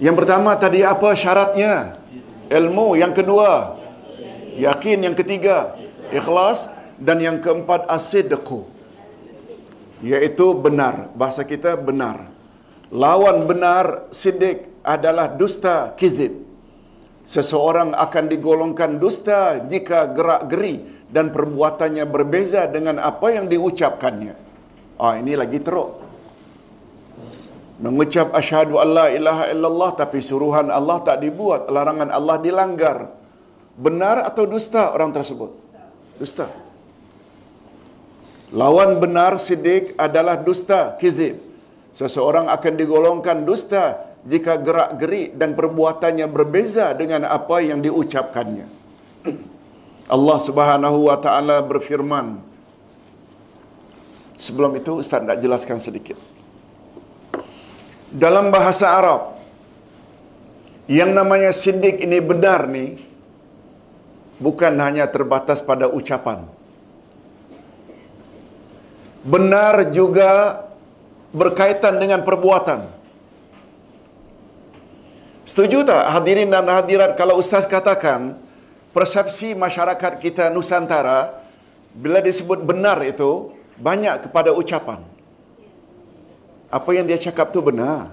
Yang 0.01 0.16
pertama 0.26 0.57
tadi 0.57 0.82
apa 0.82 1.14
syaratnya? 1.14 2.01
Ilmu. 2.49 2.97
Yang 2.97 3.24
kedua, 3.24 3.78
yakin. 4.57 5.05
Yang 5.05 5.16
ketiga, 5.24 5.78
ikhlas. 6.09 6.70
Dan 6.97 7.22
yang 7.22 7.38
keempat, 7.41 7.89
asidqu. 7.89 8.66
Iaitu 10.01 10.57
benar. 10.57 11.14
Bahasa 11.14 11.45
kita 11.45 11.78
benar. 11.78 12.30
Lawan 12.93 13.49
benar, 13.49 14.09
sidik 14.14 14.70
adalah 14.86 15.32
dusta, 15.32 15.97
kizib. 15.97 16.42
Seseorang 17.24 17.95
akan 17.95 18.26
digolongkan 18.28 18.99
dusta 18.99 19.63
jika 19.63 20.11
gerak-geri 20.11 21.07
dan 21.07 21.32
perbuatannya 21.32 22.03
berbeza 22.03 22.67
dengan 22.67 22.99
apa 22.99 23.32
yang 23.32 23.47
diucapkannya. 23.47 24.36
Ah 24.99 25.15
ini 25.15 25.39
lagi 25.39 25.63
teruk. 25.63 26.03
Mengucap 27.80 28.36
asyhadu 28.36 28.76
alla 28.76 29.07
ilaha 29.07 29.47
illallah 29.51 29.91
tapi 29.95 30.19
suruhan 30.19 30.67
Allah 30.67 30.99
tak 31.03 31.24
dibuat, 31.24 31.71
larangan 31.71 32.11
Allah 32.11 32.38
dilanggar. 32.43 33.07
Benar 33.80 34.28
atau 34.28 34.43
dusta 34.43 34.91
orang 34.91 35.15
tersebut? 35.15 35.51
Dusta. 36.19 36.51
Lawan 38.53 39.01
benar 39.01 39.41
sidik 39.41 39.97
adalah 39.97 40.38
dusta, 40.38 40.93
kizib. 41.01 41.41
Seseorang 41.89 42.51
akan 42.51 42.74
digolongkan 42.78 43.41
dusta 43.47 44.12
jika 44.24 44.55
gerak-gerik 44.55 45.36
dan 45.36 45.51
perbuatannya 45.51 46.28
berbeza 46.32 46.95
dengan 46.95 47.28
apa 47.28 47.59
yang 47.59 47.84
diucapkannya. 47.84 48.67
Allah 50.07 50.38
Subhanahu 50.39 51.11
wa 51.11 51.17
taala 51.19 51.59
berfirman. 51.63 52.39
Sebelum 54.39 54.76
itu 54.76 54.99
ustaz 54.99 55.24
nak 55.24 55.39
jelaskan 55.39 55.80
sedikit. 55.80 56.19
Dalam 58.11 58.51
bahasa 58.51 58.93
Arab 58.93 59.34
yang 60.86 61.15
namanya 61.15 61.55
sidik 61.55 62.03
ini 62.03 62.19
benar 62.19 62.67
ni 62.67 62.99
bukan 64.39 64.74
hanya 64.84 65.07
terbatas 65.07 65.63
pada 65.63 65.88
ucapan. 65.88 66.43
Benar 69.24 69.95
juga 69.95 70.63
berkaitan 71.32 71.95
dengan 71.95 72.28
perbuatan. 72.28 73.02
Setuju 75.43 75.83
tak 75.83 76.07
hadirin 76.07 76.47
dan 76.47 76.63
hadirat 76.71 77.19
kalau 77.19 77.35
ustaz 77.35 77.67
katakan 77.67 78.39
persepsi 78.95 79.51
masyarakat 79.51 80.15
kita 80.23 80.47
Nusantara 80.47 81.35
bila 81.91 82.23
disebut 82.23 82.63
benar 82.63 83.03
itu 83.03 83.51
banyak 83.75 84.23
kepada 84.23 84.55
ucapan. 84.55 85.03
Apa 86.71 86.89
yang 86.95 87.03
dia 87.03 87.19
cakap 87.19 87.51
tu 87.51 87.59
benar. 87.59 88.07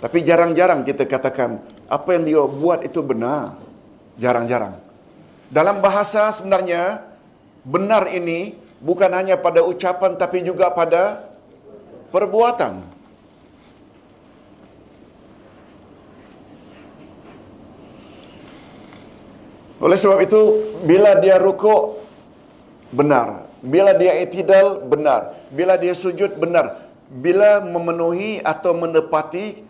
Tapi 0.00 0.24
jarang-jarang 0.24 0.80
kita 0.80 1.04
katakan 1.04 1.60
apa 1.92 2.08
yang 2.16 2.24
dia 2.24 2.42
buat 2.48 2.80
itu 2.80 3.04
benar. 3.04 3.60
Jarang-jarang. 4.16 4.80
Dalam 5.52 5.84
bahasa 5.84 6.32
sebenarnya 6.32 7.04
benar 7.68 8.08
ini 8.08 8.56
bukan 8.80 9.12
hanya 9.12 9.36
pada 9.36 9.60
ucapan 9.60 10.16
tapi 10.16 10.40
juga 10.40 10.72
pada 10.72 11.20
perbuatan. 12.08 12.93
Oleh 19.84 20.00
sebab 20.00 20.24
itu, 20.24 20.40
bila 20.88 21.20
dia 21.20 21.36
rukuk, 21.36 22.00
benar. 22.88 23.44
Bila 23.60 23.92
dia 23.92 24.16
itidal, 24.16 24.80
benar. 24.80 25.36
Bila 25.52 25.76
dia 25.76 25.92
sujud, 25.92 26.40
benar. 26.40 26.88
Bila 27.12 27.60
memenuhi 27.60 28.40
atau 28.40 28.72
menepati 28.72 29.60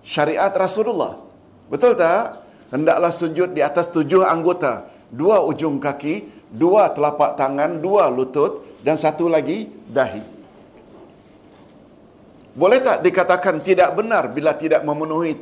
syariat 0.00 0.48
Rasulullah. 0.56 1.20
Betul 1.68 2.00
tak? 2.00 2.40
Hendaklah 2.72 3.12
sujud 3.12 3.52
di 3.52 3.60
atas 3.60 3.92
tujuh 3.92 4.24
anggota. 4.24 4.88
Dua 5.12 5.44
ujung 5.44 5.76
kaki, 5.76 6.48
dua 6.48 6.88
telapak 6.96 7.36
tangan, 7.36 7.76
dua 7.76 8.08
lutut, 8.08 8.64
dan 8.80 8.96
satu 8.96 9.28
lagi 9.28 9.68
dahi. 9.84 10.24
Boleh 12.56 12.80
tak 12.80 13.04
dikatakan 13.04 13.60
tidak 13.60 13.92
benar 13.96 14.32
bila 14.32 14.56
tidak 14.56 14.80
memenuhi 14.80 15.36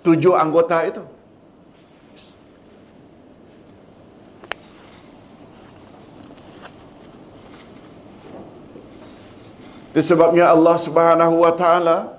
tujuh 0.00 0.32
anggota 0.32 0.80
itu? 0.88 1.17
Itu 9.98 10.14
sebabnya 10.14 10.54
Allah 10.54 10.78
Subhanahu 10.78 11.42
wa 11.42 11.50
taala 11.58 12.14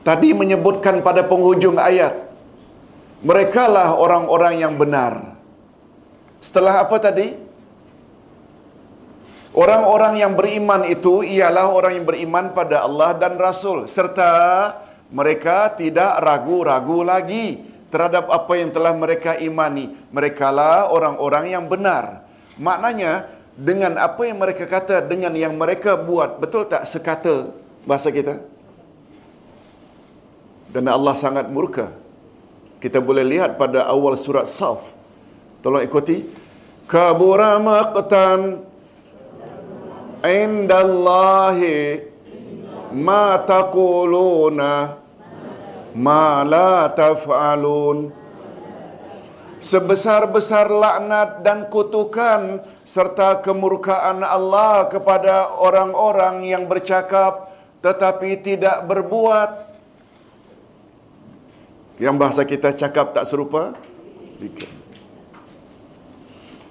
tadi 0.00 0.32
menyebutkan 0.32 1.04
pada 1.04 1.20
penghujung 1.28 1.76
ayat 1.76 2.24
mereka 3.20 3.68
lah 3.68 3.92
orang-orang 3.92 4.64
yang 4.64 4.80
benar. 4.80 5.36
Setelah 6.40 6.88
apa 6.88 6.96
tadi? 6.96 7.36
Orang-orang 9.52 10.24
yang 10.24 10.32
beriman 10.32 10.88
itu 10.88 11.20
ialah 11.20 11.68
orang 11.68 12.00
yang 12.00 12.08
beriman 12.08 12.56
pada 12.56 12.80
Allah 12.88 13.12
dan 13.12 13.36
Rasul 13.36 13.84
serta 13.84 14.72
mereka 15.12 15.68
tidak 15.76 16.16
ragu-ragu 16.16 17.04
lagi 17.04 17.68
terhadap 17.90 18.30
apa 18.30 18.52
yang 18.56 18.70
telah 18.70 18.94
mereka 18.94 19.36
imani. 19.36 19.92
Mereka 20.14 20.48
lah 20.54 20.88
orang-orang 20.88 21.52
yang 21.52 21.66
benar. 21.66 22.22
Maknanya, 22.56 23.26
dengan 23.58 23.98
apa 23.98 24.22
yang 24.24 24.38
mereka 24.38 24.64
kata, 24.64 25.04
dengan 25.04 25.34
yang 25.34 25.58
mereka 25.58 25.98
buat, 25.98 26.38
betul 26.38 26.64
tak 26.64 26.86
sekata 26.86 27.50
bahasa 27.84 28.08
kita? 28.14 28.40
Dan 30.70 30.86
Allah 30.86 31.18
sangat 31.18 31.50
murka. 31.50 31.90
Kita 32.78 33.02
boleh 33.02 33.26
lihat 33.26 33.58
pada 33.58 33.84
awal 33.90 34.14
surat 34.14 34.46
Saf. 34.46 34.94
Tolong 35.60 35.84
ikuti. 35.84 36.24
Kabura 36.86 37.58
maqtan 37.60 38.64
indallahi 40.24 42.06
ma 42.94 43.38
taquluna 43.44 44.99
ma 45.94 46.42
la 46.46 46.90
taf'alun. 46.90 48.12
Sebesar-besar 49.60 50.72
laknat 50.72 51.44
dan 51.44 51.68
kutukan 51.68 52.64
serta 52.80 53.44
kemurkaan 53.44 54.24
Allah 54.24 54.88
kepada 54.88 55.52
orang-orang 55.60 56.48
yang 56.48 56.64
bercakap 56.64 57.52
tetapi 57.84 58.40
tidak 58.40 58.88
berbuat. 58.88 59.68
Yang 62.00 62.16
bahasa 62.16 62.42
kita 62.48 62.72
cakap 62.72 63.12
tak 63.12 63.28
serupa? 63.28 63.76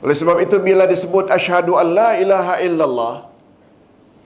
Oleh 0.01 0.15
sebab 0.17 0.41
itu 0.41 0.57
bila 0.57 0.89
disebut 0.89 1.29
asyhadu 1.29 1.77
alla 1.77 2.17
ilaha 2.17 2.57
illallah 2.63 3.29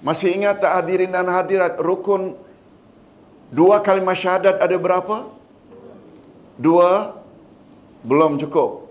masih 0.06 0.36
ingat 0.36 0.60
tak 0.60 0.84
hadirin 0.84 1.10
dan 1.16 1.26
hadirat 1.32 1.80
rukun 1.80 2.36
Dua 3.54 3.78
kalimah 3.86 4.18
syahadat 4.18 4.58
ada 4.66 4.76
berapa? 4.86 5.30
Dua 6.58 6.90
belum 8.02 8.42
cukup. 8.42 8.90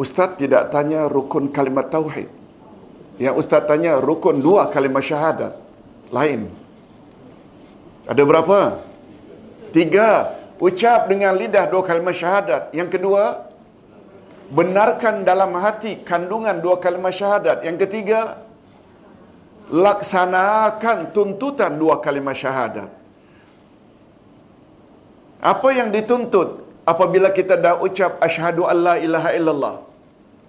Ustaz 0.00 0.38
tidak 0.40 0.72
tanya 0.72 1.04
rukun 1.10 1.52
kalimat 1.52 1.86
tauhid. 1.92 2.30
Yang 3.18 3.34
Ustaz 3.42 3.66
tanya 3.70 3.98
rukun 4.08 4.38
dua 4.38 4.70
kalimah 4.74 5.02
syahadat. 5.02 5.52
Lain. 6.14 6.48
Ada 8.06 8.22
berapa? 8.30 8.58
Tiga. 9.76 10.38
Ucap 10.58 11.10
dengan 11.10 11.34
lidah 11.36 11.66
dua 11.70 11.82
kalimah 11.86 12.14
syahadat. 12.14 12.62
Yang 12.74 12.98
kedua, 12.98 13.46
benarkan 14.50 15.22
dalam 15.28 15.52
hati 15.54 16.02
kandungan 16.08 16.56
dua 16.64 16.80
kalimah 16.82 17.14
syahadat. 17.14 17.62
Yang 17.66 17.86
ketiga, 17.86 18.47
laksanakan 19.68 21.12
tuntutan 21.12 21.76
dua 21.76 22.00
kalimah 22.00 22.36
syahadat. 22.36 22.90
Apa 25.38 25.68
yang 25.70 25.94
dituntut 25.94 26.66
apabila 26.82 27.30
kita 27.30 27.54
dah 27.54 27.78
ucap 27.78 28.18
asyhadu 28.18 28.66
alla 28.66 28.98
ilaha 28.98 29.30
illallah? 29.38 29.76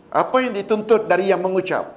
Apa 0.10 0.42
yang 0.42 0.58
dituntut 0.58 1.06
dari 1.06 1.30
yang 1.30 1.44
mengucap? 1.46 1.94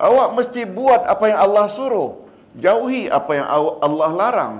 Awak 0.00 0.28
mesti 0.32 0.64
buat 0.64 1.04
apa 1.04 1.24
yang 1.28 1.38
Allah 1.44 1.66
suruh. 1.68 2.24
Jauhi 2.56 3.12
apa 3.12 3.32
yang 3.36 3.46
Allah 3.86 4.10
larang. 4.16 4.54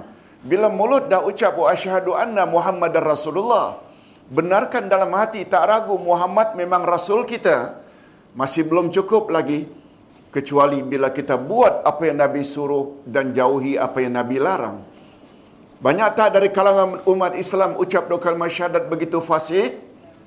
Bila 0.45 0.69
mulut 0.69 1.09
dah 1.09 1.25
ucap 1.25 1.57
wa 1.57 1.73
asyhadu 1.73 2.13
anna 2.13 2.45
Muhammadar 2.45 3.01
Rasulullah, 3.01 3.81
benarkan 4.29 4.91
dalam 4.91 5.09
hati 5.17 5.47
tak 5.49 5.65
ragu 5.71 5.97
Muhammad 5.97 6.53
memang 6.59 6.85
rasul 6.85 7.25
kita. 7.25 7.79
Masih 8.37 8.69
belum 8.69 8.93
cukup 8.93 9.29
lagi 9.29 9.69
kecuali 10.33 10.81
bila 10.81 11.13
kita 11.13 11.37
buat 11.37 11.85
apa 11.85 12.09
yang 12.09 12.25
Nabi 12.25 12.41
suruh 12.41 13.05
dan 13.05 13.37
jauhi 13.37 13.77
apa 13.77 14.01
yang 14.01 14.17
Nabi 14.17 14.41
larang. 14.41 14.81
Banyak 15.83 16.11
tak 16.17 16.39
dari 16.41 16.49
kalangan 16.49 17.05
umat 17.05 17.37
Islam 17.37 17.77
ucap 17.77 18.09
dua 18.09 18.17
kalimah 18.17 18.49
syahadat 18.49 18.89
begitu 18.89 19.21
fasih? 19.21 19.77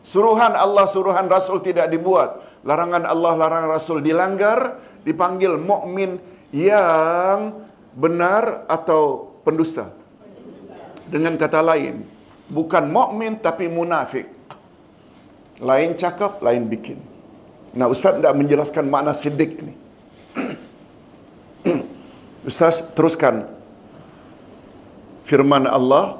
Suruhan 0.06 0.53
Allah, 0.53 0.86
suruhan 0.86 1.26
Rasul 1.26 1.66
tidak 1.66 1.89
dibuat. 1.89 2.38
Larangan 2.62 3.10
Allah, 3.10 3.34
larangan 3.34 3.74
Rasul 3.74 4.06
dilanggar, 4.06 4.78
dipanggil 5.01 5.58
mukmin 5.58 6.22
yang 6.53 7.66
benar 7.97 8.70
atau 8.70 9.34
pendusta. 9.41 9.89
Dengan 11.10 11.34
kata 11.39 11.66
lain, 11.66 12.06
bukan 12.45 12.86
mukmin 12.86 13.41
tapi 13.41 13.66
munafik. 13.66 14.30
Lain 15.64 15.97
cakap, 15.97 16.38
lain 16.43 16.70
bikin. 16.70 16.99
Nah, 17.74 17.89
Ustaz 17.89 18.20
tidak 18.20 18.36
menjelaskan 18.38 18.86
makna 18.86 19.16
sidik 19.16 19.58
ini. 19.58 19.85
Ustaz 22.50 22.94
teruskan 22.94 23.56
firman 25.26 25.66
Allah. 25.68 26.18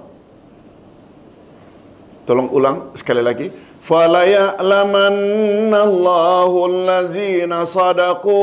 Tolong 2.26 2.50
ulang 2.50 2.90
sekali 2.98 3.22
lagi. 3.22 3.54
Falaya'lamanna 3.86 5.86
Allahu 5.86 6.66
allazina 6.66 7.70
sadaqu. 7.70 8.42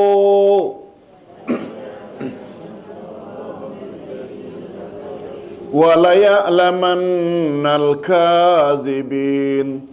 Walaya'lamanna 5.82 7.74
alkadhibin 7.74 9.91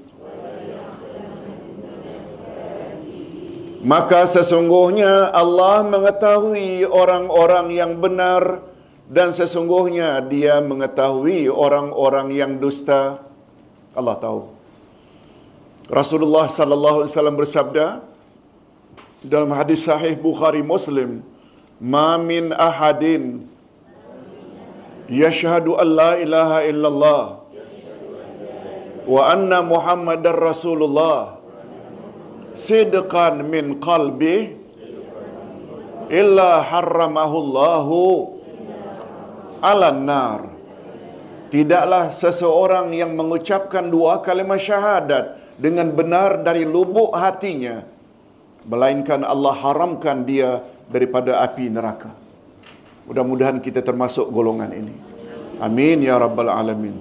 Maka 3.79 4.27
sesungguhnya 4.27 5.31
Allah 5.31 5.87
mengetahui 5.87 6.83
orang-orang 6.83 7.71
yang 7.71 7.95
benar 7.95 8.59
dan 9.07 9.31
sesungguhnya 9.31 10.19
dia 10.27 10.59
mengetahui 10.59 11.47
orang-orang 11.47 12.35
yang 12.35 12.59
dusta. 12.59 13.23
Allah 13.95 14.19
tahu. 14.19 14.51
Rasulullah 15.87 16.51
sallallahu 16.51 17.01
alaihi 17.01 17.11
wasallam 17.15 17.37
bersabda 17.39 17.87
dalam 19.23 19.49
hadis 19.55 19.87
sahih 19.87 20.19
Bukhari 20.19 20.59
Muslim, 20.61 21.23
"Ma 21.79 22.19
min 22.19 22.51
ahadin 22.51 23.47
yashhadu 25.07 25.79
an 25.81 25.87
la 25.87 26.11
ilaha 26.19 26.57
illallah 26.67 27.23
wa 29.09 29.21
anna 29.25 29.65
Muhammadar 29.65 30.37
Rasulullah 30.37 31.38
sidqan 32.59 33.47
min 33.47 33.79
qalbi 33.79 34.59
illa 36.11 36.59
harramahu 36.59 37.35
Allahu 37.43 37.99
ala 39.63 39.95
nar." 39.95 40.41
Tidaklah 41.49 42.13
seseorang 42.13 42.93
yang 42.93 43.17
mengucapkan 43.17 43.89
dua 43.89 44.21
kalimat 44.21 44.61
syahadat 44.61 45.41
dengan 45.57 45.89
benar 45.89 46.45
dari 46.45 46.61
lubuk 46.61 47.09
hatinya 47.17 47.81
melainkan 48.69 49.25
Allah 49.25 49.57
haramkan 49.57 50.29
dia 50.29 50.61
daripada 50.93 51.41
api 51.41 51.73
neraka. 51.73 52.13
Mudah-mudahan 53.09 53.57
kita 53.57 53.81
termasuk 53.81 54.29
golongan 54.29 54.69
ini. 54.69 54.93
Amin 55.57 56.05
ya 56.05 56.21
rabbal 56.21 56.53
alamin. 56.53 56.93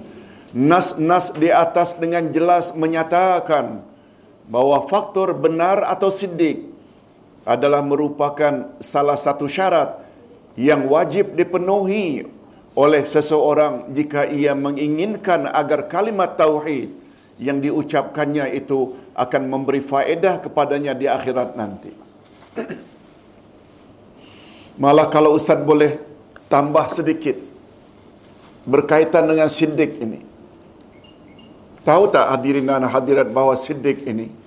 Nas-nas 0.49 1.37
di 1.37 1.53
atas 1.53 2.01
dengan 2.01 2.33
jelas 2.33 2.73
menyatakan 2.73 3.85
bahawa 4.49 4.89
faktor 4.89 5.37
benar 5.37 5.85
atau 5.85 6.09
siddiq 6.09 6.65
adalah 7.45 7.85
merupakan 7.85 8.73
salah 8.81 9.15
satu 9.15 9.45
syarat 9.45 10.01
yang 10.57 10.89
wajib 10.89 11.37
dipenuhi 11.37 12.25
oleh 12.73 13.05
seseorang 13.05 13.93
jika 13.93 14.25
ia 14.25 14.57
menginginkan 14.57 15.45
agar 15.45 15.85
kalimat 15.85 16.33
tauhid 16.33 16.89
yang 17.37 17.61
diucapkannya 17.61 18.51
itu 18.57 18.97
akan 19.15 19.47
memberi 19.47 19.79
faedah 19.85 20.41
kepadanya 20.43 20.97
di 20.97 21.05
akhirat 21.05 21.55
nanti. 21.55 21.93
Malah 24.81 25.07
kalau 25.13 25.37
Ustaz 25.37 25.61
boleh 25.61 25.99
tambah 26.49 26.89
sedikit 26.89 27.37
berkaitan 28.65 29.27
dengan 29.29 29.47
siddiq 29.47 29.99
ini. 30.03 30.19
Tahu 31.83 32.11
tak 32.11 32.27
hadirin 32.31 32.67
dan 32.67 32.85
hadirat 32.87 33.27
bahawa 33.31 33.55
siddiq 33.55 34.03
ini 34.03 34.38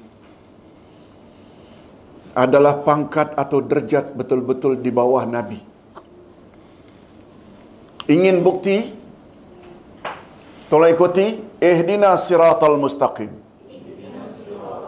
adalah 2.32 2.80
pangkat 2.80 3.36
atau 3.36 3.60
derjat 3.60 4.16
betul-betul 4.16 4.80
di 4.80 4.88
bawah 4.88 5.24
Nabi. 5.28 5.60
Ingin 8.08 8.40
bukti? 8.40 8.82
Tolong 10.66 10.90
ikuti. 10.90 11.38
Ihdina 11.62 12.16
siratal 12.18 12.80
mustaqim. 12.80 13.30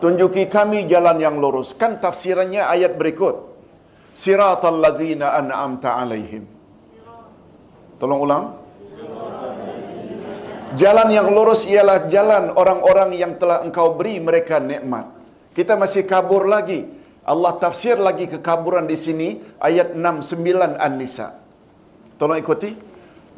Tunjuki 0.03 0.51
kami 0.51 0.88
jalan 0.90 1.20
yang 1.22 1.36
lurus. 1.38 1.76
Kan 1.76 2.01
tafsirannya 2.01 2.64
ayat 2.64 2.97
berikut. 2.99 3.55
Siratal 4.16 4.80
ladhina 4.80 5.36
an'amta 5.38 6.01
alaihim. 6.01 6.45
Tolong 8.01 8.20
ulang. 8.20 8.45
Jalan 10.74 11.09
yang 11.14 11.30
lurus 11.30 11.70
ialah 11.70 12.11
jalan 12.11 12.51
orang-orang 12.59 13.14
yang 13.14 13.38
telah 13.38 13.62
engkau 13.62 13.95
beri 13.95 14.18
mereka 14.18 14.59
nikmat. 14.59 15.07
Kita 15.55 15.78
masih 15.78 16.03
kabur 16.03 16.51
lagi. 16.51 17.03
Allah 17.30 17.53
tafsir 17.61 17.99
lagi 18.01 18.25
kekaburan 18.25 18.89
di 18.89 18.97
sini 18.97 19.30
ayat 19.61 19.93
69 19.93 20.75
An-Nisa. 20.82 21.38
Tolong 22.17 22.41
ikuti. 22.41 22.73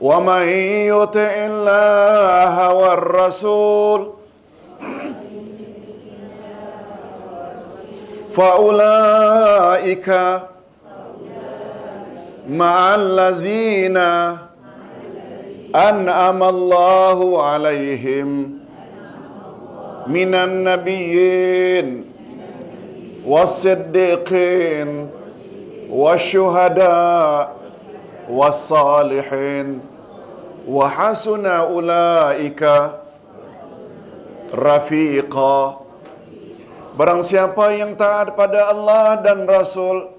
Wa 0.02 0.18
may 0.24 0.88
yuti'illaha 0.90 2.66
war 2.74 3.04
rasul 3.04 4.22
فأولئك 8.32 10.08
مع 12.50 12.96
الذين 12.96 13.98
أنعم 15.76 16.40
الله 16.44 17.44
عليهم 17.44 18.30
من 20.08 20.32
النبيين 20.36 21.88
والصديقين 23.26 24.90
والشهداء 25.90 27.56
والصالحين 28.30 29.68
وحسن 30.68 31.46
أولئك 31.46 32.64
رفيقا 34.54 35.58
Barang 36.92 37.24
siapa 37.24 37.72
yang 37.72 37.96
taat 37.96 38.36
pada 38.36 38.68
Allah 38.68 39.16
dan 39.24 39.48
Rasul, 39.48 40.12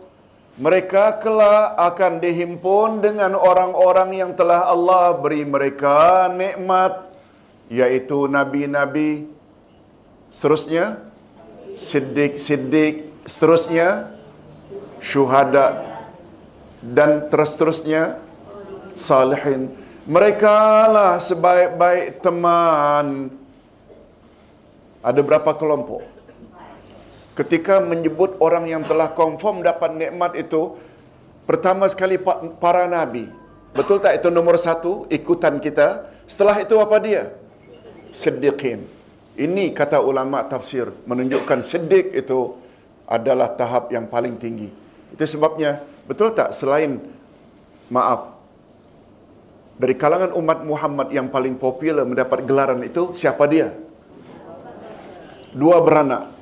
mereka 0.56 1.20
kelak 1.20 1.76
akan 1.76 2.16
dihimpun 2.16 3.04
dengan 3.04 3.36
orang-orang 3.36 4.16
yang 4.16 4.32
telah 4.32 4.72
Allah 4.72 5.12
beri 5.20 5.44
mereka 5.44 6.32
nikmat, 6.32 7.12
yaitu 7.68 8.24
nabi-nabi, 8.24 9.28
seterusnya 10.32 11.05
siddiq-siddiq, 11.77 13.05
seterusnya. 13.29 14.17
Syuhada 14.97 15.85
dan 16.81 17.29
terus-terusnya. 17.29 18.17
Salihin. 18.97 19.69
Mereka 20.09 20.57
lah 20.89 21.21
sebaik-baik 21.21 22.25
teman. 22.25 23.29
Ada 25.05 25.21
berapa 25.21 25.53
kelompok? 25.53 26.17
ketika 27.37 27.77
menyebut 27.77 28.33
orang 28.41 28.65
yang 28.65 28.81
telah 28.81 29.13
confirm 29.13 29.61
dapat 29.61 29.93
nikmat 29.93 30.33
itu 30.33 30.73
pertama 31.45 31.85
sekali 31.85 32.17
para 32.57 32.89
nabi. 32.89 33.29
Betul 33.77 34.01
tak 34.01 34.17
itu 34.17 34.33
nomor 34.33 34.57
satu? 34.57 35.05
Ikutan 35.13 35.61
kita. 35.61 36.09
Setelah 36.25 36.57
itu 36.57 36.73
apa 36.81 36.97
dia? 36.97 37.29
Siddiqin 38.09 38.96
ini 39.37 39.71
kata 39.71 40.01
ulama 40.01 40.41
tafsir 40.45 40.89
menunjukkan 41.05 41.61
siddiq 41.61 42.11
itu 42.17 42.57
adalah 43.07 43.53
tahap 43.53 43.93
yang 43.93 44.09
paling 44.09 44.35
tinggi 44.41 44.67
itu 45.13 45.23
sebabnya 45.23 45.79
betul 46.09 46.33
tak 46.33 46.51
selain 46.51 46.99
maaf 47.93 48.35
dari 49.77 49.93
kalangan 49.93 50.33
umat 50.33 50.65
Muhammad 50.65 51.07
yang 51.13 51.29
paling 51.29 51.55
popular 51.55 52.03
mendapat 52.03 52.43
gelaran 52.43 52.81
itu 52.81 53.13
siapa 53.13 53.45
dia 53.45 53.71
dua 55.53 55.79
beranak 55.79 56.37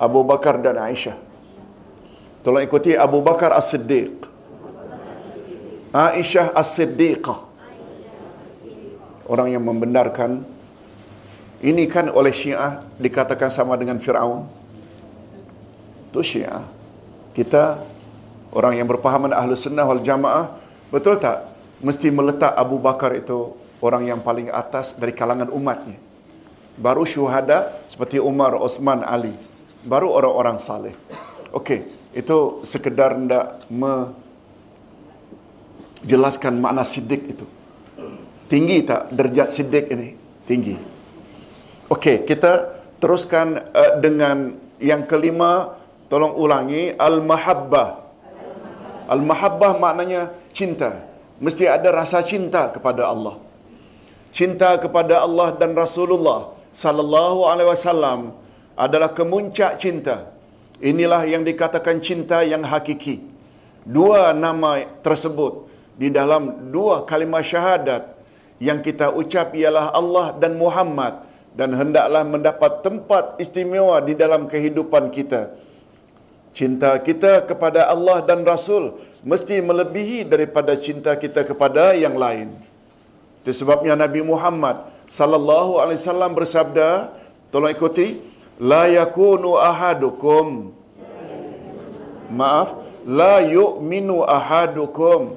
Abu 0.00 0.24
Bakar 0.24 0.56
dan 0.64 0.80
Aisyah. 0.80 1.12
Tolong 2.40 2.64
ikuti 2.64 2.96
Abu 2.96 3.20
Bakar 3.20 3.52
As-Siddiq. 3.52 4.24
Aisyah 5.92 6.56
As-Siddiqah. 6.56 7.52
Orang 9.28 9.52
yang 9.52 9.60
membenarkan 9.60 10.40
ini 11.60 11.84
kan 11.88 12.08
oleh 12.08 12.32
Syiah 12.32 12.84
dikatakan 12.96 13.52
sama 13.52 13.76
dengan 13.76 14.00
Firaun. 14.00 14.48
Itu 16.08 16.24
Syiah. 16.24 16.64
Kita 17.36 17.80
orang 18.50 18.80
yang 18.80 18.88
berpahaman 18.90 19.30
Ahlu 19.30 19.54
Sunnah 19.54 19.86
wal 19.86 20.02
Jamaah, 20.02 20.56
betul 20.90 21.20
tak? 21.20 21.46
Mesti 21.80 22.12
meletak 22.12 22.52
Abu 22.56 22.76
Bakar 22.80 23.16
itu 23.16 23.56
orang 23.80 24.04
yang 24.04 24.20
paling 24.20 24.52
atas 24.52 24.96
dari 24.96 25.16
kalangan 25.16 25.48
umatnya. 25.48 25.96
Baru 26.80 27.04
syuhada 27.04 27.72
seperti 27.88 28.20
Umar, 28.20 28.56
Osman, 28.56 29.04
Ali 29.04 29.32
baru 29.84 30.12
orang-orang 30.12 30.58
saleh. 30.60 30.92
Okey, 31.52 31.82
itu 32.12 32.60
sekedar 32.62 33.16
hendak 33.16 33.64
menjelaskan 36.04 36.60
makna 36.60 36.84
siddiq 36.84 37.26
itu. 37.26 37.46
Tinggi 38.50 38.82
tak 38.82 39.14
derajat 39.14 39.48
siddiq 39.54 39.86
ini? 39.94 40.14
Tinggi. 40.46 40.74
Okey, 41.90 42.22
kita 42.22 42.70
teruskan 43.02 43.66
uh, 43.74 43.98
dengan 43.98 44.54
yang 44.78 45.10
kelima, 45.10 45.74
tolong 46.06 46.38
ulangi 46.38 46.94
al-mahabbah. 46.94 47.98
Al-mahabbah 49.10 49.74
maknanya 49.82 50.30
cinta. 50.54 51.02
Mesti 51.42 51.66
ada 51.66 51.90
rasa 51.90 52.22
cinta 52.22 52.70
kepada 52.70 53.10
Allah. 53.10 53.42
Cinta 54.30 54.78
kepada 54.78 55.18
Allah 55.26 55.50
dan 55.58 55.74
Rasulullah 55.74 56.54
sallallahu 56.70 57.50
alaihi 57.50 57.74
wasallam 57.74 58.38
adalah 58.78 59.10
kemuncak 59.10 59.82
cinta. 59.82 60.30
Inilah 60.78 61.26
yang 61.26 61.42
dikatakan 61.42 61.98
cinta 61.98 62.46
yang 62.46 62.62
hakiki. 62.62 63.18
Dua 63.82 64.30
nama 64.30 64.78
tersebut 65.02 65.66
di 65.98 66.06
dalam 66.06 66.70
dua 66.70 67.02
kalimah 67.02 67.42
syahadat 67.42 68.14
yang 68.62 68.78
kita 68.78 69.10
ucap 69.10 69.58
ialah 69.58 69.90
Allah 69.90 70.38
dan 70.38 70.54
Muhammad 70.54 71.29
dan 71.54 71.74
hendaklah 71.74 72.22
mendapat 72.22 72.82
tempat 72.86 73.24
istimewa 73.42 73.98
di 74.02 74.14
dalam 74.14 74.46
kehidupan 74.46 75.10
kita. 75.10 75.50
Cinta 76.50 76.98
kita 76.98 77.46
kepada 77.46 77.86
Allah 77.86 78.26
dan 78.26 78.42
Rasul 78.42 78.98
mesti 79.22 79.62
melebihi 79.62 80.26
daripada 80.26 80.74
cinta 80.74 81.14
kita 81.14 81.46
kepada 81.46 81.94
yang 81.94 82.18
lain. 82.18 82.50
Itu 83.42 83.54
sebabnya 83.54 83.94
Nabi 83.94 84.20
Muhammad 84.26 84.82
sallallahu 85.06 85.78
alaihi 85.78 85.98
wasallam 85.98 86.34
bersabda, 86.34 87.14
tolong 87.54 87.70
ikuti, 87.70 88.18
la 88.58 88.90
yakunu 88.90 89.58
ahadukum 89.58 90.74
Maaf, 92.30 92.78
la 93.02 93.42
yu'minu 93.42 94.22
ahadukum 94.22 95.34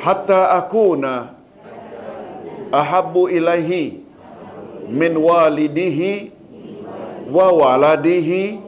hatta 0.00 0.56
akuna 0.56 1.36
ahabbu 2.70 3.26
ilaihi 3.30 4.02
min 4.90 5.12
walidihi 5.14 6.30
wa 7.30 7.50
waladihi 7.54 8.58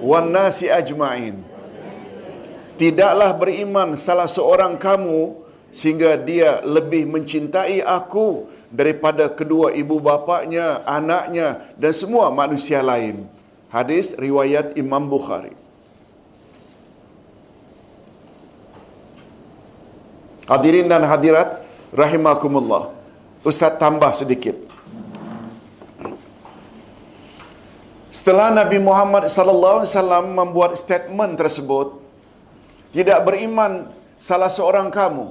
wan 0.00 0.32
nasi 0.32 0.68
ajmain. 0.68 1.40
Tidaklah 2.76 3.32
beriman 3.40 3.96
salah 3.96 4.28
seorang 4.28 4.76
kamu 4.76 5.40
sehingga 5.72 6.16
dia 6.20 6.60
lebih 6.60 7.08
mencintai 7.08 7.80
aku 7.80 8.48
daripada 8.68 9.32
kedua 9.32 9.72
ibu 9.72 9.96
bapaknya, 9.96 10.84
anaknya 10.84 11.64
dan 11.80 11.92
semua 11.96 12.28
manusia 12.28 12.84
lain. 12.84 13.24
Hadis 13.72 14.12
riwayat 14.16 14.76
Imam 14.76 15.08
Bukhari. 15.08 15.52
Hadirin 20.46 20.86
dan 20.86 21.02
hadirat 21.02 21.64
rahimakumullah. 21.90 22.95
Ustaz 23.46 23.78
tambah 23.82 24.10
sedikit. 24.10 24.56
Setelah 28.10 28.48
Nabi 28.50 28.78
Muhammad 28.82 29.30
sallallahu 29.30 29.78
alaihi 29.84 29.92
wasallam 29.92 30.24
membuat 30.34 30.72
statement 30.74 31.38
tersebut, 31.38 31.88
tidak 32.90 33.22
beriman 33.22 33.86
salah 34.18 34.50
seorang 34.50 34.88
kamu 34.90 35.26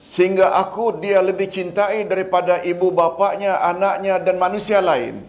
sehingga 0.00 0.56
aku 0.62 1.02
dia 1.02 1.20
lebih 1.28 1.48
cintai 1.52 2.06
daripada 2.08 2.64
ibu 2.72 2.88
bapaknya, 2.94 3.60
anaknya 3.60 4.16
dan 4.22 4.40
manusia 4.40 4.80
lain. 4.80 5.20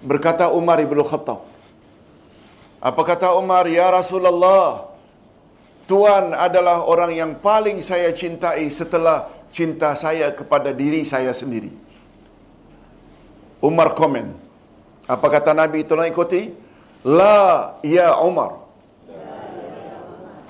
Berkata 0.00 0.48
Umar 0.48 0.80
ibn 0.80 0.96
Khattab. 1.10 1.44
Apa 2.80 3.02
kata 3.02 3.34
Umar? 3.34 3.64
Ya 3.66 3.88
Rasulullah, 3.90 4.86
Tuan 5.90 6.34
adalah 6.34 6.82
orang 6.82 7.14
yang 7.14 7.32
paling 7.38 7.78
saya 7.78 8.10
cintai 8.10 8.66
setelah 8.70 9.30
cinta 9.56 9.96
saya 9.96 10.28
kepada 10.38 10.70
diri 10.76 11.00
saya 11.08 11.32
sendiri. 11.32 11.72
Umar 13.64 13.96
komen. 13.96 14.28
Apa 15.08 15.26
kata 15.32 15.56
Nabi? 15.56 15.80
Tolong 15.88 16.12
ikuti. 16.12 16.52
La 17.08 17.80
ya 17.80 18.20
Umar. 18.20 18.60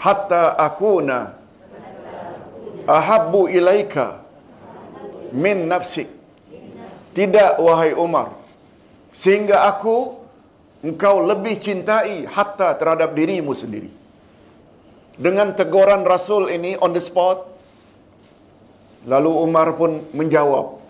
Hatta 0.02 0.59
akuna 0.59 1.38
ahabbu 2.98 3.46
ilaika 3.46 4.26
min 5.30 5.70
nafsik. 5.70 6.11
Tidak 7.14 7.62
wahai 7.62 7.94
Umar. 7.94 8.34
Sehingga 9.14 9.70
aku 9.70 10.18
engkau 10.82 11.22
lebih 11.24 11.57
cintai 11.62 12.26
hatta 12.26 12.74
terhadap 12.76 13.14
dirimu 13.16 13.54
sendiri. 13.57 13.88
Dengan 15.16 15.57
teguran 15.57 16.04
Rasul 16.04 16.52
ini 16.52 16.76
on 16.76 16.92
the 16.92 17.00
spot, 17.00 17.55
lalu 19.07 19.30
Umar 19.30 19.72
pun 19.78 20.02
menjawab, 20.12 20.82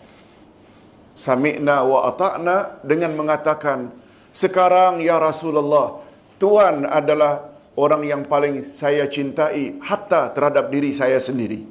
Sami'na 1.16 1.84
wa 1.84 2.08
ata'na 2.12 2.84
dengan 2.84 3.16
mengatakan, 3.16 3.88
sekarang 4.36 5.00
ya 5.00 5.16
Rasulullah, 5.16 6.00
Tuhan 6.36 6.84
adalah 6.84 7.48
orang 7.76 8.04
yang 8.04 8.22
paling 8.28 8.64
saya 8.64 9.08
cintai 9.08 9.80
hatta 9.80 10.32
terhadap 10.32 10.68
diri 10.68 10.92
saya 10.92 11.16
sendiri. 11.16 11.64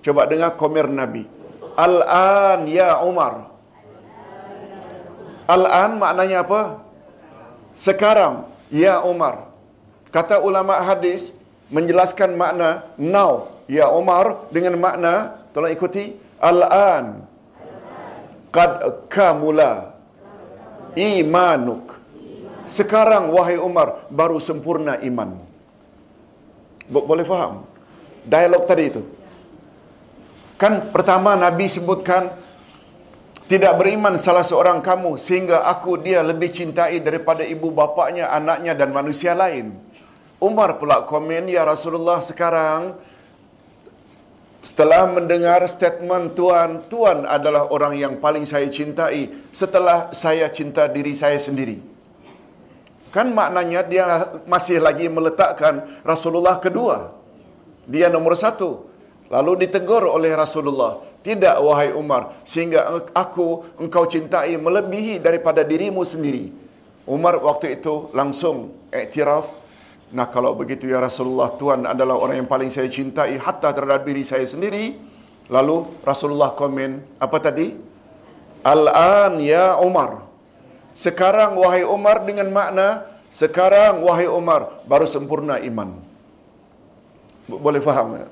Coba 0.00 0.24
dengar 0.24 0.56
komer 0.56 0.88
Nabi. 0.88 1.28
Al-an 1.76 2.64
ya 2.70 3.04
Umar. 3.04 3.52
Al-an 5.44 6.00
maknanya 6.00 6.40
apa? 6.48 6.80
Sekarang 7.76 8.48
ya 8.72 9.04
Umar. 9.04 9.52
Kata 10.08 10.40
ulama 10.40 10.80
hadis 10.80 11.36
menjelaskan 11.68 12.32
makna 12.32 12.86
now 12.96 13.52
ya 13.68 13.92
Umar 13.92 14.48
dengan 14.48 14.80
makna 14.80 15.36
tolong 15.56 15.72
ikuti 15.72 16.12
al-an. 16.36 17.24
Qad 18.52 19.08
kamula 19.08 19.96
imanuk. 20.92 21.96
Sekarang 22.68 23.32
wahai 23.32 23.56
Umar 23.56 24.04
baru 24.12 24.36
sempurna 24.36 25.00
iman. 25.00 25.32
Boleh 26.92 27.24
faham? 27.24 27.64
Dialog 28.28 28.68
tadi 28.68 28.84
itu. 28.84 29.02
Kan 30.60 30.92
pertama 30.92 31.32
Nabi 31.36 31.68
sebutkan 31.72 32.32
tidak 33.46 33.78
beriman 33.78 34.18
salah 34.18 34.42
seorang 34.42 34.82
kamu 34.82 35.14
sehingga 35.16 35.68
aku 35.72 36.00
dia 36.02 36.20
lebih 36.20 36.50
cintai 36.50 36.98
daripada 36.98 37.46
ibu 37.46 37.70
bapaknya, 37.70 38.28
anaknya 38.28 38.74
dan 38.74 38.90
manusia 38.90 39.32
lain. 39.32 39.72
Umar 40.36 40.76
pula 40.76 41.06
komen, 41.06 41.48
Ya 41.48 41.62
Rasulullah 41.64 42.20
sekarang 42.20 42.98
setelah 44.66 45.06
mendengar 45.06 45.62
statement 45.70 46.34
Tuhan, 46.34 46.90
Tuhan 46.90 47.22
adalah 47.22 47.70
orang 47.70 47.94
yang 47.94 48.18
paling 48.18 48.42
saya 48.42 48.66
cintai 48.66 49.30
setelah 49.54 50.10
saya 50.10 50.50
cinta 50.50 50.90
diri 50.90 51.14
saya 51.14 51.38
sendiri. 51.38 51.78
Kan 53.14 53.30
maknanya 53.30 53.86
dia 53.86 54.04
masih 54.50 54.82
lagi 54.82 55.06
meletakkan 55.06 55.86
Rasulullah 56.02 56.58
kedua. 56.58 57.14
Dia 57.86 58.10
nomor 58.10 58.34
satu. 58.34 58.90
Lalu 59.30 59.70
ditegur 59.70 60.02
oleh 60.02 60.34
Rasulullah. 60.34 60.98
Tidak 61.22 61.62
wahai 61.62 61.94
Umar. 61.94 62.34
Sehingga 62.42 63.06
aku 63.14 63.78
engkau 63.78 64.10
cintai 64.10 64.58
melebihi 64.58 65.22
daripada 65.22 65.62
dirimu 65.62 66.02
sendiri. 66.02 66.50
Umar 67.06 67.38
waktu 67.38 67.78
itu 67.78 68.10
langsung 68.10 68.74
iktiraf. 68.90 69.46
Nah 70.14 70.30
kalau 70.30 70.54
begitu 70.54 70.86
ya 70.86 71.02
Rasulullah 71.02 71.50
Tuhan 71.58 71.82
adalah 71.82 72.14
orang 72.14 72.44
yang 72.44 72.50
paling 72.50 72.70
saya 72.70 72.86
cintai 72.86 73.34
hatta 73.40 73.74
terhadap 73.74 74.06
diri 74.06 74.22
saya 74.22 74.46
sendiri. 74.46 74.94
Lalu 75.50 75.86
Rasulullah 76.02 76.54
komen 76.54 77.18
apa 77.18 77.38
tadi? 77.42 77.74
Al-an 78.62 79.42
ya 79.42 79.78
Umar. 79.82 80.26
Sekarang 80.94 81.58
wahai 81.58 81.82
Umar 81.86 82.22
dengan 82.22 82.50
makna 82.50 83.16
sekarang 83.36 84.00
wahai 84.00 84.24
Umar 84.30 84.80
baru 84.88 85.04
sempurna 85.04 85.60
iman. 85.60 85.92
Boleh 87.46 87.84
faham 87.84 88.16
ya? 88.16 88.26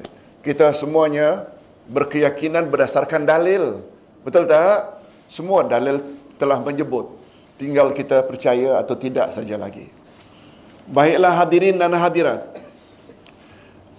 ya. 0.00 0.04
Kita 0.42 0.74
semuanya 0.74 1.46
berkeyakinan 1.86 2.66
berdasarkan 2.66 3.22
dalil. 3.22 3.84
Betul 4.26 4.50
tak? 4.50 5.00
Semua 5.30 5.62
dalil 5.62 6.02
telah 6.34 6.58
menyebut. 6.58 7.14
Tinggal 7.62 7.92
kita 7.94 8.26
percaya 8.26 8.80
atau 8.80 8.98
tidak 8.98 9.30
saja 9.30 9.54
lagi. 9.54 9.99
Baiklah 10.90 11.38
hadirin 11.38 11.78
dan 11.78 11.94
hadirat. 11.94 12.50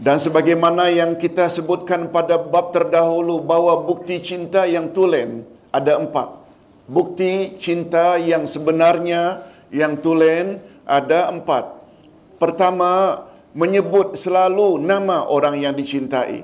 Dan 0.01 0.17
sebagaimana 0.17 0.91
yang 0.91 1.15
kita 1.15 1.47
sebutkan 1.47 2.09
pada 2.09 2.35
bab 2.35 2.75
terdahulu 2.75 3.39
bahawa 3.39 3.85
bukti 3.85 4.17
cinta 4.19 4.67
yang 4.67 4.91
tulen 4.91 5.45
ada 5.71 6.01
empat. 6.01 6.41
Bukti 6.89 7.55
cinta 7.61 8.19
yang 8.19 8.43
sebenarnya 8.43 9.45
yang 9.71 9.95
tulen 9.95 10.59
ada 10.83 11.31
empat. 11.31 11.79
Pertama, 12.41 13.23
menyebut 13.53 14.17
selalu 14.17 14.81
nama 14.81 15.29
orang 15.29 15.61
yang 15.61 15.71
dicintai. 15.77 16.43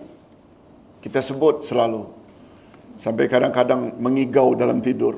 Kita 1.04 1.20
sebut 1.20 1.66
selalu. 1.66 2.08
Sampai 3.02 3.26
kadang-kadang 3.26 3.98
mengigau 3.98 4.54
dalam 4.54 4.80
tidur. 4.86 5.18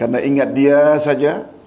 Karena 0.00 0.18
ingat 0.24 0.48
dia 0.56 0.96
saja. 0.96 1.59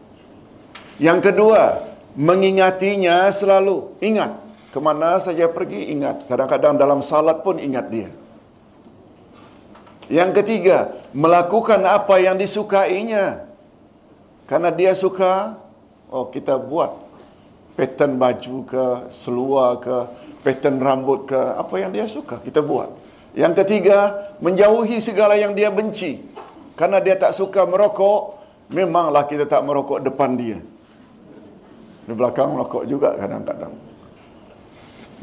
Yang 1.02 1.32
kedua, 1.32 1.82
mengingatinya 2.14 3.30
selalu. 3.34 3.98
Ingat. 4.02 4.42
Kemana 4.74 5.22
saja 5.22 5.46
pergi, 5.50 5.94
ingat. 5.94 6.26
Kadang-kadang 6.26 6.78
dalam 6.78 7.06
salat 7.06 7.46
pun 7.46 7.62
ingat 7.62 7.94
dia. 7.94 8.10
Yang 10.10 10.42
ketiga, 10.42 10.98
melakukan 11.14 11.82
apa 11.86 12.18
yang 12.18 12.38
disukainya. 12.38 13.46
Karena 14.50 14.74
dia 14.74 14.98
suka, 14.98 15.56
oh 16.10 16.28
kita 16.30 16.58
buat 16.58 16.90
pattern 17.78 18.18
baju 18.18 18.56
ke, 18.66 18.86
seluar 19.10 19.78
ke, 19.82 19.98
pattern 20.42 20.78
rambut 20.82 21.30
ke, 21.30 21.38
apa 21.38 21.76
yang 21.80 21.94
dia 21.94 22.06
suka, 22.10 22.42
kita 22.42 22.62
buat. 22.62 22.92
Yang 23.34 23.66
ketiga, 23.66 24.30
menjauhi 24.42 25.02
segala 25.02 25.34
yang 25.34 25.58
dia 25.58 25.74
benci. 25.74 26.22
Karena 26.78 27.02
dia 27.02 27.18
tak 27.18 27.34
suka 27.34 27.66
merokok, 27.66 28.38
memanglah 28.70 29.26
kita 29.26 29.46
tak 29.50 29.62
merokok 29.66 30.02
depan 30.02 30.38
dia. 30.38 30.62
Di 32.04 32.12
belakang 32.12 32.52
rokok 32.60 32.84
juga 32.84 33.16
kadang-kadang. 33.16 33.72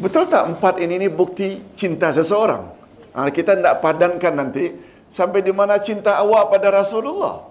Betul 0.00 0.32
tak 0.32 0.48
empat 0.56 0.80
ini 0.80 0.96
ni 0.96 1.08
bukti 1.12 1.60
cinta 1.76 2.08
seseorang? 2.08 2.72
Ha, 3.12 3.28
kita 3.28 3.58
tidak 3.58 3.84
padankan 3.84 4.32
nanti 4.32 4.72
sampai 5.12 5.44
di 5.44 5.52
mana 5.52 5.76
cinta 5.76 6.16
awak 6.16 6.56
pada 6.56 6.72
Rasulullah. 6.72 7.50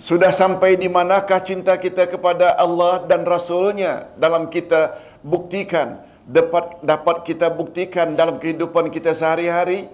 Sudah 0.00 0.32
sampai 0.32 0.80
di 0.80 0.88
manakah 0.88 1.40
cinta 1.44 1.76
kita 1.76 2.08
kepada 2.08 2.56
Allah 2.56 3.04
dan 3.04 3.24
Rasulnya 3.28 4.12
dalam 4.16 4.48
kita 4.48 4.96
buktikan, 5.20 6.00
dapat 6.24 6.80
dapat 6.80 7.16
kita 7.28 7.52
buktikan 7.52 8.16
dalam 8.16 8.40
kehidupan 8.40 8.88
kita 8.88 9.12
sehari-hari? 9.12 9.92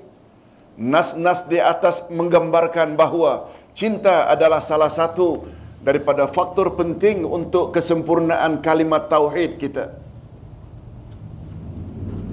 Nas-nas 0.79 1.47
di 1.51 1.61
atas 1.61 2.09
menggambarkan 2.09 2.97
bahawa 2.97 3.51
cinta 3.77 4.27
adalah 4.31 4.59
salah 4.59 4.89
satu 4.89 5.45
daripada 5.83 6.31
faktor 6.31 6.79
penting 6.79 7.27
untuk 7.27 7.75
kesempurnaan 7.75 8.63
kalimat 8.63 9.11
tauhid 9.11 9.59
kita. 9.59 9.91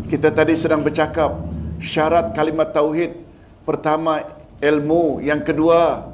Kita 0.10 0.30
tadi 0.34 0.54
sedang 0.58 0.82
bercakap 0.82 1.38
syarat 1.82 2.34
kalimat 2.34 2.70
tauhid 2.74 3.14
pertama 3.66 4.26
ilmu, 4.62 5.22
yang 5.22 5.42
kedua 5.42 6.10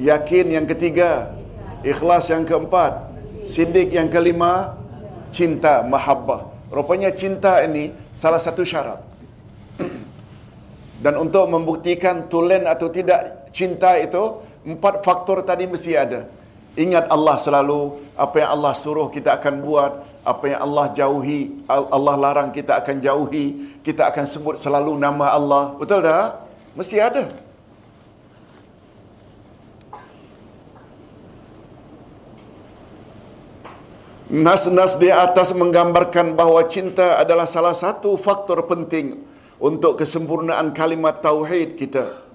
yakin, 0.00 0.56
yang 0.56 0.64
ketiga 0.64 1.36
ikhlas, 1.84 2.32
yang 2.32 2.44
keempat 2.44 3.08
sidik, 3.48 3.92
yang 3.96 4.12
kelima 4.12 4.76
cinta, 5.32 5.80
mahabbah. 5.84 6.52
Rupanya 6.68 7.08
cinta 7.16 7.64
ini 7.64 7.96
salah 8.12 8.40
satu 8.40 8.60
syarat. 8.60 9.00
Dan 11.04 11.16
untuk 11.16 11.48
membuktikan 11.48 12.28
tulen 12.28 12.68
atau 12.68 12.92
tidak 12.92 13.48
cinta 13.56 13.96
itu, 13.96 14.44
Empat 14.68 15.00
faktor 15.00 15.40
tadi 15.40 15.64
mesti 15.64 15.96
ada. 15.96 16.28
Ingat 16.76 17.08
Allah 17.08 17.40
selalu, 17.40 17.96
apa 18.12 18.36
yang 18.44 18.50
Allah 18.52 18.76
suruh 18.76 19.08
kita 19.08 19.32
akan 19.40 19.64
buat, 19.64 20.04
apa 20.22 20.44
yang 20.44 20.60
Allah 20.60 20.92
jauhi, 20.92 21.64
Allah 21.66 22.14
larang 22.20 22.52
kita 22.52 22.76
akan 22.76 23.00
jauhi, 23.00 23.80
kita 23.80 24.04
akan 24.12 24.28
sebut 24.28 24.60
selalu 24.60 25.00
nama 25.00 25.32
Allah. 25.32 25.72
Betul 25.80 26.04
tak? 26.04 26.44
Mesti 26.76 26.96
ada. 27.00 27.24
Nas-nas 34.28 35.00
di 35.00 35.08
atas 35.08 35.56
menggambarkan 35.56 36.36
bahawa 36.36 36.68
cinta 36.68 37.16
adalah 37.16 37.48
salah 37.48 37.72
satu 37.72 38.20
faktor 38.20 38.68
penting 38.68 39.16
untuk 39.56 39.96
kesempurnaan 39.96 40.76
kalimat 40.76 41.24
tauhid 41.24 41.80
kita. 41.80 42.27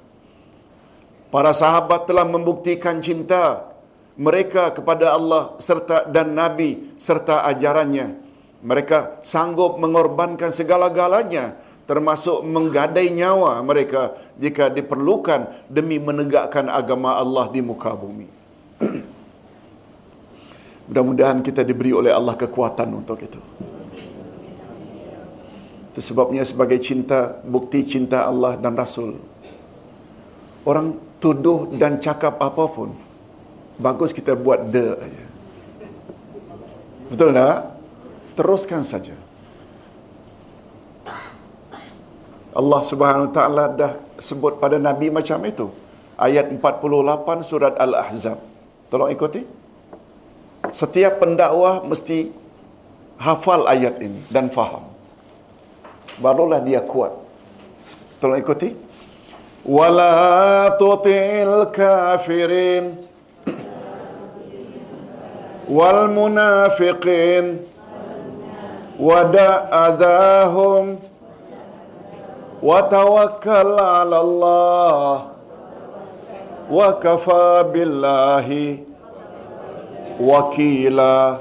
Para 1.34 1.50
sahabat 1.50 2.06
telah 2.06 2.30
membuktikan 2.30 3.02
cinta 3.02 3.74
mereka 4.14 4.70
kepada 4.70 5.18
Allah 5.18 5.58
serta 5.58 6.06
dan 6.06 6.38
Nabi 6.38 6.94
serta 7.02 7.42
ajarannya. 7.50 8.22
Mereka 8.62 9.26
sanggup 9.26 9.82
mengorbankan 9.82 10.54
segala-galanya 10.54 11.58
termasuk 11.90 12.46
menggadai 12.46 13.10
nyawa 13.12 13.60
mereka 13.66 14.14
jika 14.38 14.70
diperlukan 14.70 15.50
demi 15.68 15.98
menegakkan 15.98 16.70
agama 16.70 17.18
Allah 17.18 17.50
di 17.50 17.66
muka 17.66 17.92
bumi. 17.98 18.30
Mudah-mudahan 20.88 21.42
kita 21.42 21.66
diberi 21.66 21.98
oleh 21.98 22.14
Allah 22.14 22.38
kekuatan 22.38 22.94
untuk 22.94 23.18
itu. 23.20 23.42
Itu 25.98 26.00
sebabnya 26.14 26.46
sebagai 26.46 26.78
cinta, 26.78 27.42
bukti 27.42 27.90
cinta 27.90 28.30
Allah 28.30 28.54
dan 28.54 28.78
Rasul. 28.78 29.18
Orang 30.64 31.12
tuduh 31.24 31.72
dan 31.80 32.04
cakap 32.04 32.36
apapun. 32.44 32.91
Bagus 33.80 34.12
kita 34.12 34.36
buat 34.36 34.68
the 34.76 35.00
aja. 35.00 35.26
Betul 37.08 37.32
tak? 37.32 37.58
Teruskan 38.36 38.84
saja. 38.84 39.16
Allah 42.54 42.82
Subhanahu 42.86 43.32
Wa 43.32 43.34
Taala 43.34 43.66
dah 43.72 43.91
sebut 44.20 44.60
pada 44.60 44.76
Nabi 44.78 45.08
macam 45.08 45.40
itu. 45.48 45.72
Ayat 46.20 46.52
48 46.52 46.62
surat 47.48 47.74
Al-Ahzab. 47.80 48.38
Tolong 48.91 49.10
ikuti. 49.10 49.41
Setiap 50.70 51.24
pendakwah 51.24 51.82
mesti 51.82 52.30
hafal 53.18 53.66
ayat 53.66 53.98
ini 54.04 54.22
dan 54.30 54.54
faham. 54.54 54.86
Barulah 56.22 56.62
dia 56.62 56.84
kuat. 56.86 57.16
Tolong 58.22 58.38
ikuti. 58.38 58.93
ولا 59.69 60.69
تطع 60.81 61.27
الكافرين 61.45 62.97
والمنافقين 65.69 67.59
ودع 69.01 69.51
أذاهم 69.89 70.99
وتوكل 72.62 73.70
على 73.81 74.19
الله 74.20 75.15
وكفى 76.70 77.65
بالله 77.73 78.49
وكيلا 80.20 81.37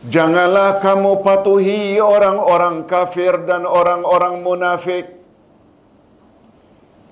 Janganlah 0.00 0.80
kamu 0.80 1.20
patuhi 1.20 2.00
orang-orang 2.00 2.88
kafir 2.88 3.44
dan 3.44 3.68
orang-orang 3.68 4.40
munafik 4.40 5.13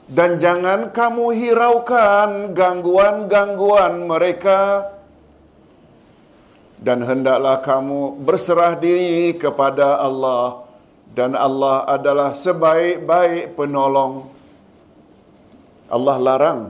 dan 0.09 0.35
jangan 0.35 0.91
kamu 0.91 1.31
hiraukan 1.31 2.51
gangguan-gangguan 2.51 4.03
mereka. 4.03 4.91
Dan 6.84 6.99
hendaklah 6.99 7.63
kamu 7.63 8.19
berserah 8.19 8.75
diri 8.75 9.31
kepada 9.39 10.03
Allah. 10.03 10.67
Dan 11.13 11.31
Allah 11.38 11.88
adalah 11.88 12.35
sebaik-baik 12.35 13.55
penolong. 13.55 14.27
Allah 15.88 16.17
larang 16.19 16.61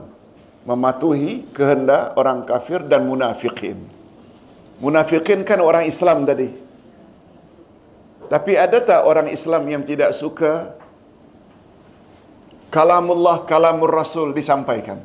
mematuhi 0.62 1.48
kehendak 1.50 2.14
orang 2.14 2.46
kafir 2.46 2.86
dan 2.86 3.02
munafikin. 3.02 3.82
Munafikin 4.78 5.42
kan 5.42 5.58
orang 5.58 5.90
Islam 5.90 6.22
tadi. 6.22 6.52
Tapi 8.30 8.52
ada 8.54 8.78
tak 8.78 9.02
orang 9.02 9.26
Islam 9.28 9.66
yang 9.66 9.82
tidak 9.82 10.14
suka 10.14 10.83
kalamullah 12.74 13.46
kalamur 13.46 13.86
rasul 13.94 14.34
disampaikan. 14.34 14.98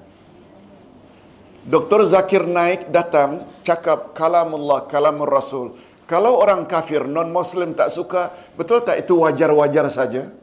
Dr. 1.70 2.02
Zakir 2.10 2.50
Naik 2.50 2.90
datang 2.90 3.46
cakap 3.62 4.18
kalamullah 4.18 4.90
kalamur 4.90 5.30
rasul. 5.30 5.78
Kalau 6.10 6.41
orang 6.41 6.66
kafir 6.66 7.06
non 7.06 7.30
muslim 7.30 7.78
tak 7.78 7.94
suka, 7.94 8.34
betul 8.58 8.82
tak 8.82 9.06
itu 9.06 9.22
wajar-wajar 9.22 9.86
saja? 9.94 10.34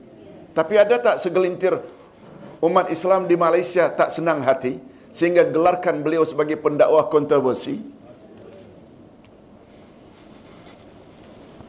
Tapi 0.54 0.78
ada 0.78 1.02
tak 1.02 1.18
segelintir 1.18 1.74
umat 2.62 2.86
Islam 2.94 3.26
di 3.26 3.34
Malaysia 3.34 3.90
tak 3.90 4.14
senang 4.14 4.46
hati 4.46 4.78
sehingga 5.10 5.42
gelarkan 5.42 6.06
beliau 6.06 6.22
sebagai 6.22 6.54
pendakwah 6.62 7.10
kontroversi? 7.10 7.82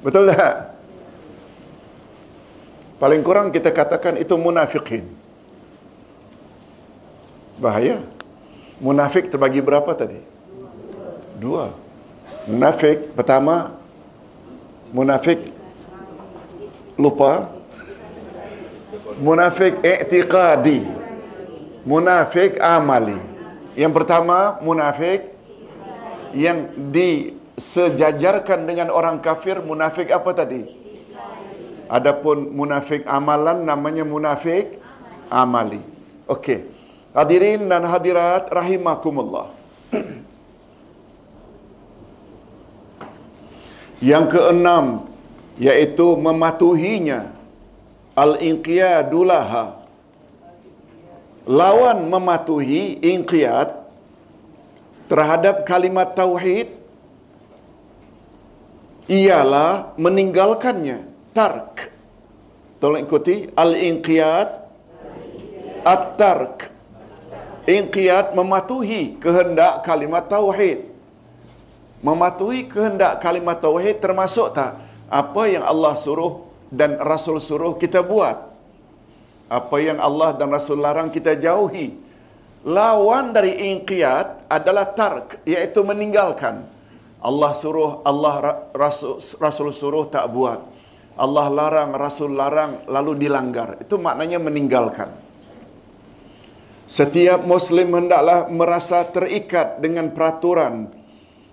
Betul 0.06 0.30
tak? 0.30 0.78
Paling 3.02 3.26
kurang 3.26 3.50
kita 3.50 3.74
katakan 3.74 4.22
itu 4.22 4.38
munafikin. 4.38 5.17
Bahaya. 7.58 8.06
Munafik 8.78 9.34
terbagi 9.34 9.58
berapa 9.66 9.90
tadi? 9.98 10.22
Dua. 11.42 11.74
Munafik 12.46 13.18
pertama 13.18 13.74
munafik 14.94 15.42
lupa. 16.94 17.50
Munafik 19.18 19.82
i'tiqadi. 19.82 20.86
Munafik 21.82 22.62
amali. 22.62 23.18
Yang 23.74 23.94
pertama 23.98 24.62
munafik 24.62 25.34
yang 26.38 26.70
disejajarkan 26.94 28.70
dengan 28.70 28.94
orang 28.94 29.18
kafir 29.18 29.58
munafik 29.66 30.14
apa 30.14 30.30
tadi? 30.38 30.70
Adapun 31.90 32.54
munafik 32.54 33.02
amalan 33.10 33.66
namanya 33.66 34.06
munafik 34.06 34.78
amali. 35.34 35.82
Okey. 36.30 36.77
Hadirin 37.16 37.68
dan 37.72 37.84
hadirat 37.88 38.52
rahimakumullah. 38.52 39.52
Yang 43.98 44.26
keenam 44.38 44.86
yaitu 45.58 46.14
mematuhinya 46.14 47.34
al-inqiyadulaha. 48.14 49.78
Lawan 51.48 52.12
mematuhi 52.12 53.00
inqiyad 53.02 53.72
terhadap 55.08 55.64
kalimat 55.64 56.12
tauhid 56.12 56.68
ialah 59.08 59.96
meninggalkannya 59.96 61.08
tark. 61.32 61.90
Tolong 62.78 63.02
ikuti 63.02 63.50
al-inqiyad 63.56 64.50
at-tark 65.88 66.77
Inqiyad 67.68 68.32
mematuhi 68.32 69.20
kehendak 69.20 69.84
kalimat 69.84 70.24
tauhid. 70.24 70.88
Mematuhi 72.00 72.64
kehendak 72.72 73.20
kalimat 73.20 73.60
tauhid 73.60 74.00
termasuk 74.00 74.56
tak 74.56 74.80
apa 75.12 75.44
yang 75.52 75.68
Allah 75.68 76.00
suruh 76.00 76.48
dan 76.72 76.96
Rasul 76.96 77.44
suruh 77.44 77.76
kita 77.76 78.00
buat. 78.08 78.40
Apa 79.52 79.84
yang 79.84 80.00
Allah 80.00 80.36
dan 80.36 80.48
Rasul 80.48 80.80
larang 80.80 81.12
kita 81.12 81.36
jauhi. 81.36 81.96
Lawan 82.68 83.32
dari 83.32 83.76
inqiyad 83.76 84.48
adalah 84.52 84.92
tark, 84.92 85.44
iaitu 85.48 85.84
meninggalkan. 85.88 86.64
Allah 87.20 87.52
suruh, 87.52 88.04
Allah 88.04 88.68
Rasul, 88.76 89.20
Rasul 89.40 89.72
suruh 89.72 90.08
tak 90.08 90.28
buat. 90.32 90.64
Allah 91.20 91.48
larang, 91.52 91.96
Rasul 91.96 92.36
larang, 92.36 92.84
lalu 92.88 93.28
dilanggar. 93.28 93.80
Itu 93.80 93.96
maknanya 94.00 94.40
meninggalkan. 94.40 95.27
Setiap 96.88 97.44
Muslim 97.44 97.92
hendaklah 97.92 98.48
merasa 98.48 99.04
terikat 99.04 99.84
dengan 99.84 100.08
peraturan 100.08 100.88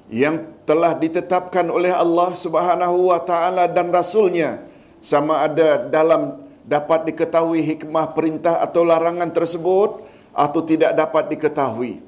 yang 0.06 0.46
telah 0.62 0.94
ditetapkan 0.94 1.66
oleh 1.74 1.90
Allah 1.90 2.38
Subhanahu 2.38 3.10
wa 3.10 3.18
taala 3.18 3.66
dan 3.66 3.90
rasulnya 3.90 4.62
sama 5.02 5.42
ada 5.42 5.90
dalam 5.90 6.38
dapat 6.62 7.10
diketahui 7.10 7.66
hikmah 7.66 8.14
perintah 8.14 8.62
atau 8.62 8.86
larangan 8.86 9.26
tersebut 9.34 10.06
atau 10.30 10.60
tidak 10.62 10.94
dapat 10.94 11.26
diketahui. 11.34 11.98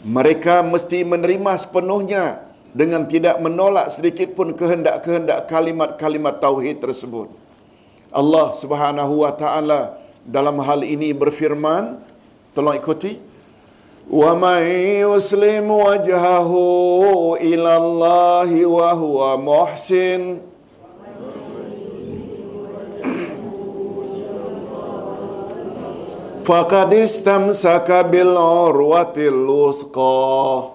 Mereka 0.00 0.64
mesti 0.64 1.04
menerima 1.04 1.60
sepenuhnya 1.60 2.40
dengan 2.72 3.04
tidak 3.04 3.36
menolak 3.36 3.92
sedikit 3.92 4.32
pun 4.32 4.56
kehendak-kehendak 4.56 5.44
kalimat-kalimat 5.44 6.40
tauhid 6.40 6.80
tersebut. 6.80 7.28
Allah 8.08 8.56
Subhanahu 8.56 9.28
wa 9.28 9.32
taala 9.36 10.00
dalam 10.24 10.60
hal 10.60 10.84
ini 10.84 11.12
berfirman, 11.16 11.98
tolong 12.52 12.76
ikuti. 12.76 13.18
Wa 14.10 14.34
may 14.34 15.06
yuslim 15.06 15.70
wajhahu 15.70 17.38
ila 17.38 17.70
Allah 17.78 18.50
wa 18.66 18.90
huwa 18.90 19.30
muhsin 19.38 20.42
faqad 26.42 26.90
istamsaka 26.90 28.02
bil 28.10 28.34
urwatil 28.34 29.46
wusqa 29.46 30.74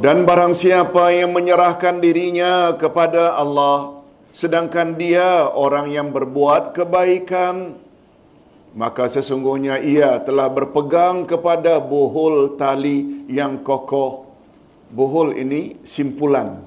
Dan 0.00 0.24
barang 0.24 0.56
siapa 0.56 1.12
yang 1.12 1.32
menyerahkan 1.32 2.00
dirinya 2.00 2.72
kepada 2.76 3.36
Allah 3.36 3.99
sedangkan 4.30 4.94
dia 4.94 5.46
orang 5.50 5.90
yang 5.90 6.14
berbuat 6.14 6.74
kebaikan 6.74 7.78
maka 8.70 9.10
sesungguhnya 9.10 9.82
ia 9.82 10.22
telah 10.22 10.46
berpegang 10.46 11.26
kepada 11.26 11.82
buhul 11.82 12.54
tali 12.54 13.26
yang 13.26 13.66
kokoh. 13.66 14.30
Buhul 14.90 15.34
ini 15.38 15.78
simpulan. 15.82 16.62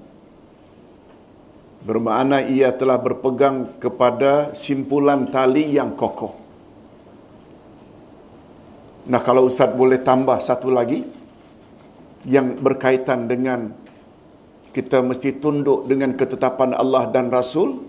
Bermakna 1.83 2.43
ia 2.43 2.71
telah 2.75 2.99
berpegang 2.99 3.79
kepada 3.79 4.55
simpulan 4.55 5.27
tali 5.27 5.75
yang 5.75 5.95
kokoh. 5.95 6.35
Nah 9.03 9.19
kalau 9.19 9.47
Ustaz 9.51 9.71
boleh 9.75 9.99
tambah 9.99 10.39
satu 10.39 10.71
lagi 10.71 11.03
yang 12.23 12.55
berkaitan 12.55 13.27
dengan 13.27 13.75
kita 14.73 15.05
mesti 15.05 15.37
tunduk 15.37 15.85
dengan 15.85 16.17
ketetapan 16.17 16.73
Allah 16.73 17.05
dan 17.13 17.29
Rasul 17.29 17.85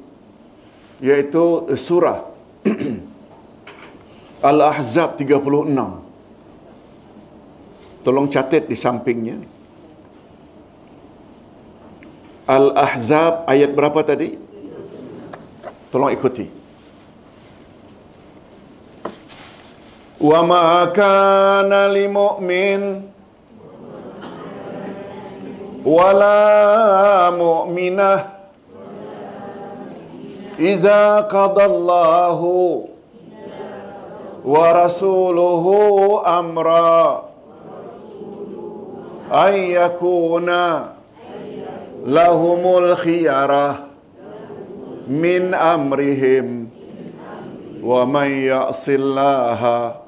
yaitu 1.00 1.64
surah 1.74 2.22
Al-Ahzab 4.44 5.16
36. 5.16 5.72
Tolong 8.04 8.28
catat 8.28 8.68
di 8.68 8.76
sampingnya. 8.76 9.40
Al-Ahzab 12.44 13.48
ayat 13.48 13.72
berapa 13.72 14.04
tadi? 14.04 14.36
Tolong 15.88 16.12
ikuti. 16.12 16.44
Wa 20.20 20.44
ma 20.44 20.92
kana 20.92 21.88
lil 21.88 22.12
mu'min 22.12 23.13
wala 25.84 27.28
mu'minah 27.36 28.20
idza 30.56 31.28
qadallahu 31.28 32.88
wa 34.48 34.64
rasuluhu 34.72 36.24
amra 36.24 37.28
ay 39.28 39.76
yakuna 39.76 40.96
lahumul 42.08 42.96
khiyarah 42.96 43.84
min 45.04 45.52
amrihim 45.52 46.72
wa 47.84 48.08
man 48.08 48.32
ya'sillaha 48.32 50.00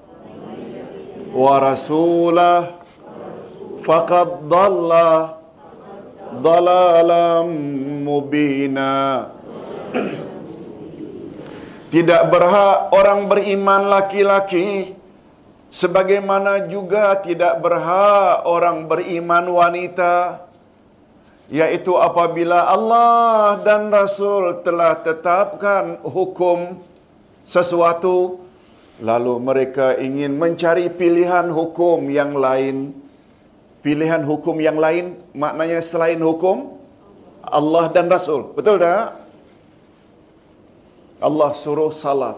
wa 1.37 1.53
rasulah 1.61 2.81
faqad 3.85 4.49
dalalam 6.43 7.47
mubina. 8.03 9.29
Tidak 11.87 12.23
berhak 12.29 12.93
orang 12.93 13.31
beriman 13.31 13.89
laki-laki. 13.89 14.93
Sebagaimana 15.71 16.69
juga 16.71 17.17
tidak 17.21 17.61
berhak 17.61 18.45
orang 18.45 18.89
beriman 18.91 19.45
wanita. 19.49 20.47
Yaitu 21.47 21.95
apabila 21.95 22.67
Allah 22.67 23.63
dan 23.63 23.89
Rasul 23.89 24.67
telah 24.67 24.99
tetapkan 24.99 26.03
hukum 26.03 26.83
sesuatu 27.47 28.43
lalu 28.99 29.39
mereka 29.39 29.95
ingin 29.95 30.35
mencari 30.35 30.91
pilihan 30.91 31.47
hukum 31.53 32.03
yang 32.11 32.35
lain 32.35 32.91
pilihan 33.87 34.23
hukum 34.27 34.59
yang 34.59 34.75
lain 34.83 35.15
maknanya 35.31 35.79
selain 35.79 36.19
hukum 36.19 36.75
Allah 37.47 37.87
dan 37.95 38.11
Rasul 38.11 38.51
betul 38.59 38.83
tak 38.83 39.15
Allah 41.23 41.51
suruh 41.55 41.95
salat 41.95 42.35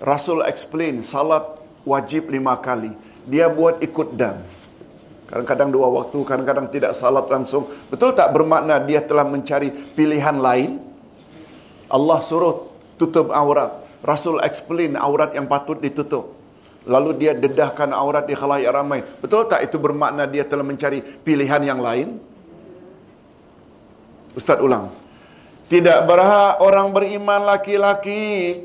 Rasul 0.00 0.40
explain 0.48 1.04
salat 1.04 1.44
wajib 1.84 2.32
lima 2.32 2.56
kali 2.56 2.96
dia 3.28 3.52
buat 3.52 3.84
ikut 3.84 4.16
dan 4.16 4.40
Kadang-kadang 5.30 5.70
dua 5.70 5.86
waktu, 5.94 6.26
kadang-kadang 6.26 6.66
tidak 6.74 6.90
salat 6.90 7.22
langsung. 7.30 7.70
Betul 7.86 8.18
tak 8.18 8.34
bermakna 8.34 8.82
dia 8.82 8.98
telah 8.98 9.22
mencari 9.22 9.70
pilihan 9.70 10.34
lain? 10.34 10.82
Allah 11.86 12.18
suruh 12.18 12.66
tutup 12.98 13.30
aurat. 13.30 13.78
Rasul 14.02 14.42
explain 14.42 14.98
aurat 14.98 15.30
yang 15.30 15.46
patut 15.46 15.78
ditutup. 15.78 16.39
Lalu 16.88 17.10
dia 17.20 17.32
dedahkan 17.36 17.92
aurat 17.92 18.24
di 18.24 18.32
khalayak 18.32 18.72
ramai. 18.72 19.04
Betul 19.20 19.44
tak 19.44 19.64
itu 19.64 19.76
bermakna 19.76 20.24
dia 20.24 20.48
telah 20.48 20.64
mencari 20.64 21.00
pilihan 21.00 21.60
yang 21.60 21.80
lain? 21.80 22.16
Ustaz 24.32 24.60
ulang. 24.62 24.88
Tidak 25.68 26.08
berhak 26.08 26.58
orang 26.64 26.90
beriman 26.90 27.46
laki-laki 27.46 28.64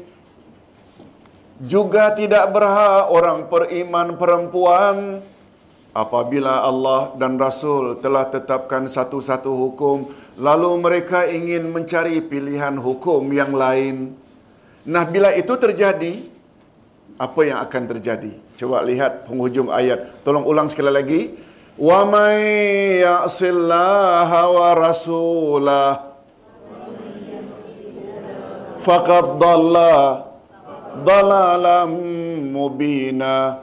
juga 1.62 2.12
tidak 2.12 2.52
berhak 2.52 3.08
orang 3.08 3.48
beriman 3.48 4.20
perempuan 4.20 5.24
apabila 5.96 6.60
Allah 6.60 7.16
dan 7.16 7.40
Rasul 7.40 7.96
telah 8.04 8.28
tetapkan 8.28 8.84
satu-satu 8.84 9.48
hukum 9.56 10.12
lalu 10.36 10.72
mereka 10.84 11.24
ingin 11.24 11.72
mencari 11.72 12.20
pilihan 12.20 12.76
hukum 12.76 13.24
yang 13.32 13.56
lain 13.56 14.12
nah 14.84 15.08
bila 15.08 15.32
itu 15.32 15.56
terjadi 15.56 16.28
apa 17.16 17.40
yang 17.48 17.60
akan 17.64 17.84
terjadi. 17.96 18.32
Coba 18.60 18.84
lihat 18.84 19.28
penghujung 19.28 19.72
ayat. 19.72 20.24
Tolong 20.24 20.44
ulang 20.44 20.68
sekali 20.68 20.92
lagi. 20.92 21.22
Wa 21.76 22.08
may 22.08 23.04
ya'sillaha 23.04 24.42
wa 24.48 24.70
rasulah. 24.76 25.92
Faqad 28.80 29.42
dhalla 29.42 30.24
dhalalam 31.04 31.92
mubina. 32.54 33.60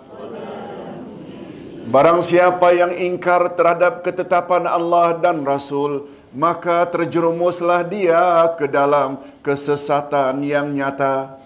Barang 1.93 2.25
siapa 2.25 2.73
yang 2.73 2.95
ingkar 2.95 3.53
terhadap 3.53 4.01
ketetapan 4.01 4.65
Allah 4.65 5.13
dan 5.19 5.45
Rasul, 5.45 6.09
maka 6.33 6.89
terjerumuslah 6.89 7.85
dia 7.85 8.49
ke 8.57 8.65
dalam 8.65 9.21
kesesatan 9.45 10.41
yang 10.41 10.73
nyata. 10.73 11.42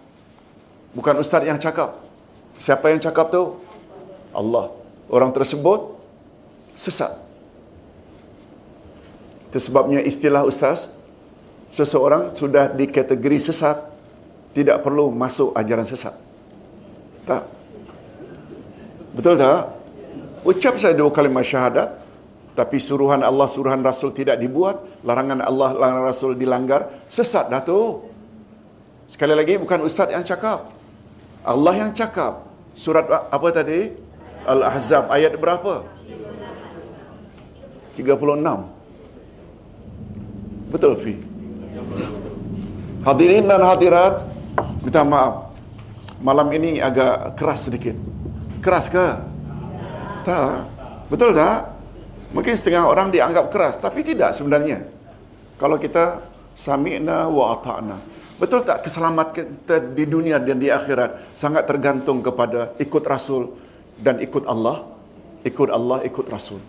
Bukan 0.96 1.20
ustaz 1.20 1.44
yang 1.44 1.60
cakap. 1.60 2.00
Siapa 2.56 2.88
yang 2.88 2.96
cakap 3.04 3.28
tu? 3.28 3.60
Allah. 4.32 4.72
Orang 5.12 5.28
tersebut 5.36 5.92
sesat. 6.72 7.12
Itu 9.52 9.60
sebabnya 9.60 10.00
istilah 10.00 10.48
ustaz, 10.48 10.96
seseorang 11.68 12.32
sudah 12.32 12.72
dikategori 12.72 13.52
sesat, 13.52 13.76
tidak 14.56 14.80
perlu 14.80 15.12
masuk 15.12 15.52
ajaran 15.52 15.84
sesat. 15.84 16.16
Tak. 17.28 17.44
Betul 19.12 19.36
tak? 19.36 19.76
Ucap 20.48 20.80
saya 20.80 20.96
dua 20.96 21.12
kalimah 21.12 21.44
syahadat, 21.44 21.92
tapi 22.56 22.80
suruhan 22.80 23.20
Allah, 23.20 23.44
suruhan 23.48 23.84
Rasul 23.84 24.16
tidak 24.16 24.40
dibuat, 24.40 24.80
larangan 25.04 25.44
Allah, 25.44 25.76
larangan 25.76 26.04
Rasul 26.08 26.32
dilanggar, 26.40 26.88
sesat 27.08 27.52
dah 27.52 27.60
tu. 27.60 28.00
Sekali 29.06 29.36
lagi, 29.36 29.60
bukan 29.60 29.84
Ustaz 29.84 30.10
yang 30.10 30.24
cakap. 30.24 30.75
Allah 31.46 31.86
yang 31.86 31.90
cakap. 31.94 32.42
Surat 32.74 33.06
apa 33.08 33.48
tadi? 33.54 33.94
Al-Ahzab 34.46 35.08
ayat 35.08 35.38
berapa? 35.38 35.86
36. 37.94 38.04
Betul, 40.68 40.92
Fi? 41.00 41.14
Hadirin 43.06 43.46
dan 43.46 43.62
hadirat, 43.62 44.26
minta 44.82 45.06
maaf. 45.06 45.54
Malam 46.18 46.50
ini 46.50 46.82
agak 46.82 47.38
keras 47.38 47.70
sedikit. 47.70 47.94
Keras 48.58 48.90
ke? 48.90 49.06
Tak. 50.26 50.66
Betul 51.06 51.30
tak? 51.30 51.70
Mungkin 52.34 52.54
setengah 52.58 52.90
orang 52.90 53.14
dianggap 53.14 53.54
keras, 53.54 53.78
tapi 53.78 54.02
tidak 54.02 54.34
sebenarnya. 54.34 54.82
Kalau 55.56 55.78
kita 55.78 56.20
sami'na 56.58 57.30
wa 57.30 57.54
ata'na. 57.54 57.96
Betul 58.36 58.68
tak 58.68 58.84
keselamatan 58.84 59.32
kita 59.32 59.80
di 59.80 60.04
dunia 60.04 60.36
dan 60.36 60.60
di 60.60 60.68
akhirat 60.68 61.32
sangat 61.32 61.64
tergantung 61.64 62.20
kepada 62.20 62.76
ikut 62.76 63.04
Rasul 63.08 63.48
dan 63.96 64.20
ikut 64.20 64.44
Allah? 64.44 64.84
Ikut 65.40 65.72
Allah, 65.72 66.04
ikut 66.04 66.26
Rasul. 66.28 66.60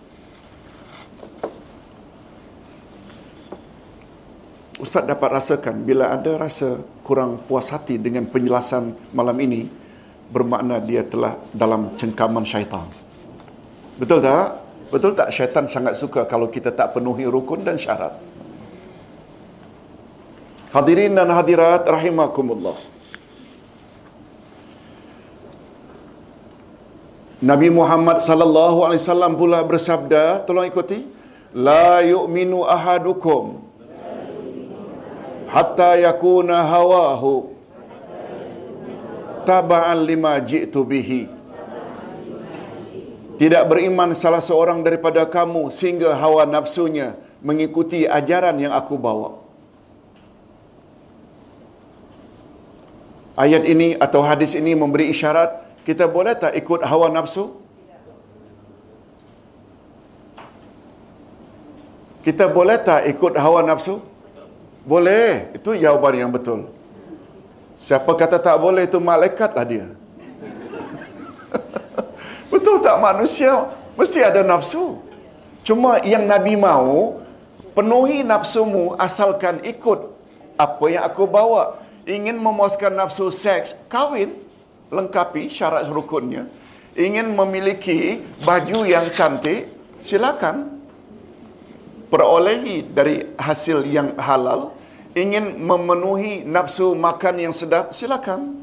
Ustaz 4.78 5.04
dapat 5.04 5.28
rasakan 5.34 5.82
bila 5.82 6.14
ada 6.14 6.38
rasa 6.38 6.78
kurang 7.02 7.42
puas 7.44 7.68
hati 7.74 7.98
dengan 7.98 8.24
penjelasan 8.30 8.94
malam 9.10 9.34
ini 9.42 9.66
bermakna 10.30 10.78
dia 10.78 11.02
telah 11.02 11.36
dalam 11.50 11.98
cengkaman 11.98 12.46
syaitan. 12.46 12.86
Betul 13.98 14.22
tak? 14.22 14.62
Betul 14.88 15.12
tak 15.12 15.34
syaitan 15.34 15.66
sangat 15.68 15.98
suka 15.98 16.24
kalau 16.24 16.48
kita 16.48 16.72
tak 16.72 16.96
penuhi 16.96 17.26
rukun 17.26 17.66
dan 17.66 17.76
syarat? 17.76 18.27
Hadirin 20.68 21.16
dan 21.16 21.32
hadirat 21.32 21.88
rahimakumullah. 21.88 22.76
Nabi 27.38 27.70
Muhammad 27.70 28.18
sallallahu 28.20 28.82
alaihi 28.84 29.00
wasallam 29.00 29.32
pula 29.38 29.62
bersabda, 29.62 30.42
tolong 30.42 30.66
ikuti, 30.66 31.06
la 31.54 32.04
yu'minu 32.04 32.66
ahadukum 32.66 33.64
hatta 35.48 35.96
yakuna 35.96 36.60
hawahu 36.60 37.56
taba'an 39.48 40.04
lima 40.04 40.36
ji'tu 40.44 40.84
bihi 40.84 41.24
tidak 43.40 43.64
beriman 43.70 44.12
salah 44.12 44.44
seorang 44.44 44.84
daripada 44.84 45.24
kamu 45.24 45.72
sehingga 45.72 46.12
hawa 46.12 46.44
nafsunya 46.44 47.16
mengikuti 47.38 48.02
ajaran 48.02 48.58
yang 48.58 48.74
aku 48.74 48.98
bawa. 48.98 49.47
Ayat 53.38 53.62
ini 53.70 53.94
atau 53.94 54.20
hadis 54.26 54.58
ini 54.58 54.74
memberi 54.74 55.14
isyarat 55.14 55.62
kita 55.86 56.10
boleh 56.10 56.34
tak 56.34 56.58
ikut 56.58 56.82
hawa 56.82 57.06
nafsu? 57.06 57.54
Kita 62.26 62.50
boleh 62.50 62.76
tak 62.82 63.06
ikut 63.08 63.38
hawa 63.38 63.62
nafsu? 63.62 64.02
Boleh. 64.82 65.54
Itu 65.56 65.72
jawapan 65.72 66.26
yang 66.26 66.30
betul. 66.34 66.66
Siapa 67.78 68.10
kata 68.18 68.42
tak 68.42 68.58
boleh 68.58 68.90
itu 68.90 68.98
malaikatlah 68.98 69.64
dia. 69.64 69.86
betul 72.52 72.82
tak 72.82 72.98
manusia 72.98 73.70
mesti 73.94 74.18
ada 74.18 74.42
nafsu. 74.42 74.98
Cuma 75.62 76.02
yang 76.02 76.26
Nabi 76.26 76.58
mau 76.58 77.22
penuhi 77.72 78.26
nafsumu 78.26 78.98
asalkan 78.98 79.62
ikut 79.62 80.10
apa 80.58 80.84
yang 80.90 81.06
aku 81.06 81.24
bawa. 81.24 81.87
Ingin 82.08 82.40
memuaskan 82.40 82.96
nafsu 82.96 83.28
seks, 83.28 83.84
kawin, 83.92 84.32
lengkapi 84.88 85.52
syarat 85.52 85.84
rukunnya. 85.92 86.48
Ingin 86.96 87.36
memiliki 87.36 88.24
baju 88.48 88.88
yang 88.88 89.12
cantik, 89.12 89.68
silakan 90.00 90.80
perolehi 92.08 92.88
dari 92.88 93.36
hasil 93.36 93.84
yang 93.84 94.16
halal 94.16 94.78
ingin 95.18 95.58
memenuhi 95.58 96.46
nafsu 96.46 96.94
makan 96.94 97.42
yang 97.42 97.54
sedap, 97.54 97.90
silakan. 97.90 98.54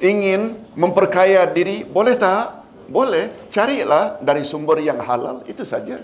Ingin 0.00 0.56
memperkaya 0.74 1.44
diri, 1.46 1.84
boleh 1.84 2.16
tak? 2.16 2.64
Boleh. 2.88 3.30
Carilah 3.52 4.18
dari 4.18 4.42
sumber 4.42 4.80
yang 4.80 4.98
halal, 4.98 5.44
itu 5.44 5.62
saja. 5.62 6.00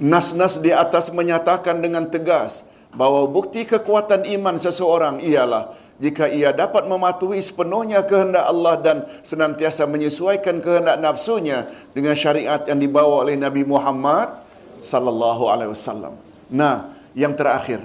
Nas-nas 0.00 0.56
di 0.62 0.72
atas 0.72 1.12
menyatakan 1.12 1.82
dengan 1.82 2.08
tegas 2.08 2.64
bahawa 2.94 3.30
bukti 3.30 3.62
kekuatan 3.66 4.26
iman 4.26 4.58
seseorang 4.58 5.22
ialah 5.22 5.74
jika 6.00 6.32
ia 6.32 6.48
dapat 6.56 6.88
mematuhi 6.88 7.44
sepenuhnya 7.44 8.00
kehendak 8.08 8.48
Allah 8.48 8.74
dan 8.80 8.96
senantiasa 9.20 9.84
menyesuaikan 9.84 10.64
kehendak 10.64 10.96
nafsunya 10.96 11.68
dengan 11.92 12.16
syariat 12.16 12.64
yang 12.64 12.80
dibawa 12.80 13.28
oleh 13.28 13.36
Nabi 13.36 13.68
Muhammad 13.68 14.32
sallallahu 14.80 15.52
alaihi 15.52 15.76
wasallam. 15.76 16.16
Nah, 16.48 16.96
yang 17.12 17.36
terakhir. 17.36 17.84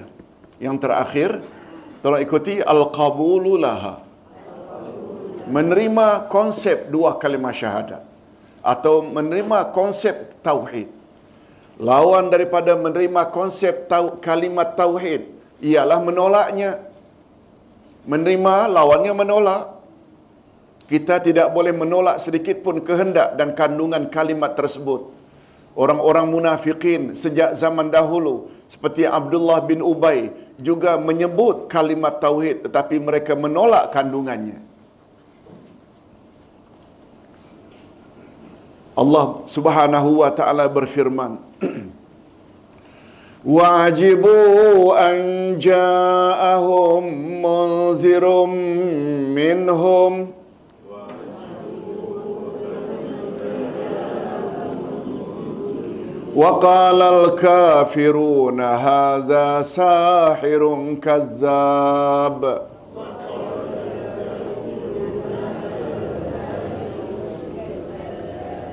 Yang 0.56 0.88
terakhir, 0.88 1.30
tolong 2.00 2.24
ikuti 2.24 2.64
al-qabulu 2.64 3.60
laha. 3.60 4.00
Menerima 5.46 6.26
konsep 6.32 6.88
dua 6.88 7.20
kalimah 7.20 7.52
syahadat 7.52 8.02
atau 8.64 9.04
menerima 9.04 9.70
konsep 9.76 10.40
tauhid. 10.40 10.95
Lawan 11.76 12.32
daripada 12.32 12.72
menerima 12.72 13.28
konsep 13.28 13.84
tau, 13.84 14.16
kalimat 14.16 14.72
tauhid 14.72 15.28
ialah 15.60 16.00
menolaknya. 16.00 16.80
Menerima 18.08 18.70
lawannya 18.70 19.12
menolak. 19.12 19.64
Kita 20.86 21.18
tidak 21.18 21.50
boleh 21.50 21.74
menolak 21.74 22.22
sedikit 22.22 22.62
pun 22.62 22.78
kehendak 22.78 23.34
dan 23.34 23.52
kandungan 23.58 24.06
kalimat 24.06 24.54
tersebut 24.54 25.16
orang-orang 25.76 26.26
munafikin 26.32 27.12
sejak 27.12 27.52
zaman 27.52 27.92
dahulu 27.92 28.48
seperti 28.66 29.04
Abdullah 29.04 29.60
bin 29.62 29.84
Ubay 29.84 30.32
juga 30.56 30.96
menyebut 30.96 31.68
kalimat 31.68 32.16
tauhid 32.16 32.64
tetapi 32.66 32.96
mereka 32.98 33.36
menolak 33.36 33.92
kandungannya. 33.92 34.64
Allah 38.96 39.44
Subhanahu 39.44 40.24
wa 40.24 40.32
taala 40.32 40.64
berfirman 40.72 41.36
وعجبوا 43.46 45.10
أن 45.10 45.16
جاءهم 45.58 47.04
منذر 47.42 48.46
منهم. 49.38 50.12
وقال 56.36 57.00
الكافرون 57.02 58.60
هذا 58.60 59.62
ساحر 59.62 60.62
كذاب. 61.02 62.42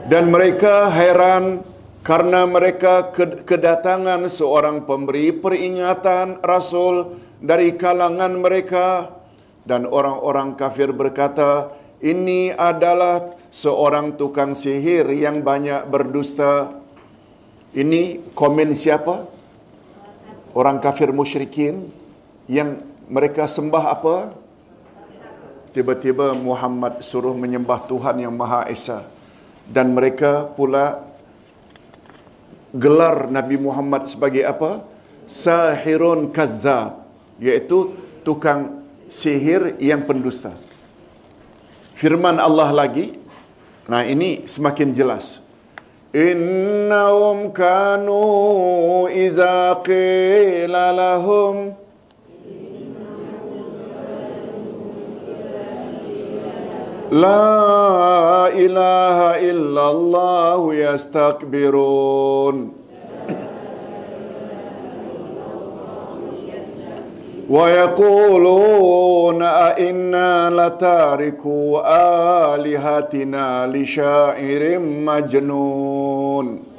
Dan 0.03 0.27
mereka 0.29 0.91
heran 0.91 1.63
karena 2.03 2.43
mereka 2.43 3.15
kedatangan 3.47 4.27
seorang 4.27 4.83
pemberi 4.83 5.31
peringatan 5.31 6.43
rasul 6.43 7.15
dari 7.39 7.79
kalangan 7.79 8.43
mereka 8.43 9.07
dan 9.63 9.87
orang-orang 9.87 10.59
kafir 10.59 10.91
berkata 10.91 11.71
ini 12.03 12.51
adalah 12.51 13.31
seorang 13.47 14.19
tukang 14.19 14.51
sihir 14.51 15.07
yang 15.15 15.39
banyak 15.39 15.87
berdusta 15.87 16.83
ini 17.71 18.19
komen 18.35 18.75
siapa? 18.75 19.23
Orang 20.53 20.83
kafir 20.83 21.09
musyrikin 21.09 21.87
yang 22.45 22.83
mereka 23.07 23.47
sembah 23.47 23.85
apa? 23.95 24.15
Tiba-tiba 25.71 26.37
Muhammad 26.37 27.01
suruh 27.01 27.33
menyembah 27.33 27.81
Tuhan 27.89 28.21
yang 28.21 28.35
Maha 28.35 28.69
Esa. 28.69 29.09
Dan 29.65 29.95
mereka 29.95 30.45
pula 30.53 31.12
gelar 32.73 33.29
Nabi 33.29 33.55
Muhammad 33.61 34.09
sebagai 34.09 34.43
apa? 34.43 34.83
Sahirun 35.29 36.33
kazzab, 36.33 37.05
iaitu 37.39 37.93
tukang 38.25 38.83
sihir 39.07 39.77
yang 39.79 40.03
pendusta. 40.03 40.51
Firman 41.93 42.41
Allah 42.41 42.73
lagi. 42.73 43.15
Nah, 43.87 44.03
ini 44.03 44.43
semakin 44.49 44.91
jelas. 44.91 45.45
Innahum 46.13 47.49
kanu 47.49 49.09
idza 49.09 49.81
qila 49.81 50.93
lahum 50.93 51.82
لا 57.13 58.47
إله 58.47 59.17
إلا 59.51 59.91
الله 59.91 60.75
يستكبرون. 60.75 62.73
ويقولون 67.49 69.41
أئنا 69.41 70.49
لتاركوا 70.49 71.81
آلهتنا 72.55 73.67
لشاعر 73.67 74.79
مجنون. 74.79 76.72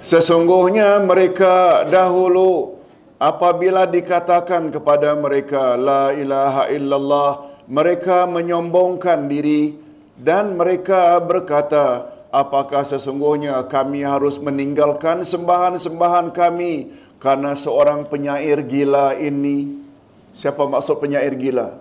Sesungguhnya 0.00 0.96
mereka 1.04 1.84
dahulu 1.84 2.80
apabila 3.20 3.84
dikatakan 3.84 4.72
kepada 4.72 5.12
mereka 5.12 5.76
la 5.76 6.16
ilaha 6.16 6.72
illallah 6.72 7.30
mereka 7.68 8.24
menyombongkan 8.24 9.28
diri 9.28 9.76
dan 10.16 10.56
mereka 10.56 11.20
berkata 11.20 12.08
apakah 12.32 12.80
sesungguhnya 12.80 13.60
kami 13.68 14.00
harus 14.00 14.40
meninggalkan 14.40 15.20
sembahan-sembahan 15.20 16.32
kami 16.32 16.96
karena 17.20 17.52
seorang 17.52 18.08
penyair 18.08 18.64
gila 18.64 19.20
ini? 19.20 19.84
Siapa 20.32 20.64
maksud 20.64 20.96
penyair 20.96 21.36
gila? 21.36 21.76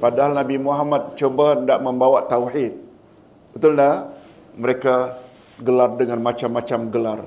Padahal 0.00 0.32
Nabi 0.32 0.56
Muhammad 0.56 1.12
coba 1.12 1.60
tidak 1.60 1.80
membawa 1.84 2.24
tauhid. 2.24 2.72
Betul 3.52 3.76
tak? 3.76 4.16
Mereka 4.56 5.27
gelar 5.62 5.98
dengan 5.98 6.22
macam-macam 6.22 6.80
gelar. 6.90 7.20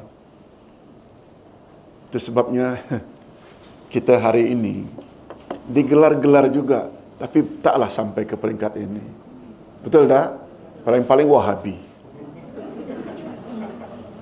Itu 2.08 2.18
sebabnya 2.20 2.80
kita 3.94 4.20
hari 4.20 4.52
ini 4.56 4.88
digelar-gelar 5.68 6.52
juga 6.52 6.92
tapi 7.20 7.46
taklah 7.62 7.92
sampai 7.92 8.26
ke 8.26 8.34
peringkat 8.34 8.82
ini. 8.82 9.06
Betul 9.86 10.10
tak? 10.10 10.42
Paling-paling 10.82 11.28
wahabi. 11.30 11.78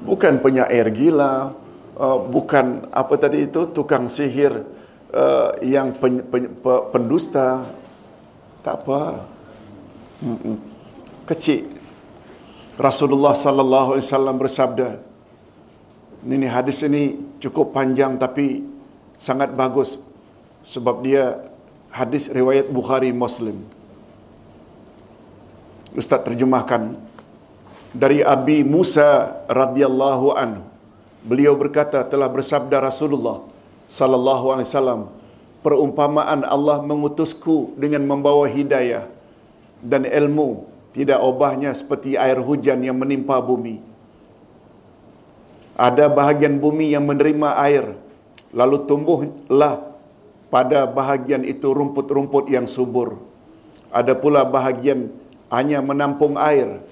Bukan 0.04 0.44
penyair 0.44 0.90
gila, 0.92 1.56
uh, 1.96 2.18
bukan 2.28 2.92
apa 2.92 3.14
tadi 3.16 3.48
itu 3.48 3.72
tukang 3.72 4.12
sihir 4.12 4.68
uh, 5.16 5.56
yang 5.64 5.96
pen, 5.96 6.28
pen, 6.28 6.60
pendusta. 6.92 7.64
Tak 8.60 8.84
apa. 8.84 9.24
Kecil 11.24 11.79
Rasulullah 12.80 13.36
sallallahu 13.36 14.00
alaihi 14.00 14.08
wasallam 14.08 14.36
bersabda. 14.40 14.90
Ini 16.24 16.48
hadis 16.48 16.80
ini 16.88 17.20
cukup 17.44 17.76
panjang 17.76 18.16
tapi 18.16 18.64
sangat 19.20 19.52
bagus 19.52 20.00
sebab 20.64 21.04
dia 21.04 21.44
hadis 21.92 22.32
riwayat 22.32 22.72
Bukhari 22.72 23.12
Muslim. 23.12 23.60
Ustaz 25.92 26.24
terjemahkan 26.24 26.96
dari 27.92 28.24
Abi 28.24 28.64
Musa 28.64 29.44
radhiyallahu 29.52 30.32
anhu. 30.40 30.64
Beliau 31.20 31.60
berkata 31.60 32.00
telah 32.08 32.32
bersabda 32.32 32.80
Rasulullah 32.80 33.44
sallallahu 33.92 34.56
alaihi 34.56 34.68
wasallam 34.72 35.02
perumpamaan 35.60 36.48
Allah 36.48 36.80
mengutusku 36.80 37.76
dengan 37.76 38.08
membawa 38.08 38.48
hidayah 38.48 39.04
dan 39.84 40.08
ilmu 40.08 40.79
tidak 40.96 41.20
obahnya 41.22 41.72
seperti 41.78 42.18
air 42.18 42.42
hujan 42.42 42.82
yang 42.82 42.98
menimpa 42.98 43.38
bumi. 43.40 43.82
Ada 45.80 46.12
bahagian 46.12 46.60
bumi 46.60 46.92
yang 46.92 47.08
menerima 47.08 47.50
air, 47.56 47.96
lalu 48.52 48.84
tumbuhlah 48.84 49.96
pada 50.52 50.90
bahagian 50.90 51.46
itu 51.46 51.72
rumput-rumput 51.72 52.52
yang 52.52 52.68
subur. 52.68 53.22
Ada 53.90 54.18
pula 54.18 54.44
bahagian 54.44 55.14
hanya 55.50 55.80
menampung 55.80 56.36
air, 56.36 56.84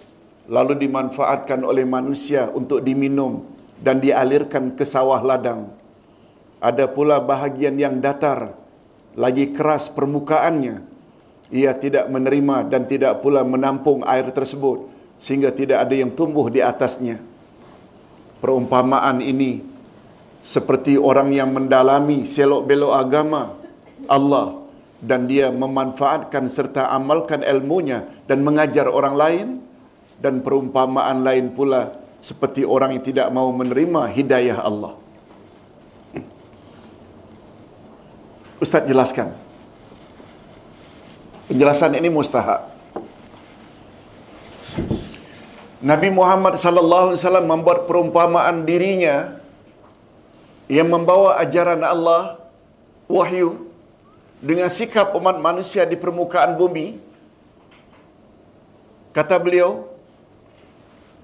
lalu 0.48 0.88
dimanfaatkan 0.88 1.62
oleh 1.68 1.84
manusia 1.84 2.48
untuk 2.54 2.82
diminum 2.82 3.44
dan 3.84 4.00
dialirkan 4.00 4.74
ke 4.74 4.88
sawah 4.88 5.20
ladang. 5.22 5.70
Ada 6.58 6.90
pula 6.90 7.22
bahagian 7.22 7.78
yang 7.78 8.02
datar, 8.02 8.58
lagi 9.14 9.54
keras 9.54 9.94
permukaannya, 9.94 10.82
ia 11.48 11.72
tidak 11.72 12.12
menerima 12.12 12.68
dan 12.68 12.84
tidak 12.84 13.24
pula 13.24 13.44
menampung 13.48 14.04
air 14.04 14.28
tersebut 14.32 14.88
sehingga 15.16 15.50
tidak 15.50 15.88
ada 15.88 15.96
yang 15.96 16.12
tumbuh 16.12 16.52
di 16.52 16.60
atasnya. 16.60 17.20
Perumpamaan 18.38 19.24
ini 19.24 19.64
seperti 20.46 20.96
orang 21.00 21.34
yang 21.34 21.50
mendalami 21.52 22.24
selok-belok 22.28 22.94
agama 22.94 23.58
Allah 24.06 24.62
dan 25.02 25.26
dia 25.26 25.50
memanfaatkan 25.50 26.46
serta 26.50 26.90
amalkan 26.94 27.42
ilmunya 27.42 28.06
dan 28.30 28.46
mengajar 28.46 28.86
orang 28.90 29.16
lain 29.18 29.48
dan 30.22 30.42
perumpamaan 30.42 31.22
lain 31.22 31.54
pula 31.54 31.98
seperti 32.22 32.66
orang 32.66 32.98
yang 32.98 33.04
tidak 33.06 33.28
mau 33.30 33.50
menerima 33.54 34.10
hidayah 34.10 34.60
Allah. 34.62 34.98
Ustaz 38.58 38.90
jelaskan. 38.90 39.47
Penjelasan 41.48 41.96
ini 41.96 42.12
mustahak. 42.12 42.68
Nabi 45.80 46.12
Muhammad 46.12 46.60
sallallahu 46.60 47.16
alaihi 47.16 47.20
wasallam 47.24 47.48
membuat 47.48 47.88
perumpamaan 47.88 48.68
dirinya 48.68 49.40
yang 50.68 50.92
membawa 50.92 51.40
ajaran 51.40 51.80
Allah 51.88 52.36
wahyu 53.08 53.72
dengan 54.44 54.68
sikap 54.68 55.16
umat 55.16 55.40
manusia 55.40 55.88
di 55.88 55.96
permukaan 55.96 56.60
bumi 56.60 57.00
kata 59.16 59.40
beliau 59.40 59.88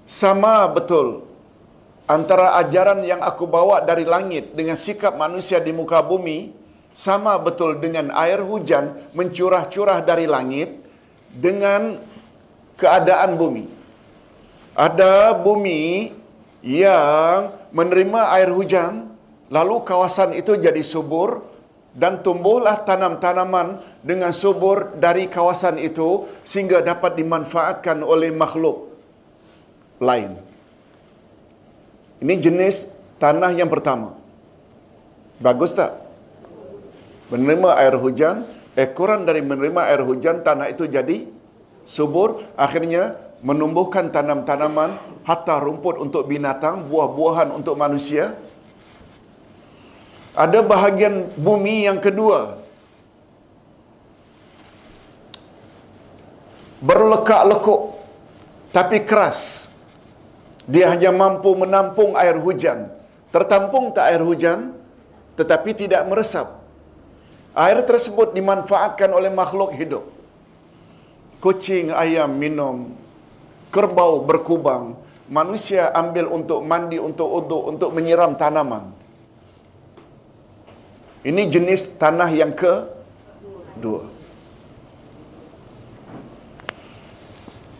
sama 0.07 0.63
betul 0.71 1.27
antara 2.07 2.55
ajaran 2.63 3.03
yang 3.03 3.19
aku 3.19 3.43
bawa 3.43 3.83
dari 3.83 4.07
langit 4.07 4.55
dengan 4.55 4.79
sikap 4.79 5.19
manusia 5.19 5.59
di 5.59 5.75
muka 5.75 5.99
bumi 5.99 6.62
sama 6.93 7.41
betul 7.41 7.81
dengan 7.81 8.13
air 8.13 8.39
hujan 8.45 8.93
mencurah-curah 9.17 10.05
dari 10.05 10.29
langit 10.29 10.77
dengan 11.33 11.97
keadaan 12.77 13.33
bumi. 13.33 13.65
Ada 14.77 15.37
bumi 15.37 16.13
yang 16.61 17.53
menerima 17.73 18.21
air 18.37 18.49
hujan, 18.53 19.09
lalu 19.49 19.81
kawasan 19.81 20.37
itu 20.37 20.57
jadi 20.57 20.81
subur 20.85 21.41
dan 21.93 22.25
tumbuhlah 22.25 22.81
tanam-tanaman 22.81 23.77
dengan 24.01 24.33
subur 24.33 24.97
dari 24.97 25.29
kawasan 25.29 25.77
itu 25.77 26.25
sehingga 26.41 26.81
dapat 26.81 27.17
dimanfaatkan 27.17 28.01
oleh 28.01 28.33
makhluk 28.33 28.89
lain. 30.01 30.33
Ini 32.21 32.33
jenis 32.39 32.97
tanah 33.21 33.53
yang 33.53 33.69
pertama. 33.69 34.17
Bagus 35.37 35.75
tak? 35.75 36.02
Menerima 37.33 37.69
air 37.81 37.97
hujan, 37.97 38.45
ekoran 38.77 39.25
dari 39.25 39.41
menerima 39.41 39.89
air 39.89 40.05
hujan, 40.05 40.45
tanah 40.45 40.69
itu 40.69 40.85
jadi 40.85 41.25
subur, 41.81 42.45
akhirnya 42.53 43.17
menumbuhkan 43.41 44.13
tanam-tanaman, 44.13 45.01
hatta 45.25 45.57
rumput 45.57 45.97
untuk 45.97 46.29
binatang, 46.29 46.85
buah-buahan 46.85 47.49
untuk 47.57 47.73
manusia. 47.73 48.37
Ada 50.37 50.61
bahagian 50.61 51.33
bumi 51.37 51.89
yang 51.89 51.97
kedua, 51.97 52.61
berlekak-lekuk 56.81 57.97
tapi 58.69 59.01
keras. 59.01 59.73
Dia 60.63 60.89
hanya 60.95 61.11
mampu 61.11 61.51
menampung 61.59 62.15
air 62.15 62.39
hujan. 62.39 62.87
Tertampung 63.29 63.91
tak 63.91 64.15
air 64.15 64.23
hujan 64.23 64.71
tetapi 65.35 65.75
tidak 65.75 66.07
meresap. 66.07 66.62
Air 67.53 67.85
tersebut 67.85 68.33
dimanfaatkan 68.33 69.13
oleh 69.13 69.29
makhluk 69.29 69.77
hidup. 69.77 70.09
Kucing, 71.37 71.93
ayam 71.93 72.33
minum, 72.33 72.97
kerbau 73.69 74.25
berkubang, 74.25 74.97
manusia 75.29 75.93
ambil 75.93 76.33
untuk 76.33 76.65
mandi, 76.65 76.97
untuk 76.97 77.29
uduk, 77.29 77.63
untuk 77.69 77.89
menyiram 77.93 78.33
tanaman. 78.33 78.89
Ini 81.21 81.45
jenis 81.45 82.01
tanah 82.01 82.33
yang 82.33 82.57
ke 82.57 82.89
dua. 83.77 84.01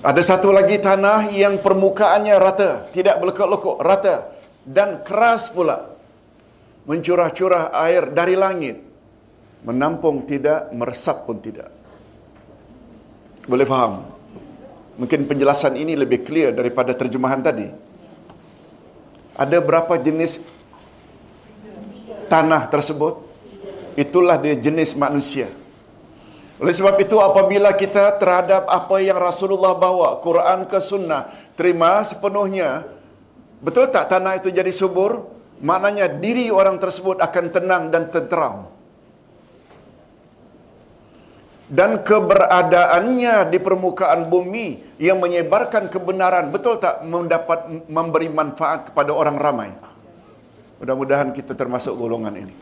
Ada 0.06 0.22
satu 0.22 0.54
lagi 0.54 0.78
tanah 0.78 1.34
yang 1.34 1.58
permukaannya 1.58 2.36
rata, 2.38 2.92
tidak 2.94 3.18
berlekuk-lekuk, 3.24 3.82
rata 3.82 4.30
dan 4.68 5.02
keras 5.02 5.50
pula. 5.50 5.98
Mencurah-curah 6.86 7.72
air 7.88 8.12
dari 8.12 8.36
langit 8.36 8.93
menampung 9.64 10.28
tidak, 10.28 10.72
meresap 10.76 11.24
pun 11.24 11.40
tidak. 11.40 11.72
Boleh 13.48 13.68
faham? 13.68 14.08
Mungkin 15.00 15.26
penjelasan 15.26 15.74
ini 15.76 15.98
lebih 15.98 16.22
clear 16.22 16.54
daripada 16.54 16.94
terjemahan 16.94 17.42
tadi. 17.42 17.68
Ada 19.34 19.58
berapa 19.58 19.98
jenis 19.98 20.46
tanah 22.30 22.70
tersebut? 22.70 23.26
Itulah 23.98 24.38
dia 24.38 24.54
jenis 24.54 24.94
manusia. 24.94 25.50
Oleh 26.62 26.72
sebab 26.72 26.96
itu 27.02 27.18
apabila 27.18 27.74
kita 27.74 28.16
terhadap 28.22 28.70
apa 28.70 29.02
yang 29.02 29.18
Rasulullah 29.18 29.74
bawa, 29.74 30.22
Quran 30.22 30.70
ke 30.70 30.78
sunnah, 30.78 31.28
terima 31.58 32.06
sepenuhnya, 32.06 32.86
betul 33.60 33.90
tak 33.90 34.14
tanah 34.14 34.38
itu 34.38 34.54
jadi 34.54 34.70
subur? 34.70 35.34
Maknanya 35.64 36.08
diri 36.22 36.54
orang 36.54 36.78
tersebut 36.78 37.18
akan 37.20 37.46
tenang 37.50 37.84
dan 37.90 38.12
tenteram. 38.14 38.73
Dan 41.74 42.06
keberadaannya 42.06 43.50
di 43.50 43.58
permukaan 43.58 44.30
bumi 44.30 44.94
yang 45.02 45.18
menyebarkan 45.18 45.90
kebenaran, 45.90 46.54
betul 46.54 46.78
tak 46.78 47.02
mendapat 47.02 47.90
memberi 47.90 48.30
manfaat 48.30 48.94
kepada 48.94 49.10
orang 49.10 49.42
ramai? 49.42 49.74
Mudah-mudahan 50.78 51.34
kita 51.34 51.58
termasuk 51.58 51.98
golongan 51.98 52.46
ini. 52.46 52.54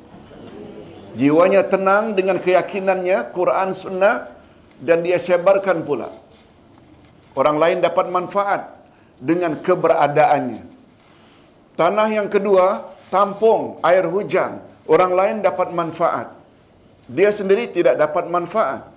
Jiwanya 1.19 1.67
tenang 1.67 2.15
dengan 2.15 2.39
keyakinannya, 2.39 3.35
Quran, 3.35 3.75
Sunnah, 3.75 4.31
dan 4.79 5.03
dia 5.03 5.19
sebarkan 5.19 5.83
pula. 5.83 6.07
Orang 7.35 7.59
lain 7.59 7.83
dapat 7.83 8.07
manfaat 8.07 8.79
dengan 9.19 9.59
keberadaannya. 9.59 10.63
Tanah 11.75 12.07
yang 12.07 12.31
kedua, 12.31 12.95
tampung 13.11 13.75
air 13.83 14.07
hujan. 14.07 14.63
Orang 14.87 15.11
lain 15.19 15.43
dapat 15.43 15.75
manfaat. 15.75 16.31
Dia 17.11 17.27
sendiri 17.27 17.67
tidak 17.67 17.99
dapat 17.99 18.31
manfaat. 18.31 18.90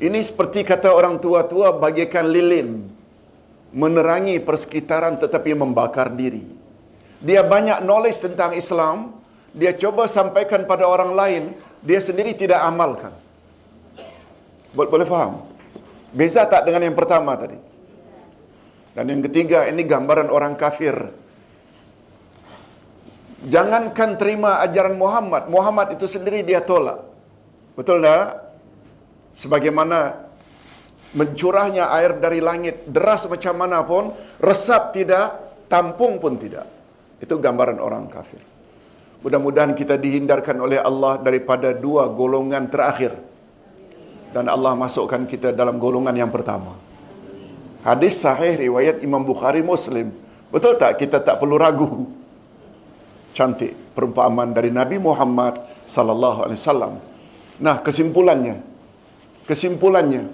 Ini 0.00 0.16
seperti 0.24 0.64
kata 0.64 0.96
orang 0.96 1.20
tua-tua 1.20 1.76
bagikan 1.76 2.24
lilin. 2.24 2.88
Menerangi 3.76 4.40
persekitaran 4.40 5.20
tetapi 5.20 5.52
membakar 5.52 6.08
diri. 6.16 6.42
Dia 7.20 7.44
banyak 7.44 7.84
knowledge 7.84 8.24
tentang 8.24 8.56
Islam. 8.56 9.12
Dia 9.52 9.76
coba 9.76 10.08
sampaikan 10.08 10.64
pada 10.64 10.88
orang 10.88 11.12
lain. 11.12 11.42
Dia 11.84 12.00
sendiri 12.00 12.32
tidak 12.32 12.64
amalkan. 12.64 13.12
Boleh 14.72 15.04
faham? 15.04 15.44
Beza 16.16 16.48
tak 16.48 16.64
dengan 16.64 16.88
yang 16.88 16.96
pertama 16.96 17.36
tadi? 17.36 17.60
Dan 18.96 19.06
yang 19.06 19.22
ketiga, 19.22 19.68
ini 19.70 19.86
gambaran 19.86 20.32
orang 20.32 20.56
kafir. 20.58 20.96
Jangankan 23.46 24.16
terima 24.18 24.64
ajaran 24.64 24.96
Muhammad. 24.96 25.46
Muhammad 25.52 25.94
itu 25.94 26.08
sendiri 26.08 26.42
dia 26.42 26.64
tolak. 26.64 27.04
Betul 27.78 28.02
tak? 28.02 28.49
Sebagaimana 29.34 30.28
mencurahnya 31.16 31.90
air 31.90 32.18
dari 32.18 32.38
langit, 32.38 32.86
deras 32.86 33.26
macam 33.26 33.54
mana 33.58 33.82
pun, 33.82 34.14
resap 34.38 34.94
tidak, 34.94 35.38
tampung 35.66 36.22
pun 36.22 36.38
tidak. 36.38 36.66
Itu 37.18 37.36
gambaran 37.36 37.82
orang 37.82 38.06
kafir. 38.06 38.40
Mudah-mudahan 39.20 39.76
kita 39.76 40.00
dihindarkan 40.00 40.56
oleh 40.56 40.80
Allah 40.80 41.20
daripada 41.20 41.76
dua 41.76 42.08
golongan 42.08 42.70
terakhir. 42.72 43.12
Dan 44.30 44.46
Allah 44.46 44.78
masukkan 44.78 45.26
kita 45.26 45.52
dalam 45.52 45.76
golongan 45.76 46.14
yang 46.14 46.30
pertama. 46.30 46.78
Hadis 47.82 48.20
sahih 48.22 48.56
riwayat 48.56 49.02
Imam 49.04 49.20
Bukhari 49.26 49.60
Muslim. 49.60 50.14
Betul 50.48 50.78
tak 50.78 50.96
kita 51.02 51.20
tak 51.20 51.42
perlu 51.42 51.58
ragu? 51.58 52.06
Cantik 53.34 53.74
perumpamaan 53.92 54.54
dari 54.54 54.72
Nabi 54.72 54.96
Muhammad 54.96 55.58
sallallahu 55.84 56.46
alaihi 56.46 56.58
wasallam. 56.60 56.94
Nah, 57.60 57.76
kesimpulannya. 57.84 58.69
Kesimpulannya. 59.50 60.30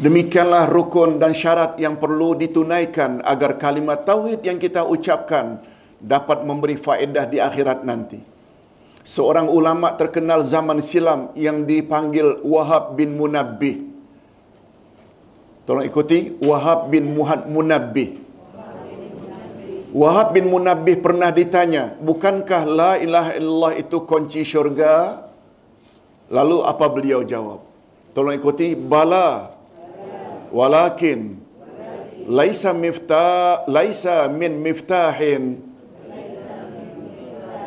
Demikianlah 0.00 0.72
rukun 0.72 1.20
dan 1.20 1.36
syarat 1.36 1.76
yang 1.76 2.00
perlu 2.00 2.32
ditunaikan 2.32 3.20
agar 3.20 3.60
kalimat 3.60 4.08
tauhid 4.08 4.40
yang 4.40 4.56
kita 4.56 4.88
ucapkan 4.88 5.60
dapat 6.00 6.48
memberi 6.48 6.80
faedah 6.80 7.28
di 7.28 7.44
akhirat 7.44 7.84
nanti. 7.84 8.24
Seorang 9.04 9.52
ulama 9.52 9.92
terkenal 10.00 10.48
zaman 10.48 10.80
silam 10.80 11.28
yang 11.36 11.68
dipanggil 11.68 12.40
Wahab 12.40 12.96
bin 12.96 13.20
Munabbih. 13.20 13.84
Tolong 15.68 15.84
ikuti 15.84 16.32
Wahab 16.40 16.88
bin 16.88 17.12
Muhad 17.12 17.52
Munabbih. 17.52 18.16
Wahab 19.92 20.32
bin 20.32 20.48
Munabbih 20.48 21.04
pernah 21.04 21.28
ditanya, 21.28 22.00
bukankah 22.00 22.64
la 22.64 22.92
ilaha 22.96 23.36
illallah 23.36 23.72
itu 23.76 24.08
kunci 24.08 24.40
syurga? 24.40 25.28
Lalu 26.32 26.64
apa 26.64 26.88
beliau 26.88 27.20
jawab? 27.20 27.60
Tolong 28.16 28.32
ikuti, 28.32 28.72
bala. 28.72 29.52
Walakin 30.48 31.40
laisa 32.28 32.76
miftah 32.76 33.64
laisa 33.64 34.28
min 34.28 34.60
miftahin 34.60 35.60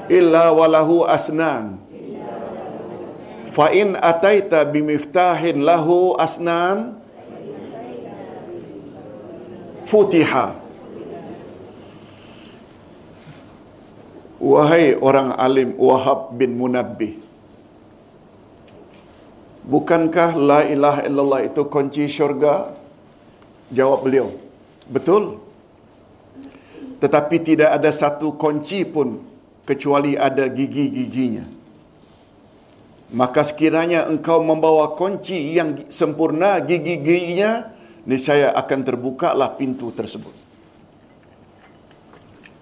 illa 0.10 0.54
walahu 0.54 1.02
asnan. 1.06 1.82
Fa 3.54 3.72
in 3.74 3.98
ataita 3.98 4.62
bimiftahin 4.70 5.66
lahu 5.66 6.14
asnan 6.20 7.00
futiha. 9.90 10.62
Wahai 14.46 14.94
orang 15.02 15.34
alim 15.42 15.74
Wahab 15.80 16.38
bin 16.38 16.54
Munabbih 16.54 17.25
Bukankah 19.66 20.38
la 20.38 20.62
ilaha 20.70 21.02
illallah 21.10 21.42
itu 21.50 21.66
kunci 21.66 22.06
syurga? 22.06 22.70
Jawab 23.74 24.06
beliau. 24.06 24.30
Betul. 24.86 25.42
Tetapi 27.02 27.36
tidak 27.42 27.74
ada 27.74 27.90
satu 27.90 28.38
kunci 28.38 28.86
pun 28.86 29.26
kecuali 29.66 30.14
ada 30.14 30.46
gigi-giginya. 30.46 31.50
Maka 33.10 33.42
sekiranya 33.42 34.06
engkau 34.06 34.46
membawa 34.46 34.94
kunci 34.94 35.58
yang 35.58 35.90
sempurna 35.90 36.62
gigi-giginya, 36.62 37.74
niscaya 38.06 38.54
akan 38.54 38.80
terbukalah 38.86 39.58
pintu 39.58 39.90
tersebut. 39.90 40.34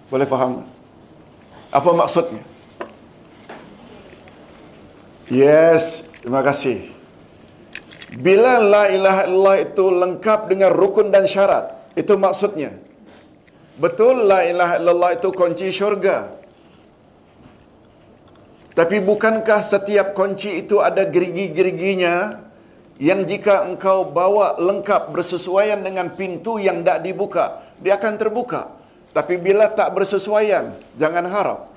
Boleh 0.08 0.24
faham? 0.24 0.64
Apa 1.68 1.90
maksudnya? 1.92 2.40
Yes, 5.26 6.12
terima 6.20 6.44
kasih. 6.44 6.93
Bila 8.14 8.62
la 8.62 8.84
ilaha 8.94 9.22
illallah 9.26 9.56
itu 9.66 9.84
lengkap 9.90 10.40
dengan 10.46 10.70
rukun 10.70 11.10
dan 11.10 11.26
syarat, 11.26 11.74
itu 11.98 12.14
maksudnya. 12.14 12.70
Betul 13.74 14.30
la 14.30 14.46
ilaha 14.46 14.78
illallah 14.78 15.10
itu 15.18 15.34
kunci 15.34 15.74
syurga. 15.74 16.30
Tapi 18.74 19.02
bukankah 19.02 19.62
setiap 19.62 20.14
kunci 20.14 20.62
itu 20.62 20.82
ada 20.82 21.06
gerigi-geriginya 21.06 22.42
yang 23.02 23.26
jika 23.26 23.66
engkau 23.66 24.06
bawa 24.06 24.58
lengkap 24.62 25.10
bersesuaian 25.10 25.82
dengan 25.82 26.10
pintu 26.14 26.62
yang 26.62 26.86
tak 26.86 27.02
dibuka, 27.02 27.62
dia 27.82 27.98
akan 27.98 28.14
terbuka. 28.14 28.70
Tapi 29.14 29.38
bila 29.38 29.70
tak 29.70 29.94
bersesuaian, 29.94 30.74
jangan 30.98 31.26
harap. 31.26 31.70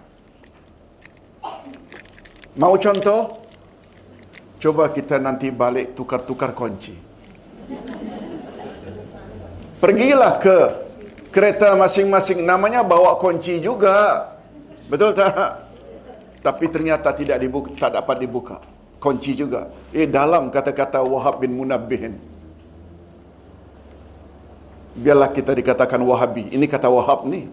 Mau 2.58 2.74
contoh? 2.82 3.46
Coba 4.58 4.90
kita 4.90 5.22
nanti 5.22 5.54
balik 5.54 5.94
tukar-tukar 5.94 6.58
kunci. 6.58 6.98
Pergilah 9.78 10.42
ke 10.42 10.58
kereta 11.30 11.78
masing-masing 11.78 12.42
namanya 12.42 12.82
bawa 12.82 13.14
kunci 13.22 13.62
juga. 13.62 14.26
Betul 14.90 15.14
tak? 15.14 15.70
Tapi 16.42 16.66
ternyata 16.74 17.14
tidak 17.14 17.38
dibuka, 17.38 17.70
tak 17.78 18.02
dapat 18.02 18.18
dibuka. 18.18 18.58
Kunci 18.98 19.38
juga. 19.38 19.70
Eh 19.94 20.10
dalam 20.10 20.50
kata-kata 20.50 21.06
Wahab 21.06 21.46
bin 21.46 21.54
Munabbih 21.54 22.02
ini. 22.10 22.20
Biarlah 24.98 25.30
kita 25.30 25.54
dikatakan 25.54 26.02
Wahabi. 26.02 26.50
Ini 26.50 26.66
kata 26.66 26.90
Wahab 26.90 27.30
ni. 27.30 27.46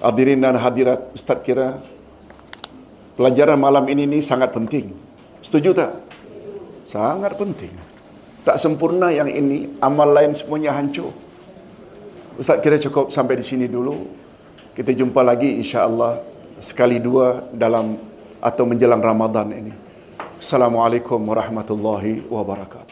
Hadirin 0.00 0.40
dan 0.40 0.56
hadirat, 0.56 1.12
Ustaz 1.12 1.42
kira 1.44 1.84
pelajaran 3.18 3.58
malam 3.58 3.82
ini 3.90 4.06
ni 4.06 4.22
sangat 4.22 4.54
penting. 4.54 4.94
Setuju 5.42 5.74
tak? 5.74 5.98
Sangat 6.86 7.34
penting. 7.34 7.74
Tak 8.46 8.56
sempurna 8.62 9.10
yang 9.10 9.26
ini, 9.26 9.66
amal 9.82 10.14
lain 10.14 10.32
semuanya 10.38 10.72
hancur. 10.78 11.10
Ustaz 12.38 12.62
kira 12.62 12.78
cukup 12.78 13.10
sampai 13.10 13.34
di 13.34 13.44
sini 13.44 13.66
dulu. 13.66 14.06
Kita 14.72 14.94
jumpa 14.94 15.26
lagi 15.26 15.58
insya-Allah 15.58 16.22
sekali 16.62 17.02
dua 17.02 17.42
dalam 17.50 17.98
atau 18.38 18.62
menjelang 18.62 19.02
Ramadan 19.02 19.50
ini. 19.50 19.74
Assalamualaikum 20.38 21.18
warahmatullahi 21.18 22.22
wabarakatuh. 22.30 22.87